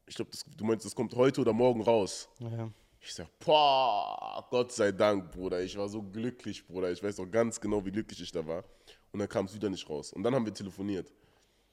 [0.07, 2.29] ich glaube, du meinst, das kommt heute oder morgen raus.
[2.39, 2.71] Ja.
[3.01, 5.61] Ich sag, boah, Gott sei Dank, Bruder.
[5.63, 6.91] Ich war so glücklich, Bruder.
[6.91, 8.65] Ich weiß doch ganz genau, wie glücklich ich da war.
[9.13, 10.13] Und dann kam es wieder nicht raus.
[10.13, 11.13] Und dann haben wir telefoniert.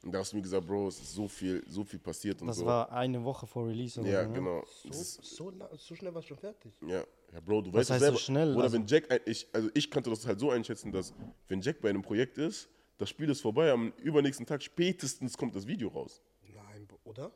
[0.04, 2.48] Und da hast du mir gesagt, Bro, es ist so viel, so viel passiert und
[2.48, 2.66] Das so.
[2.66, 4.00] war eine Woche vor Release.
[4.00, 4.36] Oder ja, so, ne?
[4.36, 4.64] genau.
[4.84, 6.74] So, Das so, so schnell warst du schon fertig.
[6.88, 7.04] ja.
[7.36, 8.18] Ja, Bro, du Was weißt heißt selber.
[8.18, 8.54] so schnell?
[8.56, 11.14] Oder Also- wenn Jack, ein- ich, also ich kannte das halt so einschätzen, dass
[11.48, 15.54] wenn Jack bei einem Projekt ist, das Spiel ist vorbei, am übernächsten Tag spätestens kommt
[15.56, 16.22] das Video raus.
[16.54, 17.32] Nein, oder?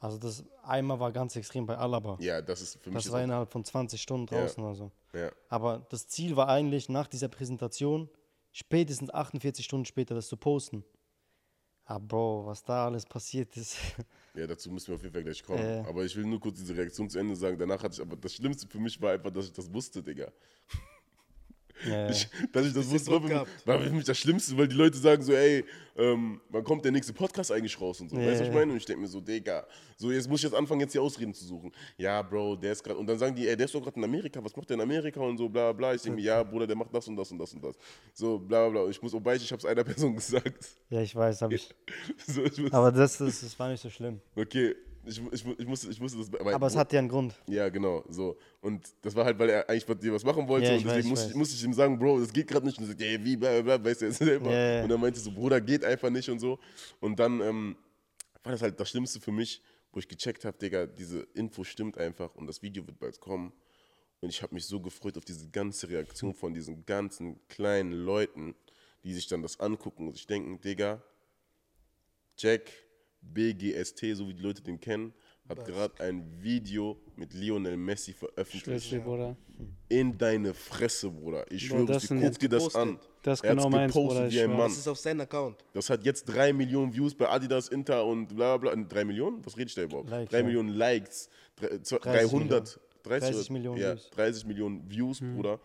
[0.00, 2.16] Also das einmal war ganz extrem bei Alaba.
[2.20, 3.02] Ja, das ist für mich.
[3.04, 4.40] das war innerhalb von 20 Stunden Ja.
[4.40, 4.90] draußen oder so.
[5.12, 5.30] ja.
[5.48, 8.08] Aber das Ziel war eigentlich, nach dieser Präsentation
[8.52, 10.84] spätestens 48 Stunden später das zu posten.
[11.84, 13.76] Ah, Bro, was da alles passiert ist.
[14.34, 15.62] Ja, dazu müssen wir auf jeden Fall gleich kommen.
[15.62, 15.84] Äh.
[15.88, 17.58] Aber ich will nur kurz diese Reaktion zu Ende sagen.
[17.58, 20.30] Danach hatte ich, aber das Schlimmste für mich war einfach, dass ich das wusste, Digga.
[21.86, 24.56] Ja, Ich, dass ich das Bisschen wusste, war für, mich, war für mich das Schlimmste,
[24.56, 25.64] weil die Leute sagen so, ey,
[25.96, 28.16] ähm, wann kommt der nächste Podcast eigentlich raus und so.
[28.16, 28.70] Ja, weißt du, was ich meine?
[28.72, 29.66] Und ich denke mir so, Digga,
[29.96, 31.72] so jetzt muss ich jetzt anfangen, jetzt die Ausreden zu suchen.
[31.96, 34.04] Ja, Bro, der ist gerade, und dann sagen die, ey, der ist doch gerade in
[34.04, 35.94] Amerika, was macht der in Amerika und so, bla bla.
[35.94, 37.76] Ich denke mir, ja, Bruder, der macht das und das und das und das.
[38.14, 38.82] So, bla bla.
[38.82, 40.68] Und ich muss, wobei ich, ich habe es einer Person gesagt.
[40.90, 41.74] ja, ich weiß, habe ich.
[42.26, 44.20] so, ich muss, Aber das, das, das war nicht so schlimm.
[44.36, 44.76] Okay,
[45.08, 46.54] Ich, ich, ich, musste, ich musste das.
[46.54, 47.34] Aber es hat ja einen Grund.
[47.48, 48.04] Ja, genau.
[48.08, 48.36] So.
[48.60, 50.66] Und das war halt, weil er eigentlich mit dir was machen wollte.
[50.66, 52.78] Ja, und ich deswegen musste, ich, musste ich ihm sagen, Bro, das geht gerade nicht.
[52.78, 54.50] Und er sagt, ey, wie, bla, bla, bla, weißt du jetzt selber.
[54.50, 54.84] Ja, ja.
[54.84, 56.58] Und er meinte so, Bruder, geht einfach nicht und so.
[57.00, 57.76] Und dann ähm,
[58.42, 61.98] war das halt das Schlimmste für mich, wo ich gecheckt habe, Digga, diese Info stimmt
[61.98, 63.52] einfach und das Video wird bald kommen.
[64.20, 68.54] Und ich habe mich so gefreut auf diese ganze Reaktion von diesen ganzen kleinen Leuten,
[69.04, 71.02] die sich dann das angucken und sich denken, Digga,
[72.36, 72.70] Jack
[73.34, 75.12] BGST, so wie die Leute den kennen,
[75.48, 78.90] hat gerade ein Video mit Lionel Messi veröffentlicht.
[78.92, 79.36] dir, Bruder.
[79.88, 81.50] In deine Fresse, Bruder.
[81.50, 82.98] Ich schwöre, das dir, sind guck dir das an.
[83.22, 84.30] Das ist Er genau meins, Bruder.
[84.30, 84.68] wie ein Ich Mann.
[84.68, 85.64] Das ist auf seinem Account.
[85.72, 88.84] Das hat jetzt drei Millionen Views bei Adidas, Inter und bla bla bla.
[88.84, 89.44] Drei Millionen?
[89.44, 90.10] Was rede ich da überhaupt?
[90.10, 90.44] Likes, drei ja.
[90.44, 94.10] Millionen Likes, drei- zwei- 30 300, 30, 30 Millionen ja, Views.
[94.10, 95.60] 30 Millionen Views, Bruder.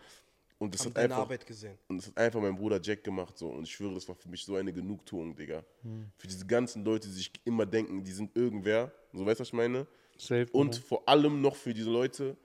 [0.64, 1.78] Und das Haben hat deine einfach, Arbeit gesehen.
[1.88, 3.48] und das hat einfach mein Bruder Jack gemacht so.
[3.48, 5.64] Und ich schwöre, das war für mich so eine Genugtuung, Digga.
[6.16, 8.92] Für diese ganzen Leute, die sich immer denken, die sind irgendwer.
[9.12, 9.86] So weißt du, was ich meine?
[10.16, 10.82] Safe, Und Bruder.
[10.82, 12.36] vor allem noch für diese Leute,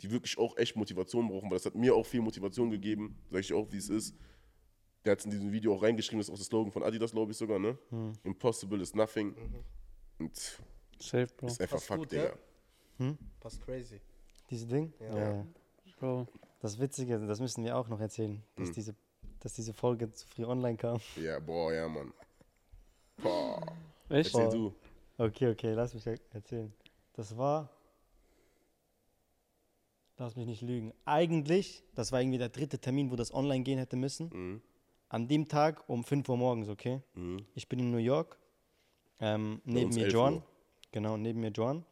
[0.00, 3.40] die wirklich auch echt Motivation brauchen, weil das hat mir auch viel Motivation gegeben, sag
[3.40, 4.14] ich auch, wie es ist.
[5.04, 7.12] Der hat es in diesem Video auch reingeschrieben, das ist auch das Slogan von Adidas,
[7.12, 7.76] glaube ich sogar, ne?
[8.24, 9.34] Impossible is nothing.
[10.18, 10.36] Und
[10.98, 11.46] Safe, Bro.
[11.48, 12.36] ist einfach Passt Fakt, gut, Digga.
[12.98, 13.14] ja?
[13.40, 14.00] Passt crazy.
[14.50, 14.92] Dieses Ding?
[15.00, 15.06] Ja.
[15.16, 15.32] Ja.
[15.34, 15.46] ja.
[15.98, 16.26] Bro.
[16.64, 18.74] Das Witzige, das müssen wir auch noch erzählen, dass, Hm.
[18.74, 18.94] diese,
[19.40, 20.98] dass diese Folge zu früh online kam.
[21.16, 22.10] Ja, boah, ja, Mann.
[23.22, 23.60] Boah.
[24.08, 24.34] Echt?
[24.34, 24.74] Erzähl du.
[25.18, 26.72] Okay, okay, lass mich er- erzählen.
[27.12, 27.68] Das war.
[30.16, 30.94] Lass mich nicht lügen.
[31.04, 34.30] Eigentlich, das war irgendwie der dritte Termin, wo das online gehen hätte müssen.
[34.32, 34.62] Mhm.
[35.10, 37.02] An dem Tag um 5 Uhr morgens, okay?
[37.12, 37.44] Mhm.
[37.54, 38.38] Ich bin in New York.
[39.20, 40.34] Ähm, neben mir 11 Joan.
[40.36, 40.42] Uhr.
[40.92, 41.84] Genau, neben mir Joan.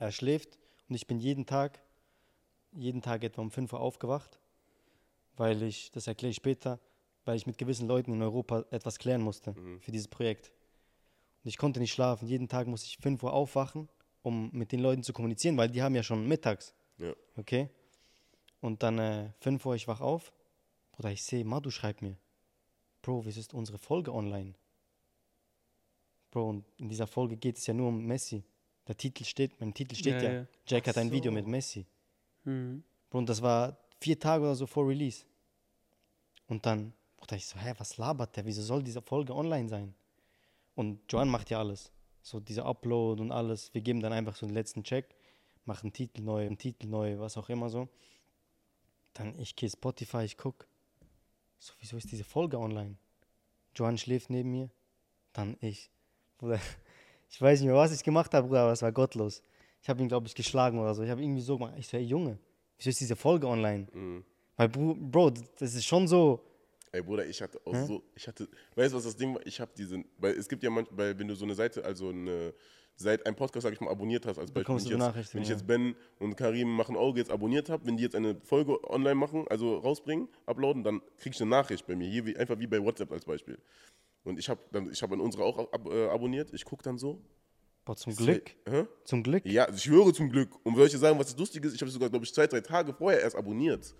[0.00, 0.58] Er schläft
[0.88, 1.80] und ich bin jeden Tag,
[2.72, 4.38] jeden Tag etwa um 5 Uhr aufgewacht,
[5.36, 6.78] weil ich, das erkläre ich später,
[7.24, 9.80] weil ich mit gewissen Leuten in Europa etwas klären musste Mhm.
[9.80, 10.52] für dieses Projekt.
[11.42, 12.26] Und ich konnte nicht schlafen.
[12.28, 13.88] Jeden Tag musste ich 5 Uhr aufwachen,
[14.22, 16.74] um mit den Leuten zu kommunizieren, weil die haben ja schon mittags.
[16.98, 17.14] Ja.
[17.36, 17.68] Okay?
[18.60, 20.32] Und dann äh, 5 Uhr, ich wach auf.
[20.92, 22.16] Bruder, ich sehe, Madu schreibt mir.
[23.02, 24.52] Bro, wieso ist unsere Folge online?
[26.30, 28.44] Bro, und in dieser Folge geht es ja nur um Messi.
[28.86, 30.32] Der Titel steht, mein Titel steht Ja, ja.
[30.40, 30.46] ja.
[30.66, 31.34] Jack hat Ach ein Video so.
[31.34, 31.86] mit Messi.
[32.44, 32.82] Mhm.
[33.10, 35.24] Und das war vier Tage oder so vor Release.
[36.46, 38.44] Und dann, Bruder, ich so, hä, was labert der?
[38.44, 39.94] Wieso soll diese Folge online sein?
[40.74, 41.92] Und Joan macht ja alles.
[42.22, 43.72] So dieser Upload und alles.
[43.74, 45.14] Wir geben dann einfach so den letzten Check,
[45.64, 47.88] machen Titel neu, einen Titel neu, was auch immer so.
[49.14, 50.66] Dann ich gehe Spotify, ich guck.
[51.58, 52.96] So, wieso ist diese Folge online?
[53.74, 54.70] Joan schläft neben mir.
[55.32, 55.90] Dann ich.
[56.38, 56.58] Bruder,
[57.30, 59.42] ich weiß nicht mehr, was ich gemacht habe, Bruder, aber es war gottlos.
[59.82, 61.02] Ich habe ihn, glaube ich, geschlagen oder so.
[61.02, 61.74] Ich habe irgendwie so gemacht.
[61.78, 62.38] Ich so, hey Junge,
[62.76, 63.86] wieso ist diese Folge online?
[63.92, 64.24] Mhm.
[64.56, 66.44] Weil, Bro, das ist schon so.
[66.92, 67.86] Ey Bruder, ich hatte auch Hä?
[67.86, 69.46] so, ich hatte, weißt du, was das Ding war?
[69.46, 72.52] Ich habe diesen, weil es gibt ja manchmal, wenn du so eine Seite, also eine
[72.96, 75.48] Seite, einen Podcast, sag ich mal, abonniert hast, als Beispiel, wenn ich, jetzt, wenn ich
[75.48, 79.14] jetzt Ben und Karim machen Auge jetzt abonniert habe, wenn die jetzt eine Folge online
[79.14, 82.66] machen, also rausbringen, uploaden, dann krieg ich eine Nachricht bei mir, hier wie, einfach wie
[82.66, 83.58] bei WhatsApp als Beispiel.
[84.24, 86.98] Und ich habe dann, ich habe an unsere auch ab, äh, abonniert, ich gucke dann
[86.98, 87.22] so.
[87.90, 88.54] Boah, zum Glück.
[88.68, 88.86] Hä?
[89.04, 89.44] Zum Glück.
[89.44, 90.50] Ja, ich höre zum Glück.
[90.64, 91.74] Und soll ich dir sagen, was das Lustige ist?
[91.74, 93.92] Ich habe sogar, glaube ich, zwei, drei Tage vorher erst aboniert.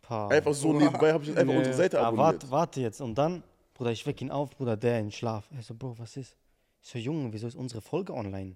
[0.00, 0.28] Pah.
[0.28, 1.58] Einfach so nebenbei habe ich einfach Nee.
[1.58, 2.34] unsere Seite Ah, abonniert.
[2.34, 3.00] warte, warte jetzt.
[3.00, 3.42] Und dann,
[3.74, 5.50] Bruder, ich weck ihn auf, Bruder, der in Schlaf.
[5.56, 6.36] Er so, Bro, was ist?
[6.82, 8.54] Ich so, Junge, wieso ist unsere Folge online?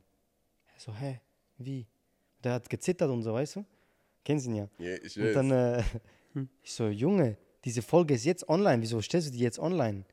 [0.72, 1.20] Er so, hä,
[1.58, 1.84] wie?
[2.44, 3.64] Der hat gezittert und so, weißt du?
[4.24, 4.68] Kennst ihn ja.
[4.78, 5.34] Ja, ich Und weiß.
[5.34, 5.82] dann, äh,
[6.62, 8.80] ich so, Junge, diese Folge ist jetzt online.
[8.82, 10.04] Wieso stellst du die jetzt online?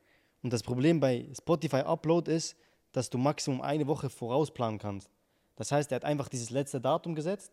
[0.42, 2.56] Und das Problem bei Spotify Upload ist,
[2.94, 5.10] dass du Maximum eine Woche vorausplanen kannst.
[5.56, 7.52] Das heißt, er hat einfach dieses letzte Datum gesetzt,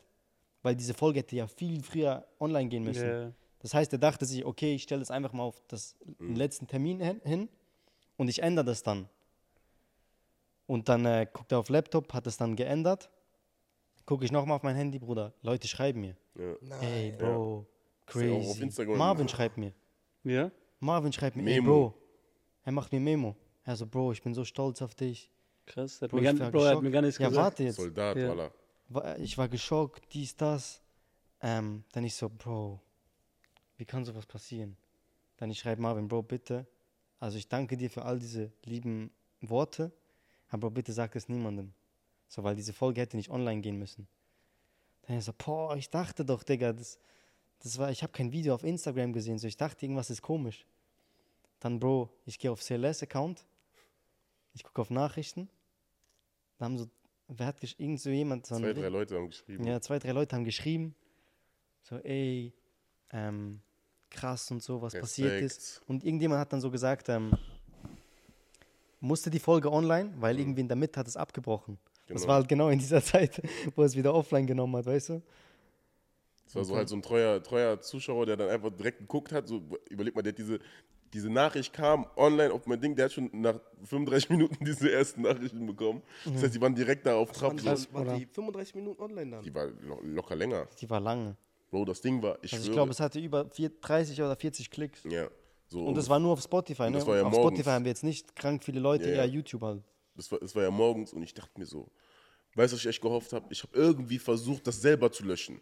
[0.63, 3.07] weil diese Folge hätte ja viel früher online gehen müssen.
[3.07, 3.33] Ja.
[3.59, 6.67] Das heißt, er dachte sich, okay, ich stelle das einfach mal auf das den letzten
[6.67, 7.49] Termin hin, hin
[8.17, 9.09] und ich ändere das dann.
[10.67, 13.11] Und dann äh, guckt er auf Laptop, hat es dann geändert.
[14.07, 15.33] Gucke ich nochmal auf mein Handy, Bruder.
[15.43, 16.17] Leute schreiben mir.
[16.37, 16.55] ja.
[16.61, 16.83] Nein.
[16.83, 18.87] Ey, Bro, ja crazy.
[18.87, 19.73] Marvin schreibt mir.
[20.25, 20.51] Ja?
[20.79, 21.91] Marvin schreibt mir, ey, Memo.
[21.91, 21.95] Bro.
[22.65, 23.37] Er macht mir Memo.
[23.65, 25.31] Er so, Bro, ich bin so stolz auf dich.
[25.67, 25.99] Krass.
[25.99, 26.85] Der hat Bro, mir ich gar, war Bro, er hat geschockt.
[26.85, 27.45] mir gar nichts Ja, gesagt.
[27.45, 27.77] warte jetzt.
[27.77, 28.33] Soldat, Ja.
[28.33, 29.19] voilà.
[29.19, 30.83] Ich war geschockt, dies, das.
[31.43, 32.81] Ähm, dann ich so, Bro,
[33.77, 34.77] wie kann sowas passieren?
[35.37, 36.67] Dann ich schreibe Marvin, Bro, bitte.
[37.19, 39.93] Also ich danke dir für all diese lieben Worte,
[40.49, 41.73] aber Bro, bitte sag es niemandem.
[42.29, 44.07] So, weil diese Folge hätte nicht online gehen müssen.
[45.03, 46.99] Dann ich so, boah, ich dachte doch, Digga, das,
[47.61, 50.67] das war, ich habe kein Video auf Instagram gesehen, so ich dachte, irgendwas ist komisch.
[51.61, 53.47] Dann, Bro, ich gehe auf CLS-Account,
[54.53, 55.49] ich gucke auf Nachrichten,
[56.59, 56.89] da haben so,
[57.29, 59.65] wer hat irgend so jemand, so Zwei, drei Leute haben geschrieben.
[59.67, 60.95] ja, zwei, drei Leute haben geschrieben,
[61.83, 62.53] so, ey,
[63.13, 63.61] ähm,
[64.11, 65.59] krass und so, was passiert ist.
[65.61, 65.89] Respekt.
[65.89, 67.33] Und irgendjemand hat dann so gesagt, ähm,
[69.01, 71.79] musste die Folge online, weil irgendwie in der Mitte hat es abgebrochen.
[72.07, 72.29] Das Genau.
[72.29, 73.41] war halt genau in dieser Zeit,
[73.77, 75.23] wo es wieder offline genommen hat, weißt du?
[76.45, 79.47] Das war so halt so ein treuer, treuer Zuschauer, der dann einfach direkt geguckt hat.
[79.47, 80.59] So, überleg mal, der hat diese,
[81.13, 85.23] diese Nachricht kam online auf mein Ding, der hat schon nach 35 Minuten diese ersten
[85.23, 86.03] Nachrichten bekommen.
[86.25, 87.53] Das heißt, die waren direkt da auf Trab.
[87.65, 87.87] Waren, So.
[87.87, 88.17] die, waren oder?
[88.19, 89.43] die 35 Minuten online dann?
[89.43, 90.69] Die war lo locker länger.
[90.81, 91.37] Die war lange.
[91.71, 94.71] Bro, das Ding war, ich Also ich glaube, es hatte über vier, 30 oder 40
[94.71, 95.03] Klicks.
[95.05, 95.29] ja,
[95.69, 96.93] so Und das war nur auf Spotify, ne?
[96.93, 97.47] das war ja auf morgens.
[97.59, 99.31] Spotify haben wir jetzt nicht krank viele Leute, Ja, ja, ja.
[99.33, 99.83] YouTube halt.
[100.17, 101.89] das war, das war ja morgens und ich dachte mir so,
[102.57, 103.47] weißt du, was ich echt gehofft habe?
[103.51, 105.61] Ich habe irgendwie versucht, das selber zu löschen.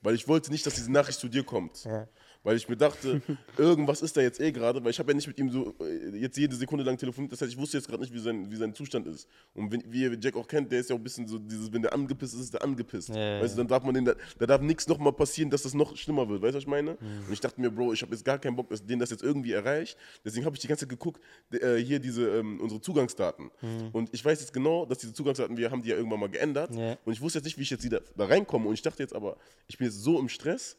[0.00, 1.84] Weil ich wollte nicht, dass diese Nachricht zu dir kommt.
[1.84, 2.08] Ja.
[2.44, 3.22] Weil ich mir dachte,
[3.56, 6.16] irgendwas ist da jetzt eh gerade, weil ich habe ja nicht mit ihm so äh,
[6.16, 7.32] jetzt jede Sekunde lang telefoniert.
[7.32, 9.28] Das heißt, ich wusste jetzt gerade nicht, wie sein, wie sein Zustand ist.
[9.54, 11.72] Und wenn, wie ihr Jack auch kennt, der ist ja auch ein bisschen so, dieses,
[11.72, 13.10] wenn der angepisst ist, ist der angepisst.
[13.10, 15.74] Ja, weißt du, dann darf man den, da, da darf nichts nochmal passieren, dass das
[15.74, 16.42] noch schlimmer wird.
[16.42, 16.92] Weißt du, was ich meine?
[16.92, 17.26] Mhm.
[17.26, 19.22] Und ich dachte mir, Bro, ich habe jetzt gar keinen Bock, dass den das jetzt
[19.22, 19.96] irgendwie erreicht.
[20.24, 21.20] Deswegen habe ich die ganze Zeit geguckt,
[21.52, 23.50] äh, hier diese, ähm, unsere Zugangsdaten.
[23.92, 26.72] Und ich weiß jetzt genau, dass diese Zugangsdaten, wir haben die ja irgendwann mal geändert.
[26.72, 26.78] Mhm.
[26.78, 26.98] Ja.
[27.04, 28.66] Und ich wusste jetzt nicht, wie ich jetzt wieder da reinkomme.
[28.66, 29.36] Und ich dachte jetzt aber,
[29.68, 30.76] ich bin jetzt so im Stress,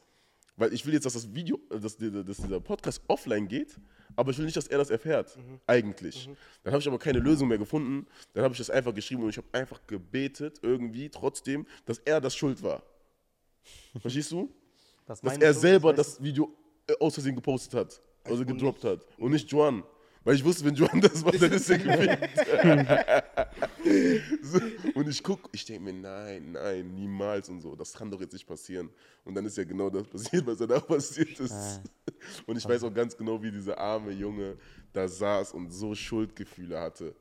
[0.56, 3.78] weil ich will jetzt, dass das Video, äh, dass, dass dieser Podcast offline geht,
[4.16, 6.30] aber ich will nicht, dass er das erfährt, eigentlich.
[6.64, 8.06] Dann habe ich aber keine Lösung mehr gefunden.
[8.34, 12.22] Dann habe ich das einfach geschrieben und ich habe einfach gebetet, irgendwie trotzdem, dass er
[12.22, 12.84] das schuld war.
[14.00, 14.54] Verstehst du?
[15.06, 16.56] Das Dass er so, selber das Video
[16.88, 18.02] äh, aus Versehen gepostet hat.
[18.24, 19.00] Also und gedroppt hat.
[19.18, 19.84] Und nicht Juan.
[20.24, 22.48] Weil ich wusste, wenn Juan das macht, dann ist er gefickt.
[24.42, 24.60] so,
[24.96, 27.76] und ich gucke, ich denke mir, nein, nein, niemals und so.
[27.76, 28.90] Das kann doch jetzt nicht passieren.
[29.26, 31.52] Und dann ist ja genau das passiert, was danach passiert ist.
[31.52, 31.84] Ah.
[32.48, 34.58] Und ich weiß auch ganz genau, wie dieser arme Junge
[34.94, 37.14] da saß und so Schuldgefühle hatte.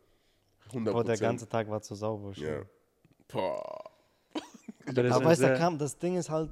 [0.68, 2.34] 100 Boah, der ganze Tag war zu sauber.
[2.34, 2.44] schon.
[2.44, 2.62] Ja.
[3.28, 3.90] Boah.
[4.86, 6.50] Aber weißt du, da kam, das Ding ist halt,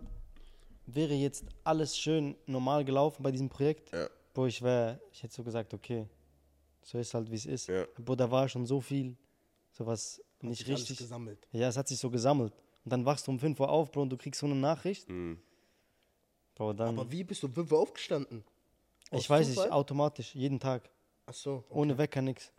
[0.87, 4.09] wäre jetzt alles schön normal gelaufen bei diesem Projekt, Ja.
[4.35, 6.07] wo ich wäre, ich hätte so gesagt, okay,
[6.83, 7.69] so ist halt, wie es ist.
[7.69, 7.87] Ja.
[7.97, 9.17] Aber da war schon so viel,
[9.73, 10.99] sowas nicht Sich alles richtig.
[10.99, 11.47] gesammelt.
[11.53, 12.53] Ja, es hat sich so gesammelt.
[12.85, 15.09] Und dann wachst du um 5 Uhr auf, Bro, und du kriegst so eine Nachricht.
[15.09, 15.39] Mhm.
[16.55, 18.43] Bro, dann, Aber wie bist du um 5 Uhr aufgestanden?
[19.11, 20.89] Aus ich weiß nicht, automatisch, jeden Tag.
[21.27, 21.65] Ach so.
[21.69, 22.53] Ohne Wecker, nix.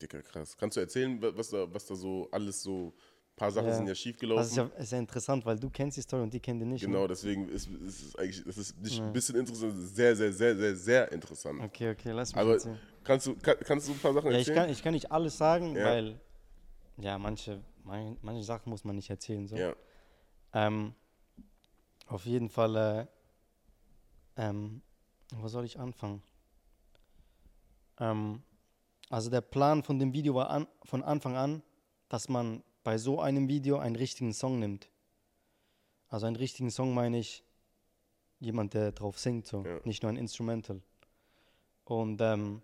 [0.00, 0.56] Dicker, krass.
[0.56, 2.94] Kannst du erzählen, wa- was da, was da so alles so,
[3.32, 3.74] ein paar Sachen Ja.
[3.74, 4.42] sind ja schief Das gelaufen.
[4.50, 6.82] ist ja, ist ja interessant, weil du kennst die Story und die kennen die nicht.
[6.84, 7.08] Genau, Ne?
[7.08, 11.12] deswegen ist es eigentlich, das ist nicht ein bisschen interessant, sehr, sehr, sehr, sehr, sehr
[11.12, 11.60] interessant.
[11.62, 12.78] Okay, okay, lass mich Aber erzählen.
[13.04, 14.56] kannst du, kann, kannst du ein paar Sachen Ja, ich erzählen?
[14.64, 15.84] kann, ich kann nicht alles sagen, Ja.
[15.84, 16.20] weil
[16.98, 19.46] ja, manche, man, manche Sachen muss man nicht erzählen.
[19.46, 19.56] So.
[19.56, 19.74] ja.
[20.52, 20.94] Ähm,
[22.06, 23.06] auf jeden Fall, äh,
[24.36, 24.82] ähm,
[25.36, 26.22] wo soll ich anfangen?
[27.98, 28.42] Ähm,
[29.08, 31.62] also der Plan von dem Video war an, von Anfang an,
[32.08, 34.90] dass man bei so einem Video einen richtigen Song nimmt.
[36.08, 37.44] Also einen richtigen Song meine ich
[38.40, 39.78] jemand, der drauf singt, so, Ja.
[39.84, 40.82] nicht nur ein Instrumental.
[41.84, 42.62] Und ähm,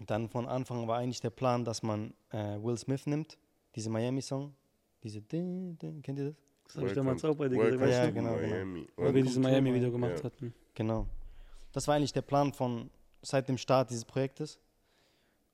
[0.00, 3.38] dann von Anfang war eigentlich der Plan, dass man äh, Will Smith nimmt,
[3.74, 4.54] diese Miami-Song,
[5.02, 6.36] diese, din, din, kennt ihr das?
[6.66, 8.48] Das habe ich damals auch bei dir gesagt, Ja, genau, genau.
[8.48, 8.86] Miami.
[8.96, 10.24] Weil wir dieses Miami-Video gemacht Ja.
[10.24, 10.52] hatten.
[10.74, 11.06] Genau.
[11.72, 12.90] Das war eigentlich der Plan von
[13.22, 14.58] seit dem Start dieses Projektes.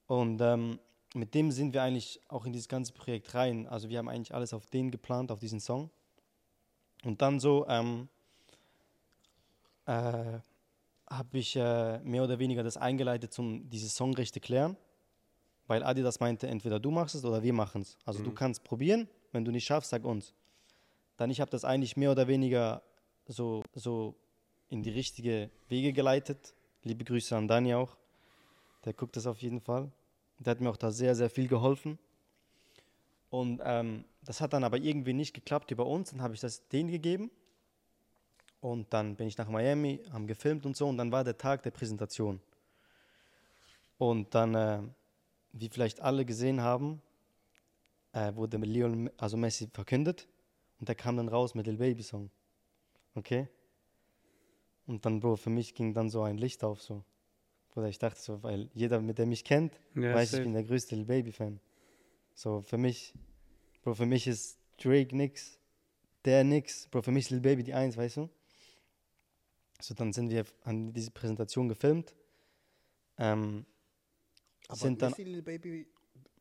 [0.07, 0.79] Und ähm,
[1.13, 3.67] mit dem sind wir eigentlich auch in dieses ganze Projekt rein.
[3.67, 5.89] Also wir haben eigentlich alles auf den geplant, auf diesen Song.
[7.03, 8.09] Und dann so ähm,
[9.85, 10.39] äh,
[11.09, 14.77] habe ich äh, mehr oder weniger das eingeleitet, um diese Songrechte klären.
[15.67, 17.97] Weil Adidas meinte, entweder du machst es oder wir machen es.
[18.05, 20.33] Also du kannst probieren, wenn du nicht schaffst, sag uns.
[21.17, 22.81] Dann ich habe das eigentlich mehr oder weniger
[23.27, 24.15] so, so
[24.69, 26.53] in die richtige Wege geleitet.
[26.83, 27.97] Liebe Grüße an Dani auch.
[28.85, 29.91] Der guckt das auf jeden Fall.
[30.39, 31.99] Der hat mir auch da sehr, sehr viel geholfen.
[33.29, 36.11] Und ähm, das hat dann aber irgendwie nicht geklappt über uns.
[36.11, 37.29] Dann habe ich das denen gegeben.
[38.61, 40.87] Und dann bin ich nach Miami, haben gefilmt und so.
[40.87, 42.41] Und dann war der Tag der Präsentation.
[43.97, 44.81] Und dann, äh,
[45.53, 47.01] wie vielleicht alle gesehen haben,
[48.13, 50.27] äh, wurde Lionel, also Messi verkündet.
[50.79, 52.29] Und der kam dann raus mit Lil Baby Song.
[53.15, 53.47] Okay?
[54.87, 57.03] Und dann, Bro, für mich ging dann so ein Licht auf, so.
[57.79, 60.43] Bruder, ich dachte so, weil jeder, mit der mich kennt, Ja, weiß, ich safe.
[60.43, 61.61] bin der größte Lil Baby-Fan.
[62.33, 63.13] So, für mich,
[63.83, 65.57] Bro, für mich ist Drake nix,
[66.25, 66.89] der nix.
[66.89, 68.29] Bro, für mich ist Lil Baby die Eins, weißt du?
[69.79, 72.13] So, dann sind wir an diese Präsentation gefilmt.
[73.17, 73.65] Ähm,
[74.67, 75.87] Aber sind dann, Messi Lil Baby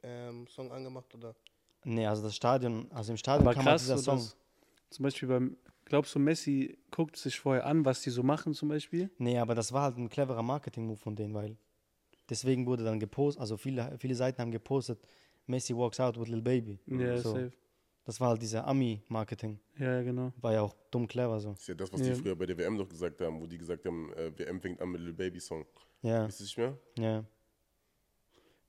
[0.02, 1.36] ähm, Song angemacht oder?
[1.84, 4.32] nee, also das Stadion, also im Stadion Aber kam halt krass, dieser so Song.
[4.90, 5.56] zum Beispiel beim,
[5.88, 9.10] glaubst du, Messi guckt sich vorher an, was die so machen zum Beispiel?
[9.18, 11.56] Nee, aber das war halt ein cleverer Marketing-Move von denen, weil
[12.30, 15.00] deswegen wurde dann gepostet, also viele, viele Seiten haben gepostet,
[15.46, 16.78] Messi walks out with Lil Baby.
[16.86, 17.32] Ja, so.
[17.32, 17.52] safe.
[18.04, 19.60] Das war halt dieser Ami-Marketing.
[19.78, 20.32] Ja, ja, genau.
[20.40, 21.50] War ja auch dumm clever so.
[21.50, 22.14] Das ist ja das, was Ja.
[22.14, 24.80] die früher bei der WM doch gesagt haben, wo die gesagt haben, äh, WM fängt
[24.80, 25.66] an mit Lil Baby Song.
[26.00, 26.78] Ja, Ist es nicht mehr?
[26.98, 27.24] ja,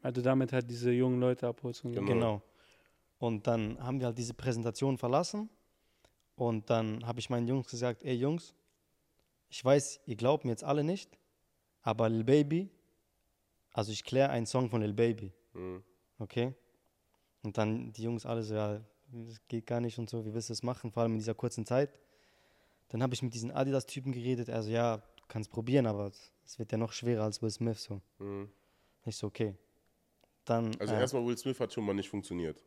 [0.01, 1.89] Also damit halt diese jungen Leute so.
[1.89, 2.05] Genau.
[2.05, 2.41] genau.
[3.17, 5.49] Und dann haben wir halt diese Präsentation verlassen.
[6.39, 8.55] Und dann habe ich meinen Jungs gesagt, ey Jungs,
[9.49, 11.19] ich weiß, ihr glaubt mir jetzt alle nicht,
[11.81, 12.69] aber Lil Baby,
[13.73, 15.33] also ich kläre einen Song von Lil Baby.
[15.51, 15.83] Mhm.
[16.17, 16.55] Okay?
[17.43, 18.79] Und dann die Jungs alle so, ja,
[19.11, 21.35] das geht gar nicht und so, wie willst du das machen, vor allem in dieser
[21.35, 21.99] kurzen Zeit.
[22.87, 26.09] Dann habe ich mit diesen Adidas-Typen geredet, also ja, du kannst probieren, aber
[26.45, 28.01] es wird ja noch schwerer als Will Smith so.
[28.19, 28.49] Mhm.
[29.03, 29.55] Ich so, okay.
[30.45, 32.63] Dann, Also äh, erstmal Will Smith hat schon mal nicht funktioniert.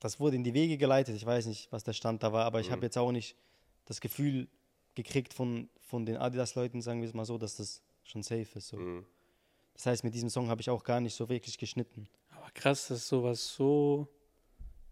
[0.00, 2.60] Das wurde in die Wege geleitet, ich weiß nicht, was der Stand da war, aber
[2.60, 2.72] ich Mhm.
[2.72, 3.36] habe jetzt auch nicht
[3.86, 4.48] das Gefühl
[4.94, 8.68] gekriegt von, von den Adidas-Leuten, sagen wir es mal so, dass das schon safe ist.
[8.68, 8.76] So.
[8.76, 9.04] Mhm.
[9.74, 12.08] Das heißt, mit diesem Song habe ich auch gar nicht so wirklich geschnitten.
[12.30, 14.08] Aber krass, dass sowas so,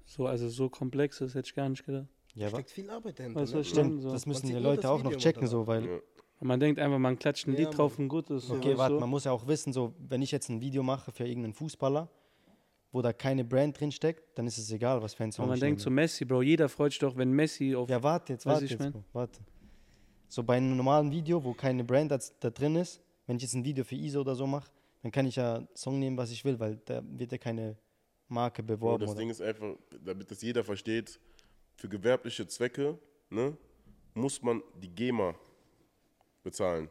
[0.04, 2.06] so, also so komplex ist, hätte ich gar nicht gedacht.
[2.34, 3.40] Ja, Steckt viel Arbeit dahinter.
[3.40, 3.64] Weißt du, ne?
[3.64, 4.02] stimmt?
[4.02, 4.10] So.
[4.12, 5.98] das müssen die Leute auch noch checken, so, weil Ja.
[6.40, 8.50] Man denkt einfach, man klatscht ein Ja, Lied drauf und gut ist.
[8.50, 11.10] Okay, weißt warte, man muss ja auch wissen, so, wenn ich jetzt ein Video mache
[11.10, 12.10] für irgendeinen Fußballer,
[12.96, 15.52] wo da keine Brand drin steckt, dann ist es egal, was für ein Song Aber
[15.52, 15.90] man denkt so.
[15.90, 17.90] Messi, Bro, jeder freut sich doch, wenn Messi auf.
[17.90, 18.90] Ja, warte jetzt, warte ich, jetzt.
[18.90, 19.38] Bro, warte.
[20.28, 23.52] So bei einem normalen Video, wo keine Brand da, da drin ist, wenn ich jetzt
[23.52, 24.70] ein Video für ISO oder so mache,
[25.02, 27.76] dann kann ich ja einen Song nehmen, was ich will, weil da wird ja keine
[28.28, 29.00] Marke Bro, beworben.
[29.02, 29.18] das oder?
[29.18, 31.20] Ding ist einfach, damit das jeder versteht,
[31.74, 33.58] für gewerbliche Zwecke ne,
[34.14, 35.34] muss man die GEMA
[36.42, 36.88] bezahlen.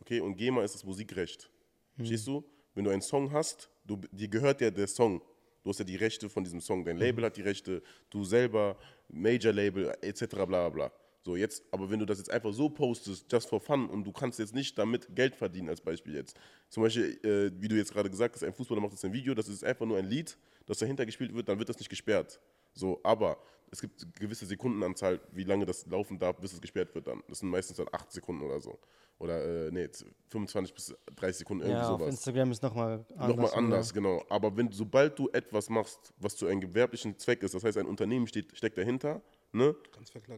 [0.00, 1.50] Okay, und GEMA ist das Musikrecht.
[1.96, 2.44] Verstehst du?
[2.76, 5.20] Wenn du einen Song hast, du, dir gehört ja der Song.
[5.62, 6.84] Du hast ja die Rechte von diesem Song.
[6.84, 8.76] Dein Label hat die Rechte, du selber,
[9.08, 10.26] Major Label, etc.
[10.26, 10.92] bla bla bla.
[11.24, 14.10] So, jetzt, aber wenn du das jetzt einfach so postest, just for fun, und du
[14.10, 16.36] kannst jetzt nicht damit Geld verdienen, als Beispiel jetzt.
[16.68, 19.32] Zum Beispiel, äh, wie du jetzt gerade gesagt hast, ein Fußballer macht jetzt ein Video,
[19.32, 20.36] das ist einfach nur ein Lied,
[20.66, 22.40] das dahinter gespielt wird, dann wird das nicht gesperrt.
[22.74, 23.38] So, aber
[23.70, 27.22] es gibt eine gewisse Sekundenanzahl, wie lange das laufen darf, bis es gesperrt wird dann.
[27.28, 28.78] Das sind meistens dann 8 Sekunden oder so.
[29.18, 29.88] Oder, äh, nee,
[30.28, 32.14] 25 bis 30 Sekunden, irgendwie ja, auf sowas.
[32.14, 33.28] Instagram ist nochmal anders.
[33.28, 33.56] Nochmal oder?
[33.56, 34.24] anders, genau.
[34.28, 37.86] Aber wenn, sobald du etwas machst, was zu einem gewerblichen Zweck ist, das heißt, ein
[37.86, 39.74] Unternehmen steht, steckt dahinter, ne,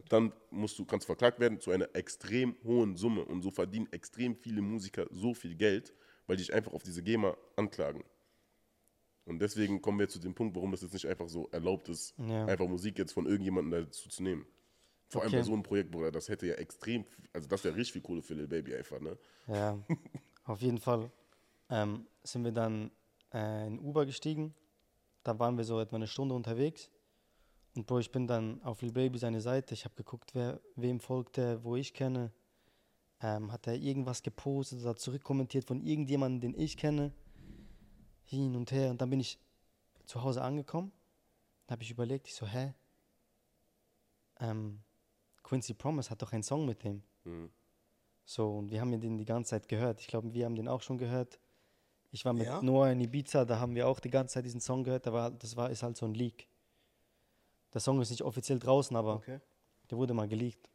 [0.07, 3.25] dann musst du, kannst du verklagt werden zu einer extrem hohen Summe.
[3.25, 5.93] Und so verdienen extrem viele Musiker so viel Geld,
[6.27, 8.03] weil die sich einfach auf diese GEMA anklagen.
[9.25, 12.13] Und deswegen kommen wir zu dem Punkt, warum das jetzt nicht einfach so erlaubt ist,
[12.17, 12.45] Ja.
[12.45, 14.45] einfach Musik jetzt von irgendjemandem dazu zu nehmen.
[15.07, 15.37] Vor allem Okay.
[15.37, 18.21] bei so einem Projekt, Bruder, das hätte ja extrem, also das wäre richtig viel Kohle
[18.21, 19.17] für Lil Baby einfach, ne?
[19.47, 19.79] Ja,
[20.45, 21.11] auf jeden Fall
[21.69, 22.91] ähm, sind wir dann
[23.33, 24.53] äh, in Uber gestiegen.
[25.23, 26.91] Da waren wir so etwa eine Stunde unterwegs.
[27.75, 29.73] Und Bro, ich bin dann auf Lil Baby seine Seite.
[29.73, 32.31] Ich habe geguckt, wer, wem folgt er, wo ich kenne.
[33.21, 37.11] Ähm, hat er irgendwas gepostet oder zurückkommentiert von irgendjemandem, den ich kenne.
[38.25, 38.89] Hin und her.
[38.91, 39.39] Und dann bin ich
[40.05, 40.91] zu Hause angekommen.
[41.67, 42.73] Da habe ich überlegt, ich so, hä?
[44.39, 44.81] Ähm,
[45.43, 47.03] Quincy Promise hat doch einen Song mit dem.
[47.23, 47.49] Mhm.
[48.25, 50.01] So, und wir haben ja den die ganze Zeit gehört.
[50.01, 51.39] Ich glaube, wir haben den auch schon gehört.
[52.11, 52.61] Ich war mit Ja?
[52.61, 55.05] Noah in Ibiza, da haben wir auch die ganze Zeit diesen Song gehört.
[55.11, 56.47] War, das war, ist halt so ein Leak.
[57.73, 59.39] Der Song ist nicht offiziell draußen, aber Okay.
[59.89, 60.69] der wurde mal geleakt.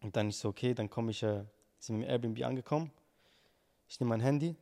[0.00, 1.44] Und dann ich so, okay, dann komme ich, äh,
[1.78, 2.92] sind wir im Airbnb angekommen.
[3.88, 4.54] Ich nehme mein Handy.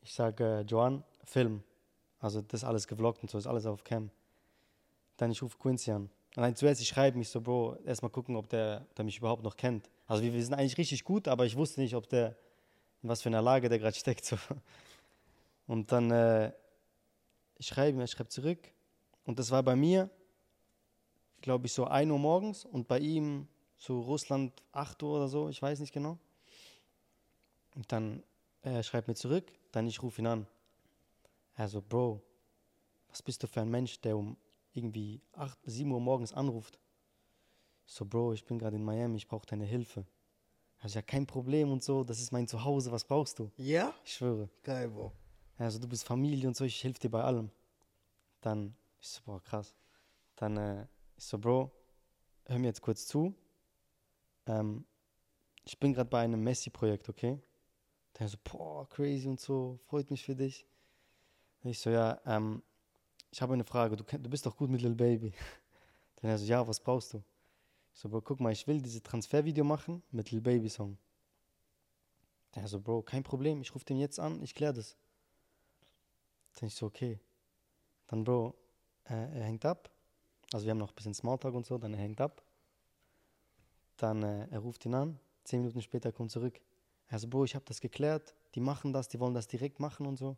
[0.00, 1.62] Ich sage, äh, Joan, Film.
[2.20, 4.10] Also das alles gevloggt und so, ist alles auf Cam.
[5.16, 6.10] Dann ich rufe Quincy an.
[6.34, 9.56] Dann zuerst, ich schreibe mich so, Bro, erstmal gucken, ob der, der mich überhaupt noch
[9.56, 9.90] kennt.
[10.06, 12.36] Also wir, wir sind eigentlich richtig gut, aber ich wusste nicht, ob der,
[13.02, 14.24] in was für einer Lage der gerade steckt.
[14.24, 14.36] So.
[15.66, 16.52] Und dann, äh,
[17.56, 18.72] ich schreibe ihm, er schreibt zurück.
[19.24, 20.08] Und das war bei mir,
[21.40, 25.48] glaube ich, so 1 Uhr morgens und bei ihm so Russland 8 Uhr oder so,
[25.48, 26.18] ich weiß nicht genau.
[27.74, 28.22] Und dann
[28.62, 30.46] er schreibt mir zurück, dann ich rufe ihn an.
[31.58, 32.22] Er so, Bro,
[33.08, 34.36] was bist du für ein Mensch, der um
[34.74, 36.78] irgendwie 8, 7 Uhr morgens anruft?
[37.84, 40.06] Ich so, Bro, ich bin gerade in Miami, ich brauche deine Hilfe.
[40.78, 43.50] Also ja, kein Problem und so, das ist mein Zuhause, was brauchst du?
[43.56, 43.92] Ja?
[44.04, 44.48] Ich schwöre.
[44.62, 45.10] Geil, Bro.
[45.56, 47.50] Also du bist Familie und so, ich helfe dir bei allem.
[48.40, 49.74] Dann, ich so, boah, krass.
[50.36, 50.86] Dann, äh,
[51.16, 51.72] ich so, Bro,
[52.44, 53.34] hör mir jetzt kurz zu.
[54.46, 54.84] Ähm,
[55.64, 57.42] ich bin gerade bei einem Messi-Projekt, okay?
[58.16, 60.64] Der so, boah, crazy und so, freut mich für dich.
[61.64, 62.62] Ich so, ja, ähm,
[63.30, 65.32] ich habe eine Frage, du, du bist doch gut mit Lil Baby.
[66.16, 67.18] Dann er so, ja, was brauchst du?
[67.92, 70.96] Ich so, Bro, guck mal, ich will diese Transfervideo machen mit Lil Baby Song.
[72.54, 74.96] Der so, Bro, kein Problem, ich rufe den jetzt an, ich kläre das.
[76.54, 77.18] Dann ich so, okay.
[78.06, 78.54] Dann, Bro,
[79.04, 79.90] äh, er hängt ab.
[80.52, 82.42] Also wir haben noch ein bisschen Smalltalk und so, dann er hängt ab.
[83.96, 86.60] Dann, äh, er ruft ihn an, zehn Minuten später kommt zurück.
[87.08, 90.06] Er so, Bro, ich habe das geklärt, die machen das, die wollen das direkt machen
[90.06, 90.36] und so.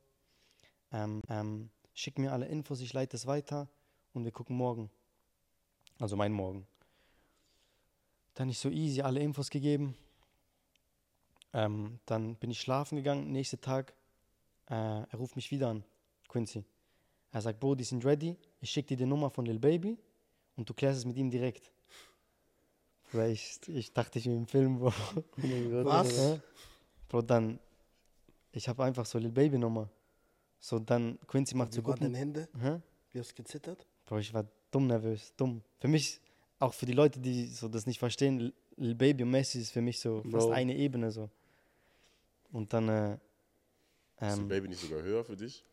[0.92, 3.68] Ähm, ähm, schick mir alle Infos, ich leite es weiter
[4.12, 4.90] und wir gucken morgen.
[5.98, 6.66] Also mein Morgen.
[8.34, 9.94] Dann ich so easy alle Infos gegeben.
[11.52, 13.92] Ähm, dann bin ich schlafen gegangen, nächster Tag,
[14.68, 15.84] äh, er ruft mich wieder an,
[16.28, 16.64] Quincy.
[17.32, 18.36] Er sagt, Bro, die sind ready.
[18.60, 19.98] Ich schicke dir die Nummer von Lil Baby
[20.56, 21.70] und du klärst es mit ihm direkt.
[23.10, 24.92] Bruder, ich, ich dachte, ich bin im Film, Bro.
[25.84, 26.38] Was?
[27.08, 27.58] Bro, dann,
[28.52, 29.88] ich habe einfach so Lil Baby Nummer.
[30.60, 32.48] So, dann Quincy macht so Wie waren deine Hände?
[32.60, 32.80] Hä?
[33.12, 33.86] Wie hast du gezittert?
[34.06, 35.62] Bro, ich war dumm nervös, dumm.
[35.78, 36.20] Für mich,
[36.58, 39.72] auch für die Leute, die so das nicht verstehen, Lil- Lil Baby und Messi ist
[39.72, 40.50] für mich so fast Bro.
[40.50, 41.28] eine Ebene so.
[42.52, 43.20] Und dann, äh, Ist
[44.20, 45.64] der ähm, Baby nicht sogar höher für dich?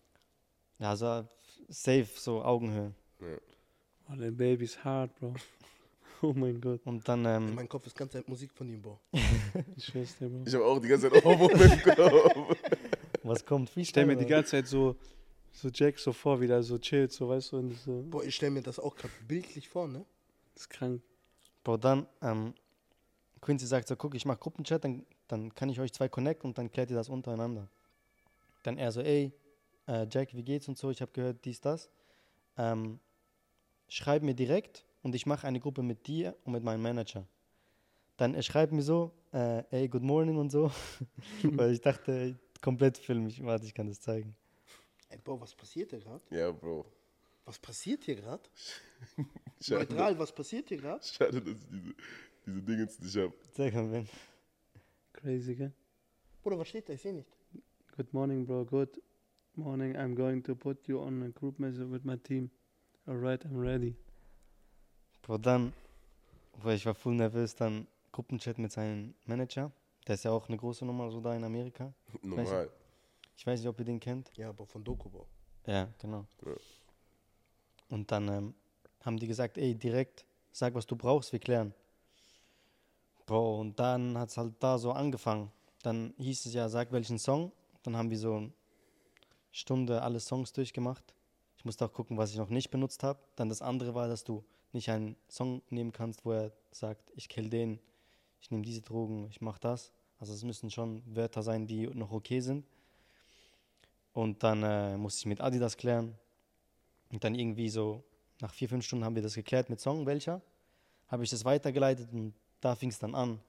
[0.79, 1.27] ja, so
[1.67, 2.93] safe, so Augenhöhe.
[4.09, 5.33] Oh, der Baby ist hart, Bro.
[6.23, 6.81] Oh mein Gott.
[6.85, 8.99] Und dann, In ähm, meinem Kopf ist ganz Zeit Musik von ihm, Bro.
[9.75, 10.45] Ich schwör's dir, Bro.
[10.47, 12.57] Ich habe auch die ganze Zeit Ohrwurm im Kopf.
[13.27, 13.75] Was kommt?
[13.75, 14.95] Ich stell mir die ganze Zeit so,
[15.51, 18.03] so Jack so vor, wie der so chillt, so weißt du, und so.
[18.09, 20.05] Boah, ich stelle mir das auch gerade bildlich vor, ne?
[20.53, 21.01] Das ist krank.
[21.63, 22.53] Bro, dann, ähm,
[23.41, 26.57] Quincy sagt so, guck, ich mach Gruppenchat, dann, dann kann ich euch zwei connect und
[26.57, 27.67] dann klärt ihr das untereinander.
[28.63, 29.31] Dann er so, ey,
[29.87, 31.89] äh, Jack, wie geht's und so, ich habe gehört, dies, das.
[32.57, 32.99] Ähm,
[33.87, 37.25] schreib mir direkt und ich mache eine Gruppe mit dir und mit meinem Manager.
[38.17, 40.71] Dann er schreibt mir so, äh, ey, good morning und so,
[41.43, 42.37] weil ich dachte,
[42.67, 44.35] komplett Film, ich, warte, ich kann das zeigen.
[45.07, 46.21] Ey, Bro, was passiert hier gerade?
[46.31, 46.85] Ja, Bro.
[47.45, 48.43] Was passiert hier gerade?
[49.69, 51.01] Neutral, was passiert hier gerade?
[51.01, 51.95] schade dass ich diese,
[52.45, 53.33] diese Dingens nicht habe.
[53.53, 54.09] Zeig mal, Ben.
[55.13, 55.71] Crazy, gell?
[56.43, 56.93] Bruder, was steht da?
[56.93, 57.29] Ich sehe nicht.
[57.95, 58.65] Good morning, bro.
[58.65, 59.01] Good
[59.55, 59.95] morning.
[59.95, 62.49] I'm going to put you on a group message with my team.
[63.07, 63.95] Alright, I'm ready.
[65.21, 65.71] Bro, dann,
[66.57, 69.71] weil ich war voll nervös, dann Gruppenchat mit seinem Manager.
[70.07, 71.93] Der ist ja auch eine große Nummer so da in Amerika.
[72.21, 72.69] Normal.
[73.35, 74.31] Ich weiß nicht, ob ihr den kennt.
[74.35, 75.27] Ja, aber von Doku, Bro.
[75.65, 76.25] Ja, genau.
[76.45, 76.53] Ja.
[77.89, 78.53] Und dann ähm,
[79.03, 81.73] haben die gesagt, ey, direkt, sag, was du brauchst, wir klären.
[83.25, 85.51] Bro, und dann hat es halt da so angefangen.
[85.83, 87.51] Dann hieß es ja, sag welchen Song.
[87.83, 88.51] Dann haben wir so eine
[89.51, 91.13] Stunde alle Songs durchgemacht.
[91.57, 93.19] Ich musste auch gucken, was ich noch nicht benutzt habe.
[93.35, 97.27] Dann das andere war, dass du nicht einen Song nehmen kannst, wo er sagt, ich
[97.29, 97.79] kill den,
[98.39, 99.91] ich nehme diese Drogen, ich mach das.
[100.19, 102.65] Also es müssen schon Wörter sein, die noch okay sind.
[104.13, 106.17] Und dann äh, musste ich mit Adidas klären.
[107.09, 108.03] Und dann irgendwie so,
[108.41, 110.41] nach vier, fünf Stunden haben wir das geklärt mit Song, welcher.
[111.07, 113.39] Habe ich das weitergeleitet und da fing es dann an.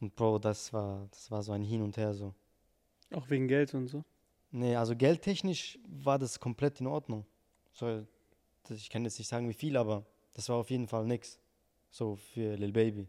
[0.00, 2.34] Und Bro, das war, das war so ein Hin und Her so.
[3.14, 4.04] Auch wegen Geld und so.
[4.50, 7.26] Nee, also geldtechnisch war das komplett in Ordnung.
[7.72, 8.06] So,
[8.70, 10.04] ich kann jetzt nicht sagen, wie viel, aber
[10.34, 11.38] das war auf jeden Fall nix.
[11.90, 13.06] So für Lil Baby.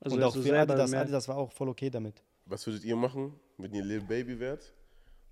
[0.00, 0.92] Also und auch für Adidas.
[0.92, 2.22] Adidas war auch voll okay damit.
[2.46, 4.72] Was würdet ihr machen, wenn ihr Lil Baby wärt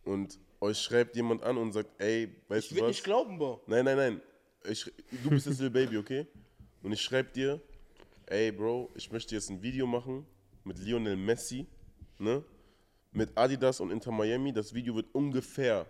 [0.05, 2.89] und euch schreibt jemand an und sagt, ey, weißt Ich du will was?
[2.89, 3.63] nicht glauben, Bro.
[3.67, 4.21] Nein, nein, nein.
[4.69, 4.85] Ich,
[5.23, 6.27] du bist jetzt Lil Baby, okay?
[6.83, 7.61] Und ich schreibe dir,
[8.27, 10.27] ey Bro, ich möchte jetzt ein Video machen
[10.65, 11.67] mit Lionel Messi,
[12.19, 12.43] ne?
[13.13, 14.53] Mit Adidas und Inter Miami.
[14.53, 15.87] Das Video wird ungefähr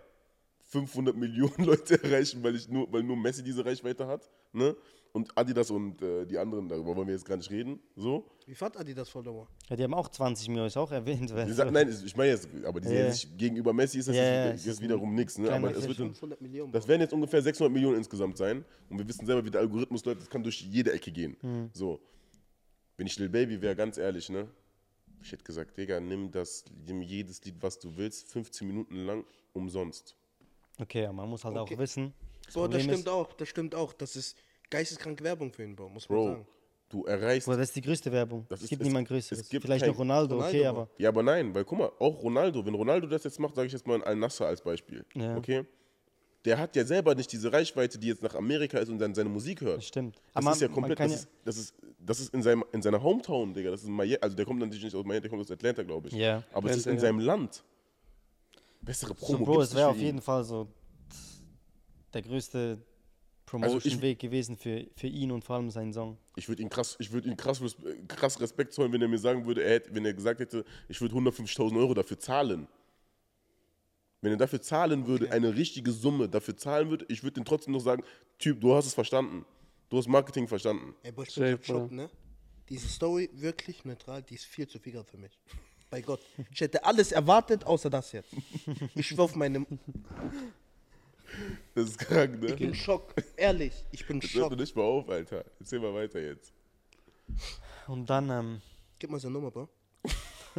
[0.69, 4.75] 500 Millionen Leute erreichen, weil, ich nur, weil nur Messi diese Reichweite hat, ne?
[5.13, 8.29] Und Adidas und äh, die anderen, darüber wollen wir jetzt gar nicht reden, so.
[8.45, 9.47] Wie fand Adidas Follower?
[9.69, 11.29] Ja, die haben auch 20 Millionen, ist auch erwähnt.
[11.29, 11.53] Die werden.
[11.53, 13.11] sagen, nein, ich meine jetzt, aber die Ja, sehen ja.
[13.11, 15.51] sich gegenüber Messi ist das Ja, jetzt, ja, jetzt, ein wiederum nichts, ne?
[15.51, 16.79] Aber es wird, 500 Millionen, Bro.
[16.79, 18.63] Das werden jetzt ungefähr 600 Millionen insgesamt sein.
[18.89, 20.21] Und wir wissen selber, wie der Algorithmus läuft.
[20.21, 21.35] Das kann durch jede Ecke gehen.
[21.41, 21.69] Mhm.
[21.73, 21.99] So.
[22.97, 24.47] Wenn ich Lil Baby wäre, ganz ehrlich, ne?
[25.21, 29.25] Ich hätte gesagt, Digga, nimm das, nimm jedes Lied, was du willst, 15 Minuten lang,
[29.53, 30.15] umsonst.
[30.79, 31.73] Okay, aber man muss halt Okay.
[31.75, 32.13] auch wissen.
[32.45, 33.93] Das das stimmt ist, auch, das stimmt auch.
[33.93, 34.37] Das ist
[34.69, 36.47] geisteskrank Werbung für ihn, Bro, muss man Bro, sagen.
[36.89, 37.45] du erreichst.
[37.45, 38.45] Bruder, das ist die größte Werbung.
[38.49, 39.49] Das es gibt es- niemand es Größeres.
[39.49, 40.69] gibt Vielleicht noch Ronaldo, Ronaldo, okay, Bro.
[40.69, 43.67] aber Ja, aber nein, weil guck mal, auch Ronaldo, wenn Ronaldo das jetzt macht, sage
[43.67, 45.05] ich jetzt mal Al-Nasser als Beispiel.
[45.15, 45.35] Ja.
[45.37, 45.65] Okay?
[46.45, 49.27] Der hat ja selber nicht diese Reichweite, die jetzt nach Amerika ist und dann seine
[49.27, 49.77] Musik hört.
[49.79, 50.15] das stimmt.
[50.33, 53.01] Das aber ist ja komplett, das, ist, das, ist, das ist in, seinem, in seiner
[53.03, 53.71] Hometown, Digga.
[53.71, 56.07] Das ist Miami, also der kommt natürlich nicht aus Miami, der kommt aus Atlanta, glaube
[56.07, 56.13] ich.
[56.13, 56.43] Ja.
[56.53, 56.99] Aber es ist in ja.
[57.01, 57.63] seinem Land.
[58.81, 60.67] Bessere So, Promo Bro, gibt's es wäre auf jeden Fall so
[62.13, 62.77] der größte
[63.53, 66.17] Also Promotion-Weg gewesen für, für ihn und vor allem seinen Song.
[66.35, 67.61] Ich würde ihn krass, ich würde ihn krass,
[68.07, 70.99] krass Respekt zollen, wenn er mir sagen würde, er hätte, wenn er gesagt hätte, ich
[70.99, 72.67] würde 150.000 Euro dafür zahlen.
[74.21, 77.73] Wenn er dafür zahlen würde, eine richtige Summe dafür zahlen würde, ich würde ihm trotzdem
[77.73, 78.03] noch sagen,
[78.37, 79.45] Typ, du hast es verstanden.
[79.89, 80.93] Du hast Marketing verstanden.
[81.03, 82.09] Ey, Bro, ich Safe, bin grad schockt, ne?
[82.67, 85.39] Diese Story, wirklich neutral, die ist viel zu viel für mich.
[85.89, 86.19] Bei Gott.
[86.51, 88.33] Ich hätte alles erwartet, außer das jetzt.
[88.93, 89.65] Ich schwör auf meine.
[91.75, 92.47] Das ist krank, ne?
[92.47, 93.13] Ich bin Schock.
[93.35, 94.49] Ehrlich, ich bin hört Schock.
[94.51, 95.43] mir nicht mal auf, Alter.
[95.59, 96.51] Erzähl mal weiter jetzt.
[97.87, 98.61] Und dann, ähm,
[98.99, 99.69] Gib mal seine Nummer, Bro.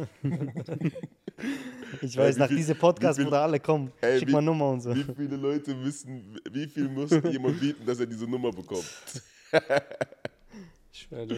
[2.01, 4.41] ich weiß, wie nach viel- diesem Podcast, wo da alle kommen, Ey, schick wie- mal
[4.41, 4.95] Nummer und so.
[4.95, 8.85] Wie viele Leute müssen, wie viel muss jemand bieten, dass er diese Nummer bekommt?
[10.91, 11.37] Ich schwöre, der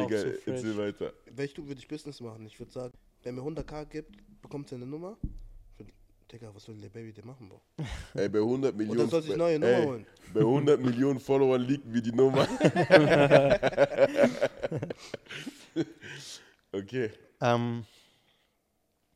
[0.00, 1.12] auch Digga, so erzähl weiter.
[1.26, 2.46] Welch du würde ich Business machen?
[2.46, 5.18] Ich würde sagen, wer mir 100k gibt, bekommt seine Nummer.
[6.30, 7.60] Digga, was soll der Baby denn machen, Bro?
[8.14, 9.00] Ey, bei 100 Millionen.
[9.00, 10.06] Oder soll sich neue Nummer ey, holen?
[10.32, 12.48] Bei 100 Millionen Followern liegen wir die Nummer.
[16.72, 17.10] okay.
[17.40, 17.84] Ähm,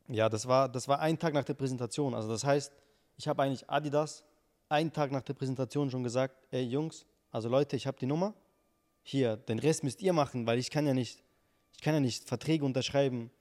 [0.07, 2.13] ja, das war, das war ein Tag nach der Präsentation.
[2.13, 2.71] Also das heißt,
[3.17, 4.23] ich habe eigentlich Adidas
[4.69, 8.33] einen Tag nach der Präsentation schon gesagt, ey Jungs, also Leute, ich habe die Nummer.
[9.01, 11.23] Hier, den Rest müsst ihr machen, weil ich kann ja nicht,
[11.73, 13.31] ich kann ja nicht Verträge unterschreiben.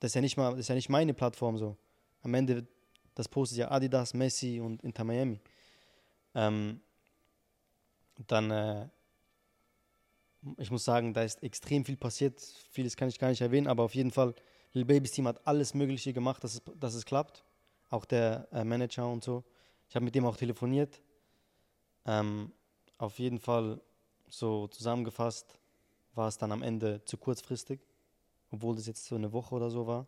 [0.00, 1.76] Das ist ja nicht mal, das ist ja nicht meine Plattform so.
[2.22, 2.66] Am Ende,
[3.14, 5.40] das postet ja Adidas, Messi und Inter Miami.
[6.34, 6.80] Ähm,
[8.26, 8.88] dann, äh,
[10.58, 12.40] ich muss sagen, da ist extrem viel passiert.
[12.70, 14.34] Vieles kann ich gar nicht erwähnen, aber auf jeden Fall,
[14.72, 17.44] Lil Babys Team hat alles Mögliche gemacht, dass es, dass es klappt.
[17.90, 19.44] Auch der äh, Manager und so.
[19.88, 21.02] Ich habe mit dem auch telefoniert.
[22.06, 22.52] Ähm,
[22.98, 23.80] auf jeden Fall,
[24.28, 25.58] so zusammengefasst,
[26.14, 27.80] war es dann am Ende zu kurzfristig,
[28.50, 30.06] obwohl das jetzt so eine Woche oder so war.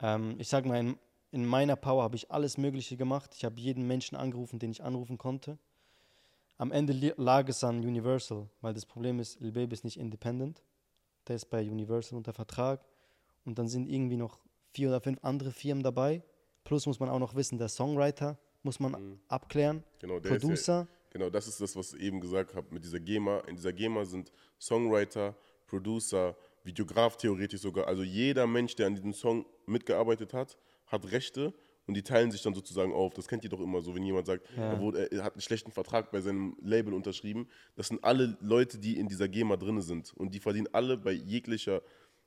[0.00, 0.98] Ähm, ich sage mal, in,
[1.32, 3.34] in meiner Power habe ich alles Mögliche gemacht.
[3.34, 5.58] Ich habe jeden Menschen angerufen, den ich anrufen konnte.
[6.58, 10.62] Am Ende lag es an Universal, weil das Problem ist, Lil Baby ist nicht independent.
[11.28, 12.84] Der ist bei Universal unter Vertrag.
[13.44, 14.40] Und dann sind irgendwie noch
[14.72, 16.22] vier oder fünf andere Firmen dabei.
[16.64, 19.84] Plus muss man auch noch wissen, der Songwriter muss man abklären.
[20.00, 20.88] Genau, der ist ja, Producer.
[21.10, 23.40] genau, das ist das, was ich eben gesagt habe mit dieser GEMA.
[23.46, 25.36] In dieser GEMA sind Songwriter,
[25.66, 26.36] Producer,
[26.66, 27.86] Videograf theoretisch sogar.
[27.86, 30.56] Also jeder Mensch, der an diesem Song mitgearbeitet hat,
[30.86, 31.54] hat Rechte
[31.86, 33.14] und die teilen sich dann sozusagen auf.
[33.14, 35.70] Das kennt ihr doch immer so, wenn jemand sagt, er, wurde, er hat einen schlechten
[35.70, 37.48] Vertrag bei seinem Label unterschrieben.
[37.76, 41.12] Das sind alle Leute, die in dieser GEMA drin sind und die verdienen alle bei
[41.12, 41.82] jeglicher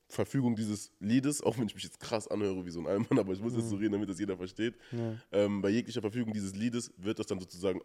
[0.08, 3.34] Verfügung dieses Liedes, auch wenn ich mich jetzt krass anhöre wie so ein Allmann, aber
[3.34, 4.76] ich muss jetzt so reden, damit das jeder versteht.
[5.32, 7.80] Ähm, bei jeglicher Verfügung dieses Liedes wird das dann sozusagen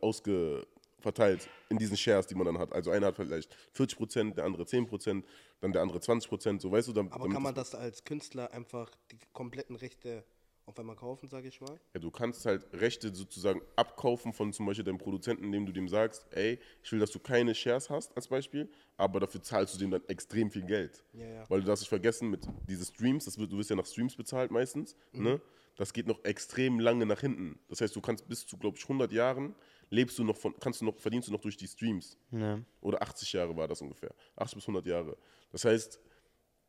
[1.05, 2.72] ausverteilt in diesen Shares, die man dann hat.
[2.72, 5.26] Also einer hat vielleicht 40 Prozent, der andere 10 Prozent,
[5.60, 6.93] dann der andere 20 Prozent, so weißt du.
[6.93, 10.24] Dann, Aber damit kann man das, das als Künstler einfach die kompletten Rechte
[10.66, 11.78] auf einmal kaufen, sage ich mal?
[11.93, 15.89] ja, du kannst halt Rechte sozusagen abkaufen von zum Beispiel deinem Produzenten, indem du dem
[15.89, 19.78] sagst, ey, ich will, dass du keine Shares hast als Beispiel, aber dafür zahlst du
[19.78, 21.05] dem dann extrem viel Geld.
[21.12, 21.51] Ja, ja.
[21.51, 24.16] Weil du darfst nicht vergessen, mit diese Streams, das wird, du wirst ja nach Streams
[24.16, 25.39] bezahlt meistens, ne?
[25.76, 27.59] Das geht noch extrem lange nach hinten.
[27.68, 29.56] Das heißt, du kannst bis zu, glaube ich, 100 Jahren
[29.90, 32.16] lebst du noch von, kannst du noch, verdienst du noch durch die Streams.
[32.31, 32.61] Ja.
[32.81, 34.15] Oder 80 Jahre war das ungefähr.
[34.36, 35.16] 80 bis 100 Jahre.
[35.52, 36.01] Das heißt,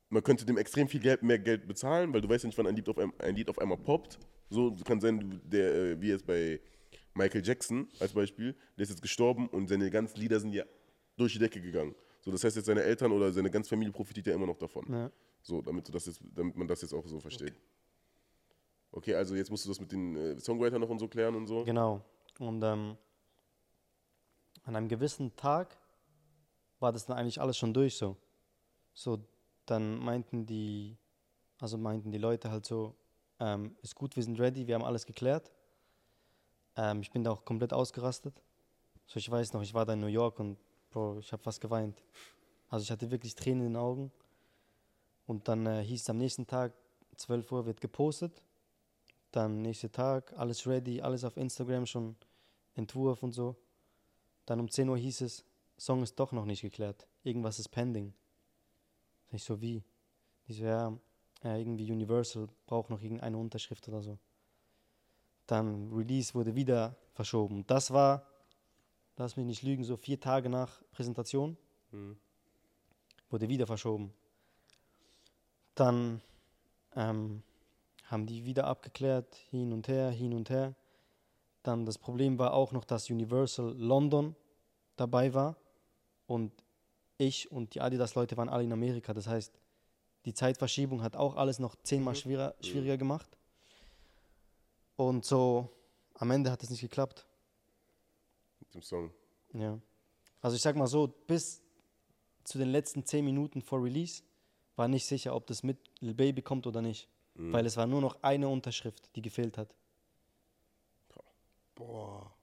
[0.09, 2.67] man könnte dem extrem viel Geld, mehr Geld bezahlen, weil du weißt ja nicht, wann
[2.67, 4.19] ein Lied auf, einem, ein Lied auf einmal poppt.
[4.49, 6.59] So kann sein, der, äh, wie jetzt bei
[7.13, 10.63] Michael Jackson als Beispiel, der ist jetzt gestorben und seine ganzen Lieder sind ja
[11.17, 11.95] durch die Decke gegangen.
[12.21, 14.85] So, das heißt jetzt seine Eltern oder seine ganze Familie profitiert ja immer noch davon.
[14.89, 15.11] Ja.
[15.41, 17.53] So, damit, du das jetzt, damit man das jetzt auch so versteht.
[18.91, 21.47] Okay, also jetzt musst du das mit den äh, Songwritern noch und so klären und
[21.47, 21.63] so.
[21.63, 22.01] Genau.
[22.39, 22.97] Und ähm,
[24.65, 25.77] an einem gewissen Tag
[26.79, 28.17] war das dann eigentlich alles schon durch so.
[28.93, 29.19] So,
[29.65, 30.97] dann meinten die,
[31.59, 32.95] also meinten die Leute halt so,
[33.39, 35.51] ähm, ist gut, wir sind ready, wir haben alles geklärt.
[36.75, 38.41] Ähm, ich bin da auch komplett ausgerastet.
[39.05, 40.57] So, ich weiß noch, ich war da in New York und
[40.89, 42.01] Bro, ich habe fast geweint.
[42.69, 44.11] Also ich hatte wirklich Tränen in den Augen.
[45.27, 46.73] Und dann äh, hieß es am nächsten Tag,
[47.17, 48.41] 12 Uhr wird gepostet.
[49.31, 52.15] Dann nächster Tag, alles ready, alles auf Instagram schon,
[52.75, 53.55] Entwurf und so.
[54.45, 55.43] Dann um 10 Uhr hieß es,
[55.77, 57.07] Song ist doch noch nicht geklärt.
[57.23, 58.13] Irgendwas ist pending.
[59.31, 59.83] Ich so, wie?
[60.47, 60.97] Ich so, ja,
[61.43, 64.17] irgendwie Universal braucht noch irgendeine Unterschrift oder so.
[65.47, 67.65] Dann Release wurde wieder verschoben.
[67.67, 68.25] Das war,
[69.17, 71.57] lass mich nicht lügen, so vier Tage nach Präsentation.
[73.29, 74.13] Wurde wieder verschoben.
[75.75, 76.21] Dann
[76.95, 77.43] ähm,
[78.05, 80.75] haben die wieder abgeklärt, hin und her, hin und her.
[81.65, 84.35] Dann das Problem war auch noch, dass Universal London
[84.97, 85.57] dabei war
[86.27, 86.51] und
[87.17, 89.15] ich und die Adidas-Leute waren alle in Amerika.
[89.15, 89.51] Das heißt,
[90.25, 93.35] die Zeitverschiebung hat auch alles noch zehnmal schwieriger, schwieriger gemacht.
[94.95, 95.69] Und so
[96.13, 97.25] am Ende hat es nicht geklappt.
[98.59, 99.11] Mit dem Song.
[99.53, 99.79] Ja.
[100.41, 101.63] Also ich sag mal so, bis
[102.43, 104.21] zu den letzten zehn Minuten vor Release
[104.75, 107.09] war nicht sicher, ob das mit Lil Baby kommt oder nicht.
[107.33, 109.75] Weil es war nur noch eine Unterschrift, die gefehlt hat.
[111.75, 112.33] Boah.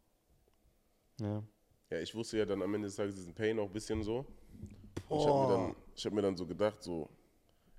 [1.21, 1.43] Ja.
[1.91, 4.27] Ja, ich wusste ja dann am Ende des Tages diesen Pain auch ein bisschen so.
[5.09, 7.09] Und ich habe mir, dann- ich hab mir dann so gedacht, so,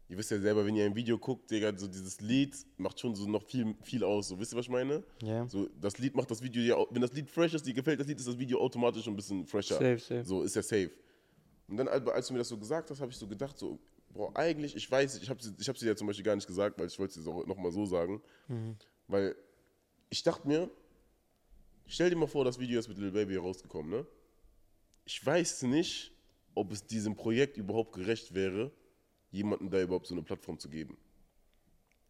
[0.08, 3.16] ihr wisst ja selber, wenn ihr ein Video guckt, Digga, so dieses Lied macht schon
[3.16, 4.28] so noch viel, viel aus.
[4.28, 5.04] So, wisst ihr, was ich meine?
[5.24, 5.48] Ja.
[5.48, 8.00] So, das Lied macht das Video ja, au- wenn das Lied fresh ist, dir gefällt
[8.00, 9.76] das Lied, ist das Video automatisch ein bisschen fresher.
[9.76, 10.24] Safe, safe.
[10.26, 10.92] So, ist ja safe.
[11.68, 14.32] Und dann, als du mir das so gesagt hast, habe ich so gedacht, so, boah,
[14.36, 16.88] eigentlich, ich weiß, ich habe ich hab sie ja zum Beispiel gar nicht gesagt, weil
[16.88, 18.22] ich wollte es auch nochmal so sagen.
[19.08, 19.36] Weil
[20.10, 20.70] ich dachte mir,
[21.88, 24.06] stell dir mal vor, das Video ist mit Lil Baby rausgekommen, ne?
[25.06, 26.12] Ich weiß nicht,
[26.56, 28.72] ob es diesem Projekt überhaupt gerecht wäre,
[29.32, 30.98] jemandem da überhaupt so eine Plattform zu geben.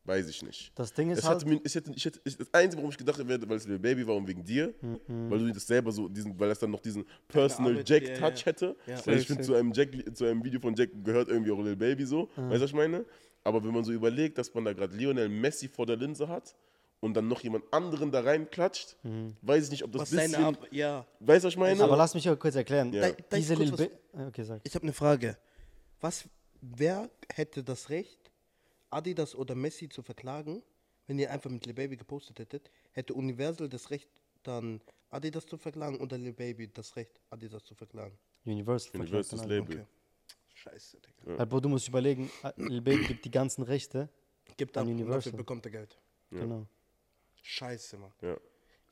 [0.05, 0.73] Weiß ich nicht.
[0.75, 2.97] Das Ding ist Es halt, mir, ich hätte, ich hätte, ich, das Einzige, warum ich
[2.97, 5.31] gedacht hätte, weil es Lil Baby war und wegen dir, Mhm.
[5.31, 8.39] weil du das selber so, diesen, weil es dann noch diesen Personal Jack ja, Touch
[8.41, 8.45] ja.
[8.47, 8.75] hätte.
[8.85, 9.05] Ja.
[9.05, 11.77] Weil ich finde, zu einem Jack, zu einem Video von Jack gehört irgendwie auch Lil
[11.77, 12.29] Baby so.
[12.35, 12.49] Mhm.
[12.49, 13.05] Weißt du, was ich meine?
[13.45, 16.53] Aber wenn man so überlegt, dass man da gerade Lionel Messi vor der Linse hat
[17.03, 18.95] und dann noch jemand anderen da reinklatscht,
[19.41, 21.05] weiß ich nicht, ob das Was bisschen, Ab ja.
[21.19, 21.83] weißt du, was ich meine?
[21.83, 22.93] aber lass mich auch kurz erklären.
[22.93, 23.01] Ja.
[23.01, 23.89] Da, da ist Diese kurz Lil was,
[24.21, 24.61] Ba- Okay, sag.
[24.63, 25.37] ich habe eine Frage.
[25.99, 26.25] Was,
[26.61, 28.31] wer hätte das Recht,
[28.89, 30.63] Adidas oder Messi zu verklagen,
[31.07, 32.71] wenn ihr einfach mit Lil Baby gepostet hättet?
[32.93, 34.09] Hätte Universal das Recht,
[34.43, 38.17] dann Adidas zu verklagen oder Lil Baby das Recht, Adidas zu verklagen?
[38.45, 38.91] Universal.
[39.01, 39.69] Universal dann ist halt.
[39.69, 39.75] Label.
[39.81, 39.85] Okay.
[40.55, 41.37] Scheiße, Digga.
[41.39, 44.07] Weil, Bro, du musst überlegen, äh, Lil Baby gibt die ganzen Rechte.
[44.55, 45.33] Gibt An ab, und dafür Universal.
[45.33, 45.97] bekommt er Geld.
[46.29, 46.65] Genau.
[47.43, 48.11] Scheiße, Mann.
[48.21, 48.37] Ja.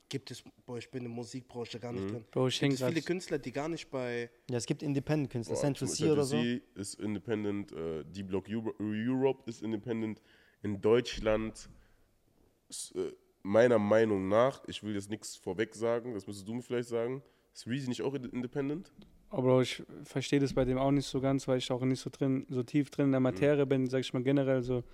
[0.08, 2.24] Gibt es, boah, ich bin in der Musikbranche gar nicht drin.
[2.30, 4.30] Bro, ich Gibt es viele Künstler, die gar nicht bei.
[4.50, 6.36] Ja, es gibt Independent-Künstler, Central C oder so.
[6.36, 10.20] C ist independent, äh, D-Block Euro- Europe ist independent.
[10.62, 11.68] In Deutschland,
[12.68, 13.12] ist, äh,
[13.42, 17.22] meiner Meinung nach, ich will jetzt nichts vorweg sagen, das müsstest du mir vielleicht sagen,
[17.54, 18.92] ist Reezy nicht auch independent?
[19.30, 22.00] Aber Bro, ich verstehe das bei dem auch nicht so ganz, weil ich auch nicht
[22.00, 24.84] so drin, so tief drin in der Materie bin, sag ich mal generell so.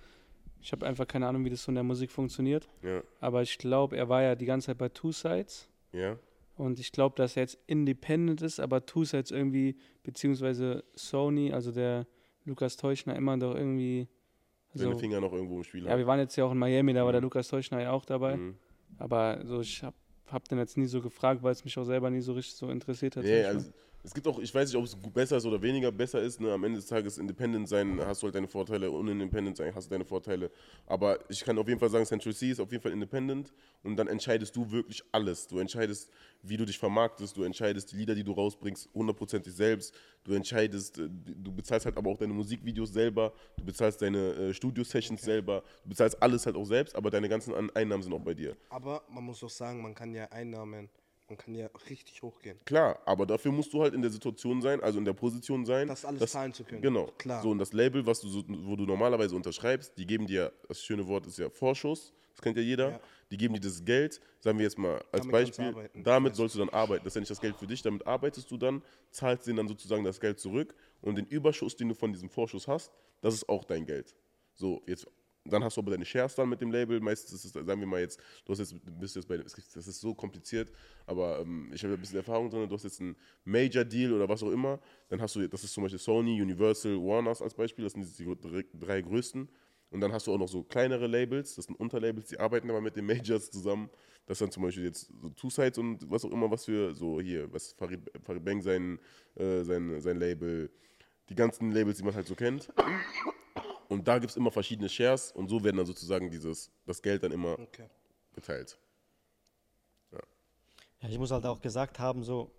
[0.61, 2.67] Ich habe einfach keine Ahnung, wie das so in der Musik funktioniert.
[2.83, 5.69] Ja, Aber ich glaube, er war ja die ganze Zeit bei Two Sides.
[5.93, 6.17] ja,
[6.57, 11.71] Und ich glaube, dass er jetzt independent ist, aber Two Sides irgendwie, beziehungsweise Sony, also
[11.71, 12.05] der
[12.45, 14.07] Lukas Teuchner, immer doch irgendwie.
[14.73, 16.93] seine So, Finger noch irgendwo im Spiel ja, wir waren jetzt ja auch in Miami,
[16.93, 18.35] da war der Lukas Teuchner ja auch dabei.
[18.37, 18.55] Mhm.
[18.97, 19.95] Aber so, ich habe
[20.27, 22.69] hab den jetzt nie so gefragt, weil es mich auch selber nie so richtig so
[22.69, 23.23] interessiert hat.
[23.23, 23.45] mal.
[23.45, 23.71] also,
[24.03, 26.39] es gibt auch, ich weiß nicht, ob es besser ist oder weniger besser ist.
[26.39, 26.51] Ne?
[26.51, 29.91] Am Ende des Tages independent sein, hast du halt deine Vorteile, unindependent sein, hast du
[29.91, 30.51] deine Vorteile.
[30.85, 33.51] Aber ich kann auf jeden Fall sagen, Central C ist auf jeden Fall independent
[33.83, 35.47] und dann entscheidest du wirklich alles.
[35.47, 36.09] Du entscheidest,
[36.41, 39.93] wie du dich vermarktest, du entscheidest die Lieder, die du rausbringst, hundertprozentig selbst.
[40.23, 44.53] Du entscheidest, äh, du bezahlst halt aber auch deine Musikvideos selber, du bezahlst deine äh,
[44.53, 48.21] Studio-Sessions selber, du bezahlst alles halt auch selbst, aber deine ganzen An Einnahmen sind auch
[48.21, 48.55] bei dir.
[48.69, 50.89] Aber man muss auch sagen, man kann ja Einnahmen,
[51.29, 52.57] man kann ja richtig hochgehen.
[52.65, 55.87] Klar, aber dafür musst du halt in der Situation sein, also in der Position sein,
[55.87, 56.81] Das alles dass- zahlen zu können.
[56.81, 57.07] Genau.
[57.17, 57.41] Klar.
[57.41, 58.27] So und das Label, was du
[58.65, 62.57] wo du normalerweise unterschreibst, die geben dir, das schöne Wort ist ja Vorschuss, das kennt
[62.57, 62.91] ja jeder.
[62.91, 62.99] Ja.
[63.31, 66.59] Die geben dir das Geld, sagen wir jetzt mal als Damit Beispiel, damit sollst du
[66.59, 67.03] dann arbeiten.
[67.03, 68.81] Das ist ja nicht das Geld für dich, damit arbeitest du dann,
[69.11, 72.67] zahlst denen dann sozusagen das Geld zurück und den Überschuss, den du von diesem Vorschuss
[72.67, 72.91] hast,
[73.21, 74.15] das ist auch dein Geld.
[74.55, 75.05] So, jetzt
[75.49, 76.99] dann hast du aber deine Shares dann mit dem Label.
[76.99, 79.99] Meistens ist es, sagen wir mal jetzt, du hast jetzt, bist jetzt bei, das ist
[79.99, 80.71] so kompliziert,
[81.05, 82.67] aber ähm, ich habe ein bisschen Erfahrung drin.
[82.67, 84.79] Du hast jetzt einen Major Deal oder was auch immer.
[85.09, 87.83] Dann hast du, das ist zum Beispiel Sony, Universal, Warners als Beispiel.
[87.83, 89.49] Das sind die drei, drei größten.
[89.91, 92.81] Und dann hast du auch noch so kleinere Labels, das sind Unterlabels, die arbeiten aber
[92.81, 93.89] mit den Majors zusammen.
[94.27, 97.19] Das sind zum Beispiel jetzt so Two Sides und was auch immer, was für, so
[97.19, 98.99] hier, was Farid, Farid Bang sein,
[99.35, 100.69] äh, sein, sein Label,
[101.29, 102.71] die ganzen Labels, die man halt so kennt.
[103.89, 107.23] Und da gibt es immer verschiedene Shares und so werden dann sozusagen dieses, das Geld
[107.23, 107.89] dann immer Okay.
[108.33, 108.77] geteilt.
[111.01, 112.51] Ja, ich muss halt auch gesagt haben, so,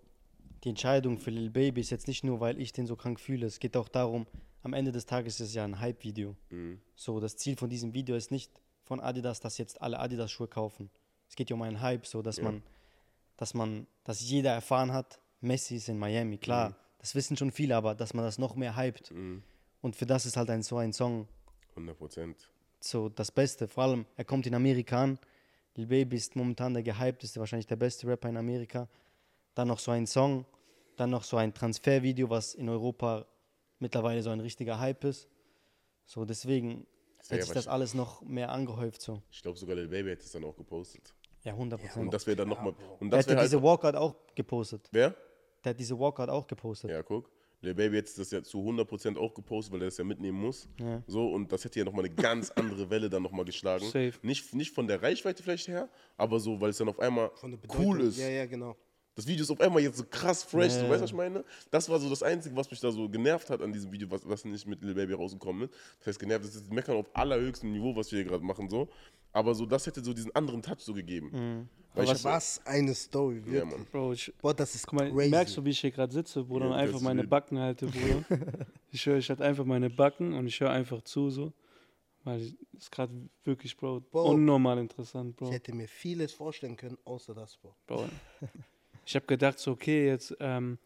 [0.63, 3.45] die Entscheidung für Lil Baby ist jetzt nicht nur, weil ich den so krank fühle.
[3.45, 4.27] Es geht auch darum,
[4.63, 6.35] am Ende des Tages ist es ja ein Hype-Video.
[6.95, 8.51] So, das Ziel von diesem Video ist nicht
[8.83, 10.89] von Adidas, dass jetzt alle Adidas-Schuhe kaufen.
[11.29, 12.61] Es geht ja um einen Hype, so dass man,
[13.37, 16.37] dass man, dass jeder erfahren hat, Messi ist in Miami.
[16.37, 19.11] Klar, das wissen schon viele, aber dass man das noch mehr hypt.
[19.81, 21.27] Und für das ist halt ein, so ein Song
[21.71, 22.49] 100 Prozent.
[22.79, 23.67] so das Beste.
[23.67, 25.19] Vor allem, er kommt in Amerika an.
[25.75, 28.87] Lil Baby ist momentan der gehypteste, wahrscheinlich der beste Rapper in Amerika.
[29.55, 30.45] Dann noch so ein Song,
[30.97, 33.25] dann noch so ein Transfervideo, was in Europa
[33.79, 35.27] mittlerweile so ein richtiger Hype ist.
[36.05, 36.85] So, deswegen
[37.19, 39.01] hat ja sich das alles noch mehr angehäuft.
[39.01, 39.21] So.
[39.31, 41.13] Ich glaube sogar Lil Baby hätte es dann auch gepostet.
[41.43, 42.05] Ja, 100 Prozent.
[42.05, 42.75] Und das wäre dann nochmal.
[42.99, 43.51] Und er hätte wäre halt.
[43.51, 44.89] diese Walkout auch gepostet.
[44.91, 45.15] Wer?
[45.63, 46.91] Der hat diese Walkout auch gepostet.
[46.91, 47.29] Ja, guck.
[47.61, 50.67] Lil Baby jetzt das ja zu 100% auch gepostet, weil er das ja mitnehmen muss.
[50.79, 51.03] Ja.
[51.05, 53.85] So, und das hätte ja nochmal eine ganz andere Welle dann nochmal geschlagen.
[53.85, 54.13] Safe.
[54.23, 57.79] Nicht, nicht von der Reichweite vielleicht her, aber so, weil es dann auf einmal der
[57.79, 58.17] cool ist.
[58.17, 58.75] Ja, ja, genau.
[59.15, 60.79] Das Video ist auf einmal jetzt so krass fresh, Ja.
[60.79, 61.43] so, weißt du, was ich meine?
[61.69, 64.27] Das war so das Einzige, was mich da so genervt hat an diesem Video, was,
[64.27, 65.73] was nicht mit Lil Baby rausgekommen ist.
[65.99, 68.87] Das heißt, genervt das ist Meckern auf allerhöchstem Niveau, was wir hier gerade machen, so.
[69.33, 71.29] Aber so, das hätte so diesen anderen Touch so gegeben.
[71.31, 71.69] Mhm.
[71.93, 73.65] Weil Aber ich, was eine Story, ja, wirklich.
[73.65, 73.85] Mann.
[73.91, 75.29] Bro, ich, Boah, das ist guck mal, crazy.
[75.29, 77.25] merkst du, wie ich hier gerade sitze, Bruder, Ja, und einfach meine.
[77.27, 78.23] Backen halte, Bruder.
[78.91, 81.51] ich höre, ich hatte einfach meine Backen und ich höre einfach zu, so.
[82.23, 83.11] Weil es ist gerade
[83.43, 84.29] wirklich, Bro, Bro.
[84.31, 85.47] unnormal interessant, Bro.
[85.47, 87.75] Ich hätte mir vieles vorstellen können, außer das, Bro.
[87.87, 88.05] Bro.
[89.05, 90.77] Ich habe gedacht, so, okay, jetzt ähm,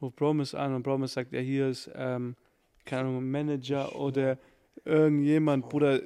[0.00, 2.36] ruft Promise an und Promise sagt, ja, hier ist, ähm,
[2.84, 4.38] keine Ahnung, Manager oder
[4.84, 6.00] irgendjemand, Bruder,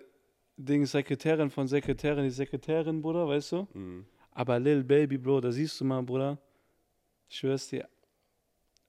[0.57, 3.69] Ding, Sekretärin von Sekretärin, die Sekretärin, Bruder, weißt du?
[3.75, 4.07] Mhm.
[4.33, 6.39] Aber Lil Baby, Bro, da siehst du mal, Bruder,
[7.29, 7.89] ich schwör's dir,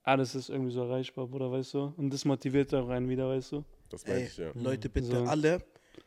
[0.04, 1.94] alles ist irgendwie so erreichbar, Bruder, weißt du?
[1.98, 3.64] Und das motiviert auch einen wieder, weißt du?
[3.90, 4.52] Das Ey, ich, ja.
[4.54, 5.24] Leute, bitte So.
[5.24, 5.64] alle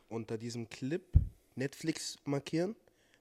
[0.09, 1.03] unter diesem Clip
[1.55, 2.77] Netflix markieren,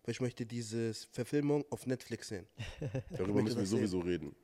[0.05, 2.45] weil ich möchte diese Verfilmung auf Netflix sehen.
[3.17, 3.79] Darüber müssen wir das sehen.
[3.79, 4.35] sowieso reden.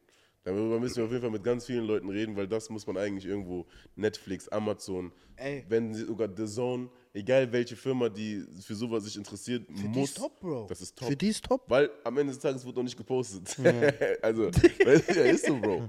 [0.44, 2.98] Darüber müssen wir auf jeden Fall mit ganz vielen Leuten reden, weil das muss man
[2.98, 5.64] eigentlich irgendwo Netflix, Amazon, Ey.
[5.70, 10.00] wenn sie sogar The Zone, egal welche Firma, die für sowas sich interessiert, Für die
[10.00, 10.10] muss.
[10.10, 10.66] ist top, Bro.
[10.68, 11.10] Das ist top.
[11.10, 11.70] Für die ist top.
[11.70, 13.56] Weil am Ende des Tages wird noch nicht gepostet.
[14.24, 15.88] also, weißt du, ja, ist so, Bro.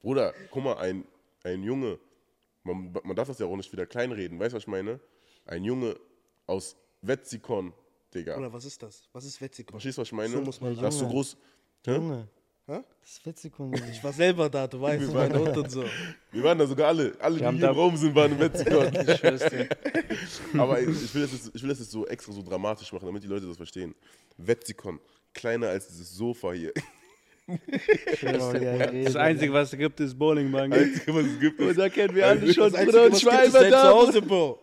[0.00, 1.06] Bruder, guck mal, ein,
[1.42, 1.98] ein Junge,
[2.62, 5.00] man, man darf das ja auch nicht wieder kleinreden, weißt du, was ich meine?
[5.46, 5.98] Ein Junge
[6.46, 7.72] aus Wetzikon,
[8.14, 8.36] Digga.
[8.36, 9.08] Oder was ist das?
[9.12, 9.72] Was ist Wetzikon?
[9.72, 10.32] Verstehst du, was ich meine?
[10.34, 11.10] So muss man das ist so sagen.
[11.12, 11.36] groß.
[11.86, 11.94] Hä?
[11.94, 12.28] Junge.
[12.66, 12.80] Hä?
[13.00, 13.74] Das ist Wetzikon.
[13.92, 15.84] Ich war selber da, du weißt, Wir mein waren- Hund und so.
[16.32, 17.14] Wir waren da sogar alle.
[17.20, 18.86] Alle, die hier im da- Raum sind, waren in Wetzikon.
[19.08, 19.68] Ich schwör's dir.
[20.58, 23.04] Aber ich ich will, das jetzt, ich will das jetzt so extra so dramatisch machen,
[23.06, 23.94] damit die Leute das verstehen.
[24.38, 24.98] Wetzikon,
[25.34, 26.72] kleiner als dieses Sofa hier.
[27.46, 30.70] Das Einzige, was es gibt, ist Bowlingbahn.
[30.70, 30.84] gell?
[30.84, 33.06] Einzige, was es gibt, Und ist da kennen wir alle schon, Das Einzige, Bruder.
[33.06, 34.20] Und ich war einmal da.
[34.20, 34.62] Bro.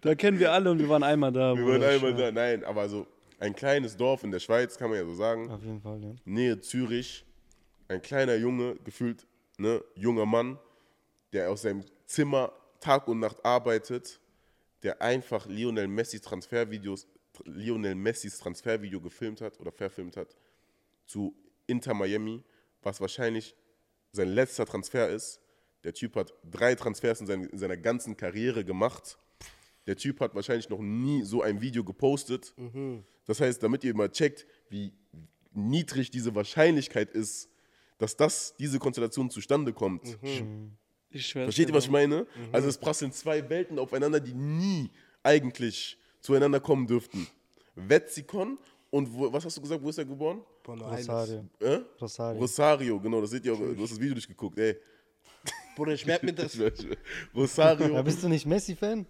[0.00, 1.56] Da kennen wir alle und wir waren einmal da.
[1.56, 2.30] Wir waren einmal da.
[2.30, 3.06] Nein, aber so
[3.38, 5.50] ein kleines Dorf in der Schweiz, kann man ja so sagen.
[5.50, 6.14] Auf jeden Fall, ja.
[6.24, 7.24] Nähe Zürich.
[7.88, 9.26] Ein kleiner Junge, gefühlt,
[9.58, 10.58] ne, junger Mann,
[11.32, 14.20] der aus seinem Zimmer Tag und Nacht arbeitet,
[14.82, 17.06] der einfach Lionel Messis Transfervideos,
[17.44, 20.36] Lionel Messis Transfervideo gefilmt hat oder verfilmt hat
[21.06, 21.34] zu
[21.66, 22.42] Inter Miami,
[22.82, 23.54] was wahrscheinlich
[24.12, 25.40] sein letzter Transfer ist.
[25.82, 29.18] Der Typ hat drei Transfers in, sein, in seiner ganzen Karriere gemacht.
[29.86, 32.54] Der Typ hat wahrscheinlich noch nie so ein Video gepostet.
[33.26, 34.92] Das heißt, damit ihr mal checkt, wie
[35.52, 37.50] niedrig diese Wahrscheinlichkeit ist,
[37.98, 40.18] dass das, diese Konstellation zustande kommt.
[41.10, 42.26] Ich schwör's Versteht ihr, was ich meine?
[42.50, 44.90] Also es prasseln zwei Welten aufeinander, die nie
[45.22, 47.26] eigentlich zueinander kommen dürften.
[47.76, 48.58] Wetzikon
[48.94, 50.40] und wo, was hast du gesagt, wo ist er geboren?
[50.62, 51.08] Buenos Aires.
[51.08, 51.44] Rosario.
[51.58, 51.80] Äh?
[52.00, 52.40] Rosario.
[52.40, 54.76] Rosario, genau, das seht ihr auch, du hast das Video durchgeguckt, ey.
[55.74, 56.56] Bruder, ich merke mir das.
[57.34, 59.04] Rosario, Ja, bist du nicht Messi-Fan?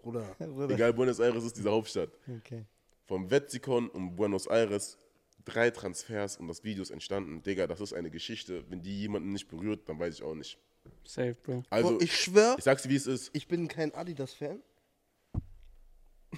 [0.00, 0.22] Bruder.
[0.38, 0.74] Bruder.
[0.74, 2.10] egal, Buenos Aires ist diese Hauptstadt.
[2.38, 2.64] Okay.
[3.06, 4.96] Vom Wetzikon und Buenos Aires
[5.44, 7.42] drei Transfers und das Video ist entstanden.
[7.42, 8.64] Digga, das ist eine Geschichte.
[8.70, 10.56] Wenn die jemanden nicht berührt, dann weiß ich auch nicht.
[11.04, 11.64] Safe, Bro.
[11.68, 13.30] Also, Bro, ich, ich schwör, sag's dir, wie es ist.
[13.34, 14.62] ich bin kein Adidas-Fan.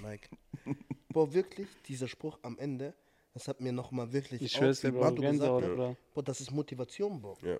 [0.01, 0.29] Mike.
[1.17, 2.93] Boah, wirklich, dieser Spruch am Ende,
[3.33, 4.39] das hat mir nochmal wirklich.
[4.39, 5.15] Ich auch, schwör's dir, wie Bro.
[5.15, 5.95] Gesagt hat, Bruder.
[6.13, 7.37] Boah, das ist Motivation, Bro.
[7.41, 7.57] Ja.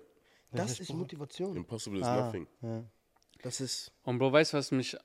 [0.52, 1.56] Das ist Motivation.
[1.56, 2.46] Impossible is Ah, nothing.
[2.62, 2.84] ja.
[3.42, 3.90] Das ist.
[4.04, 4.96] Und Bro, weißt du, was mich,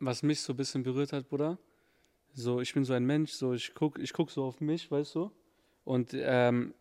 [0.00, 1.58] was mich so ein bisschen berührt hat, Bruder?
[2.34, 5.14] So, ich bin so ein Mensch, so ich guck, ich guck so auf mich, weißt
[5.14, 5.30] du?
[5.84, 6.74] Und ähm,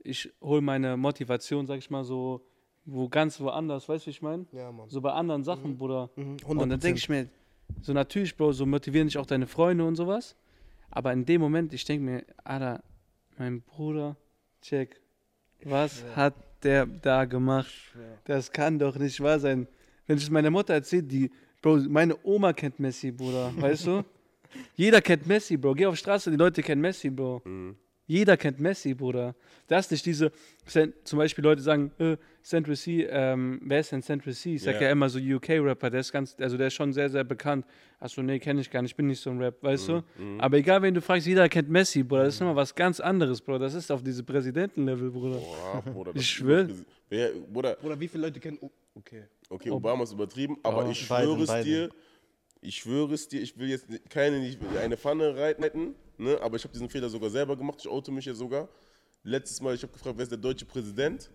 [0.00, 2.44] ich hole meine Motivation, sag ich mal, so
[2.84, 4.46] wo ganz woanders, weißt du, wie ich meine?
[4.50, 4.88] Ja, Mann.
[4.88, 6.10] So bei anderen Sachen, Bruder.
[6.16, 7.28] Mhm, Und dann denke ich mir,
[7.80, 10.36] so natürlich, Bro, so motivieren dich auch deine Freunde und sowas.
[10.90, 12.82] Aber in dem Moment, ich denke mir, Alter,
[13.38, 14.16] mein Bruder,
[14.60, 15.00] check,
[15.64, 17.72] was hat der da gemacht?
[18.24, 19.66] Das kann doch nicht wahr sein.
[20.06, 21.30] Wenn ich es meiner Mutter erzähle, die,
[21.62, 24.04] Bro, meine Oma kennt Messi, Bruder, weißt du?
[24.76, 25.74] Jeder kennt Messi, Bro.
[25.74, 27.42] Geh auf Straße, die Leute kennen Messi, Bro.
[28.06, 29.34] Jeder kennt Messi, Bruder.
[29.68, 30.32] Das ist nicht diese,
[31.04, 34.56] zum Beispiel Leute sagen, äh, Central C, ähm, wer ist denn Central C?
[34.56, 34.82] Ich sag Ja.
[34.82, 37.64] ja immer so UK-Rapper, der ist ganz, also der ist schon sehr, sehr bekannt.
[38.00, 40.02] Achso, nee, kenne ich gar nicht, ich bin nicht so ein Rap, weißt du?
[40.38, 42.24] Aber egal, wen du fragst, jeder kennt Messi, Bruder.
[42.24, 43.58] Das ist immer was ganz anderes, Bro.
[43.58, 45.36] Das ist auf diese Präsidentenlevel, Bruder.
[45.38, 46.64] Boah, Bruder, Ich ist schwör.
[46.64, 48.58] überpräsi- Wer, Bruder, Bruder, wie viele Leute kennen.
[48.60, 49.22] Oh, okay.
[49.48, 50.90] okay, Obama ist übertrieben, aber Oh.
[50.90, 51.90] ich schwöre es Biden.
[52.62, 56.38] Ich schwöre es dir, ich will jetzt keine nicht eine Pfanne reiten, ne?
[56.40, 58.68] aber ich habe diesen Fehler sogar selber gemacht, ich oute mich ja sogar.
[59.24, 61.30] Letztes Mal, ich habe gefragt, wer ist der deutsche Präsident?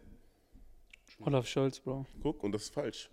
[1.19, 2.05] Olaf Scholz, Bro.
[2.21, 3.09] Guck, und das ist falsch.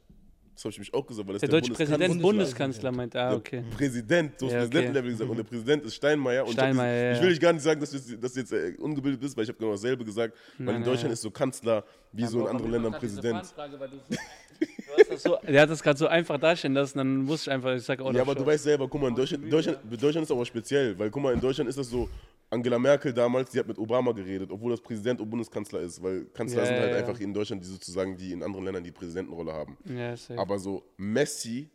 [0.54, 1.98] Das habe ich mich auch gesagt, weil das Der ist deutsche Bundeskanzler.
[2.06, 2.90] Präsident, Bundeskanzler.
[2.92, 3.64] Bundeskanzler meint, ah, okay.
[3.76, 4.58] Präsident, so Ja, okay.
[4.60, 5.30] Präsidentenlevel gesagt.
[5.30, 6.42] Und der Präsident ist Steinmeier.
[6.44, 7.22] Und ich Steinmeier, das- ja, Ich ja.
[7.22, 9.48] will nicht gar nicht sagen, dass du dass du jetzt äh, ungebildet bist, weil ich
[9.48, 10.34] habe genau dasselbe gesagt.
[10.58, 11.12] Weil Nein, in nein, Deutschland ja.
[11.14, 13.52] ist so Kanzler wie so in anderen Ländern Präsident.
[15.16, 18.02] so, der hat das gerade so einfach darstellen lassen, dann wusste ich einfach, ich sage
[18.02, 18.54] Olaf Ja, aber du Scholz.
[18.54, 21.40] weißt selber, guck mal, in Deutschland, Deutschland, Deutschland ist aber speziell, weil guck mal, in
[21.40, 22.08] Deutschland ist das so,
[22.50, 26.26] Angela Merkel damals, die hat mit Obama geredet, obwohl das Präsident und Bundeskanzler ist, weil
[26.26, 28.92] Kanzler Ja, sind halt ja, einfach in Deutschland die sozusagen, die in anderen Ländern die
[28.92, 29.76] Präsidentenrolle haben.
[29.86, 30.14] Ja.
[30.36, 31.68] Aber so Messi,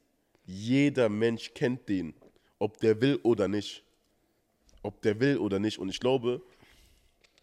[0.46, 2.14] jeder Mensch kennt den,
[2.60, 3.84] ob der will oder nicht.
[4.82, 5.80] Ob der will oder nicht.
[5.80, 6.41] Und ich glaube,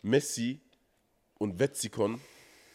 [0.02, 0.60] Messi
[1.38, 2.20] und Wetzikon,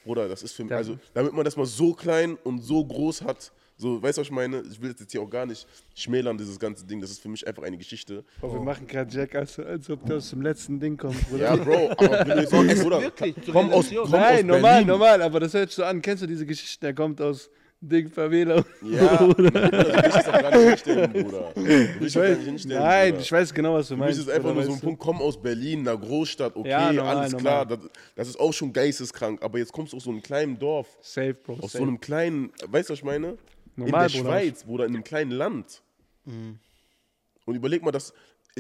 [0.03, 3.21] Bruder, das ist für mich, also damit man das mal so klein und so groß
[3.21, 3.51] hat,
[3.81, 4.61] so, weißt du, was ich meine?
[4.71, 5.65] Ich will das jetzt hier auch gar nicht
[5.95, 7.01] schmälern, dieses ganze Ding.
[7.01, 8.23] Das ist für mich einfach eine Geschichte.
[8.39, 11.43] Oh, wir machen gerade Jack, als, als ob der aus dem letzten Ding kommt, Bruder.
[11.43, 14.87] Ja, Bro, aber wenn du jetzt Bruder, wirklich, komm aus, komm Nein, aus normal, Berlin.
[14.87, 15.99] normal, aber das hört sich so an.
[15.99, 16.79] Kennst du diese Geschichte?
[16.85, 17.49] Der kommt aus
[17.83, 18.63] Ding Favela.
[18.83, 21.51] Ja, Bruder, du willst es auch gar nicht hinstellen, Bruder.
[21.55, 23.21] Du willst Ich weiß, nicht hinstellen, nein, Bruder.
[23.23, 24.19] ich weiß genau, was du meinst.
[24.19, 24.85] ist es einfach Bruder, nur so ein du?
[24.85, 27.65] Punkt, komm aus Berlin, einer Großstadt, okay, Ja, normal, alles normal.
[27.65, 27.79] klar, das,
[28.15, 31.33] das ist auch schon geisteskrank, aber jetzt kommst du aus so einem kleinen Dorf, Safe,
[31.33, 31.53] Bro.
[31.55, 31.77] aus safe.
[31.79, 33.37] so einem kleinen, weißt du, was ich meine?
[33.75, 34.29] Normal, in der Bruder.
[34.31, 35.81] Schweiz, Bruder, in einem kleinen Land.
[36.25, 38.13] Und überleg mal, dass,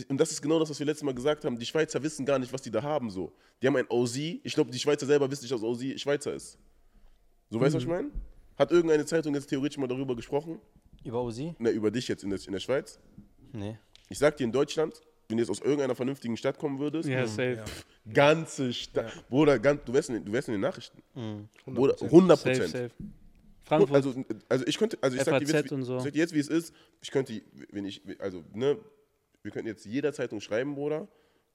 [0.07, 2.39] und das ist genau das, was wir letztes Mal gesagt haben, die Schweizer wissen gar
[2.39, 3.31] nicht, was die da haben, so.
[3.61, 6.57] Die haben ein OZ, ich glaube, die Schweizer selber wissen nicht, dass OZ Schweizer ist.
[7.51, 8.09] So, weißt du, was ich meine?
[8.61, 10.59] Hat irgendeine Zeitung jetzt theoretisch mal darüber gesprochen?
[11.03, 11.55] Über Uzi?
[11.57, 12.99] Ne, über dich jetzt in der, in der Schweiz?
[13.53, 13.79] Nee.
[14.07, 17.25] Ich sag dir, in Deutschland, wenn du jetzt aus irgendeiner vernünftigen Stadt kommen würdest, Ja,
[17.25, 17.63] safe.
[18.13, 21.01] ganze Stadt, Bruder, ganz, du, wärst in, den- du wärst in den Nachrichten.
[21.15, 21.49] Mhm.
[21.73, 22.71] Bruder, 100 Safe, Prozent.
[22.71, 22.91] safe.
[23.63, 25.97] Frankfurt, Also, also ich könnte, also ich sag dir FAZ jetzt, wie, und so.
[25.97, 26.71] ich sag dir jetzt, wie es ist.
[27.01, 28.77] Ich könnte, wenn ich, also, ne,
[29.41, 31.07] wir könnten jetzt jeder Zeitung schreiben, Bruder,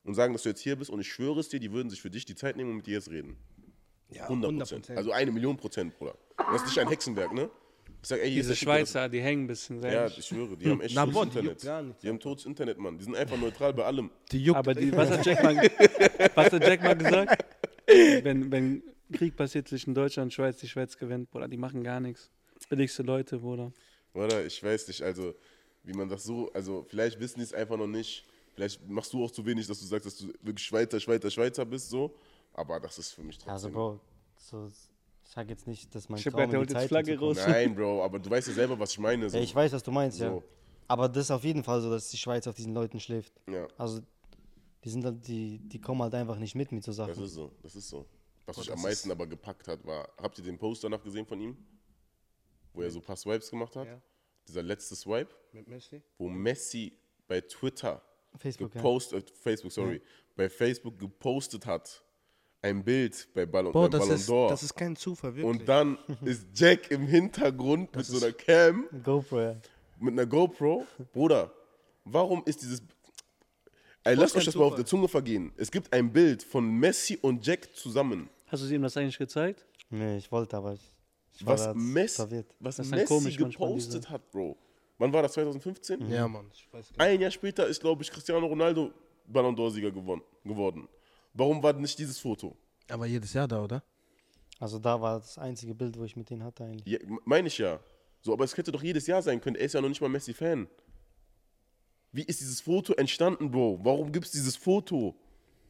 [0.03, 2.03] und sagen, dass du jetzt hier bist und ich schwöre es dir, die würden sich
[2.03, 3.37] für dich die Zeit nehmen und mit dir jetzt reden.
[4.11, 4.91] Ja, 100 Prozent.
[4.91, 6.15] Also eine Million Prozent, Bruder.
[6.39, 7.51] Und das ist nicht ein Hexenwerk, ne?
[8.03, 10.25] Ich sag, ey, diese der das- Schweizer, die hängen ein bisschen, Ja, ich.
[10.25, 11.87] schwöre, die haben echt Na, totes boah, die Internet.
[11.87, 12.99] nichts, die haben totes Internet, Mann.
[12.99, 14.11] Die sind einfach neutral bei allem.
[14.31, 14.59] die juckt.
[14.59, 15.57] Aber die, was, hat Jack mal,
[16.37, 17.45] was hat Jack mal gesagt?
[17.87, 21.99] Wenn, wenn Krieg passiert zwischen Deutschland und Schweiz, die Schweiz gewinnt, Bruder, die machen gar
[22.01, 22.31] nichts.
[22.69, 23.73] Billigste Leute, Bruder.
[24.15, 24.45] Oder?
[24.47, 25.35] Ich weiß nicht, also,
[25.83, 28.25] wie man das so, also, vielleicht wissen die es einfach noch nicht.
[28.55, 31.65] Vielleicht machst du auch zu wenig, dass du sagst, dass du wirklich Schweizer, Schweizer, Schweizer
[31.65, 32.15] bist, so.
[32.57, 33.53] Aber das ist für mich trotzdem.
[33.53, 34.01] Also, Bro,
[34.39, 36.89] so, ich sag jetzt nicht, dass mein Ich hab Traum der in die holt jetzt
[36.89, 37.37] Zeitung Flagge raus.
[37.47, 39.29] Nein, Bro, aber du weißt ja selber, was ich meine.
[39.29, 39.37] So.
[39.37, 40.31] Ja, ich weiß, was du meinst, ja.
[40.31, 40.43] So.
[40.89, 43.33] Aber das ist auf jeden Fall so, dass die Schweiz auf diesen Leuten schläft.
[43.49, 44.01] Ja, Also,
[44.85, 47.23] die sind halt, die, die kommen halt einfach nicht mit mit so das Sachen.
[47.25, 48.07] ist so, das ist so.
[48.47, 51.27] Was mich das am meisten aber gepackt hat, war, habt ihr den Post danach gesehen
[51.27, 51.57] von ihm?
[52.73, 53.87] Wo er so ein paar Swipes gemacht hat?
[53.87, 54.01] Ja.
[54.47, 56.01] Dieser letzte Swipe, Mit Messi?
[56.17, 56.97] wo Messi
[57.27, 58.01] bei Twitter
[58.39, 58.81] Facebook, ja.
[58.81, 60.01] gepostet, äh, Facebook, sorry,
[60.37, 62.05] bei Facebook gepostet hat,
[62.67, 64.49] ein Bild bei Ballon, Boah, das Ballon d'Or.
[64.49, 65.61] das ist kein Zufall, wirklich.
[65.61, 69.57] Und dann ist Jack im Hintergrund mit so einer Cam, GoPro, ja.
[70.01, 70.85] mit einer GoPro.
[71.13, 71.53] Bruder,
[72.05, 72.83] warum ist dieses.
[74.05, 74.77] Ey, lasst euch das mal auf Zufall.
[74.85, 75.53] der Zunge vergehen.
[75.57, 78.29] Es gibt ein Bild von Messi und Jack zusammen.
[78.47, 79.67] Hast du ihm das eigentlich gezeigt?
[79.91, 80.95] Nee, ich wollte, aber ich,
[81.35, 82.47] ich war Was, verwirrt.
[82.61, 84.57] was Das halt Messi gepostet diese- hat, Bro.
[84.99, 85.33] Wann war das?
[85.35, 86.09] 2015?
[86.11, 87.15] ja, Mann, ich weiß gar nicht.
[87.15, 88.93] Ein Jahr später ist, glaube ich, Cristiano Ronaldo
[89.27, 90.89] Ballon d'Or-Sieger geworden.
[91.37, 92.57] Warum war nicht dieses Foto?
[92.89, 93.83] Aber jedes Jahr da, oder?
[94.59, 96.87] Also, da war das einzige Bild, wo ich mit denen hatte eigentlich.
[96.87, 97.79] Ja, meine ich ja.
[98.23, 99.57] So, aber es hätte doch jedes Jahr sein können.
[99.57, 100.67] Er ist ja noch nicht mal Messi-Fan.
[102.13, 103.81] Wie ist dieses Foto entstanden, Bro?
[103.83, 105.15] Warum gibt es dieses Foto?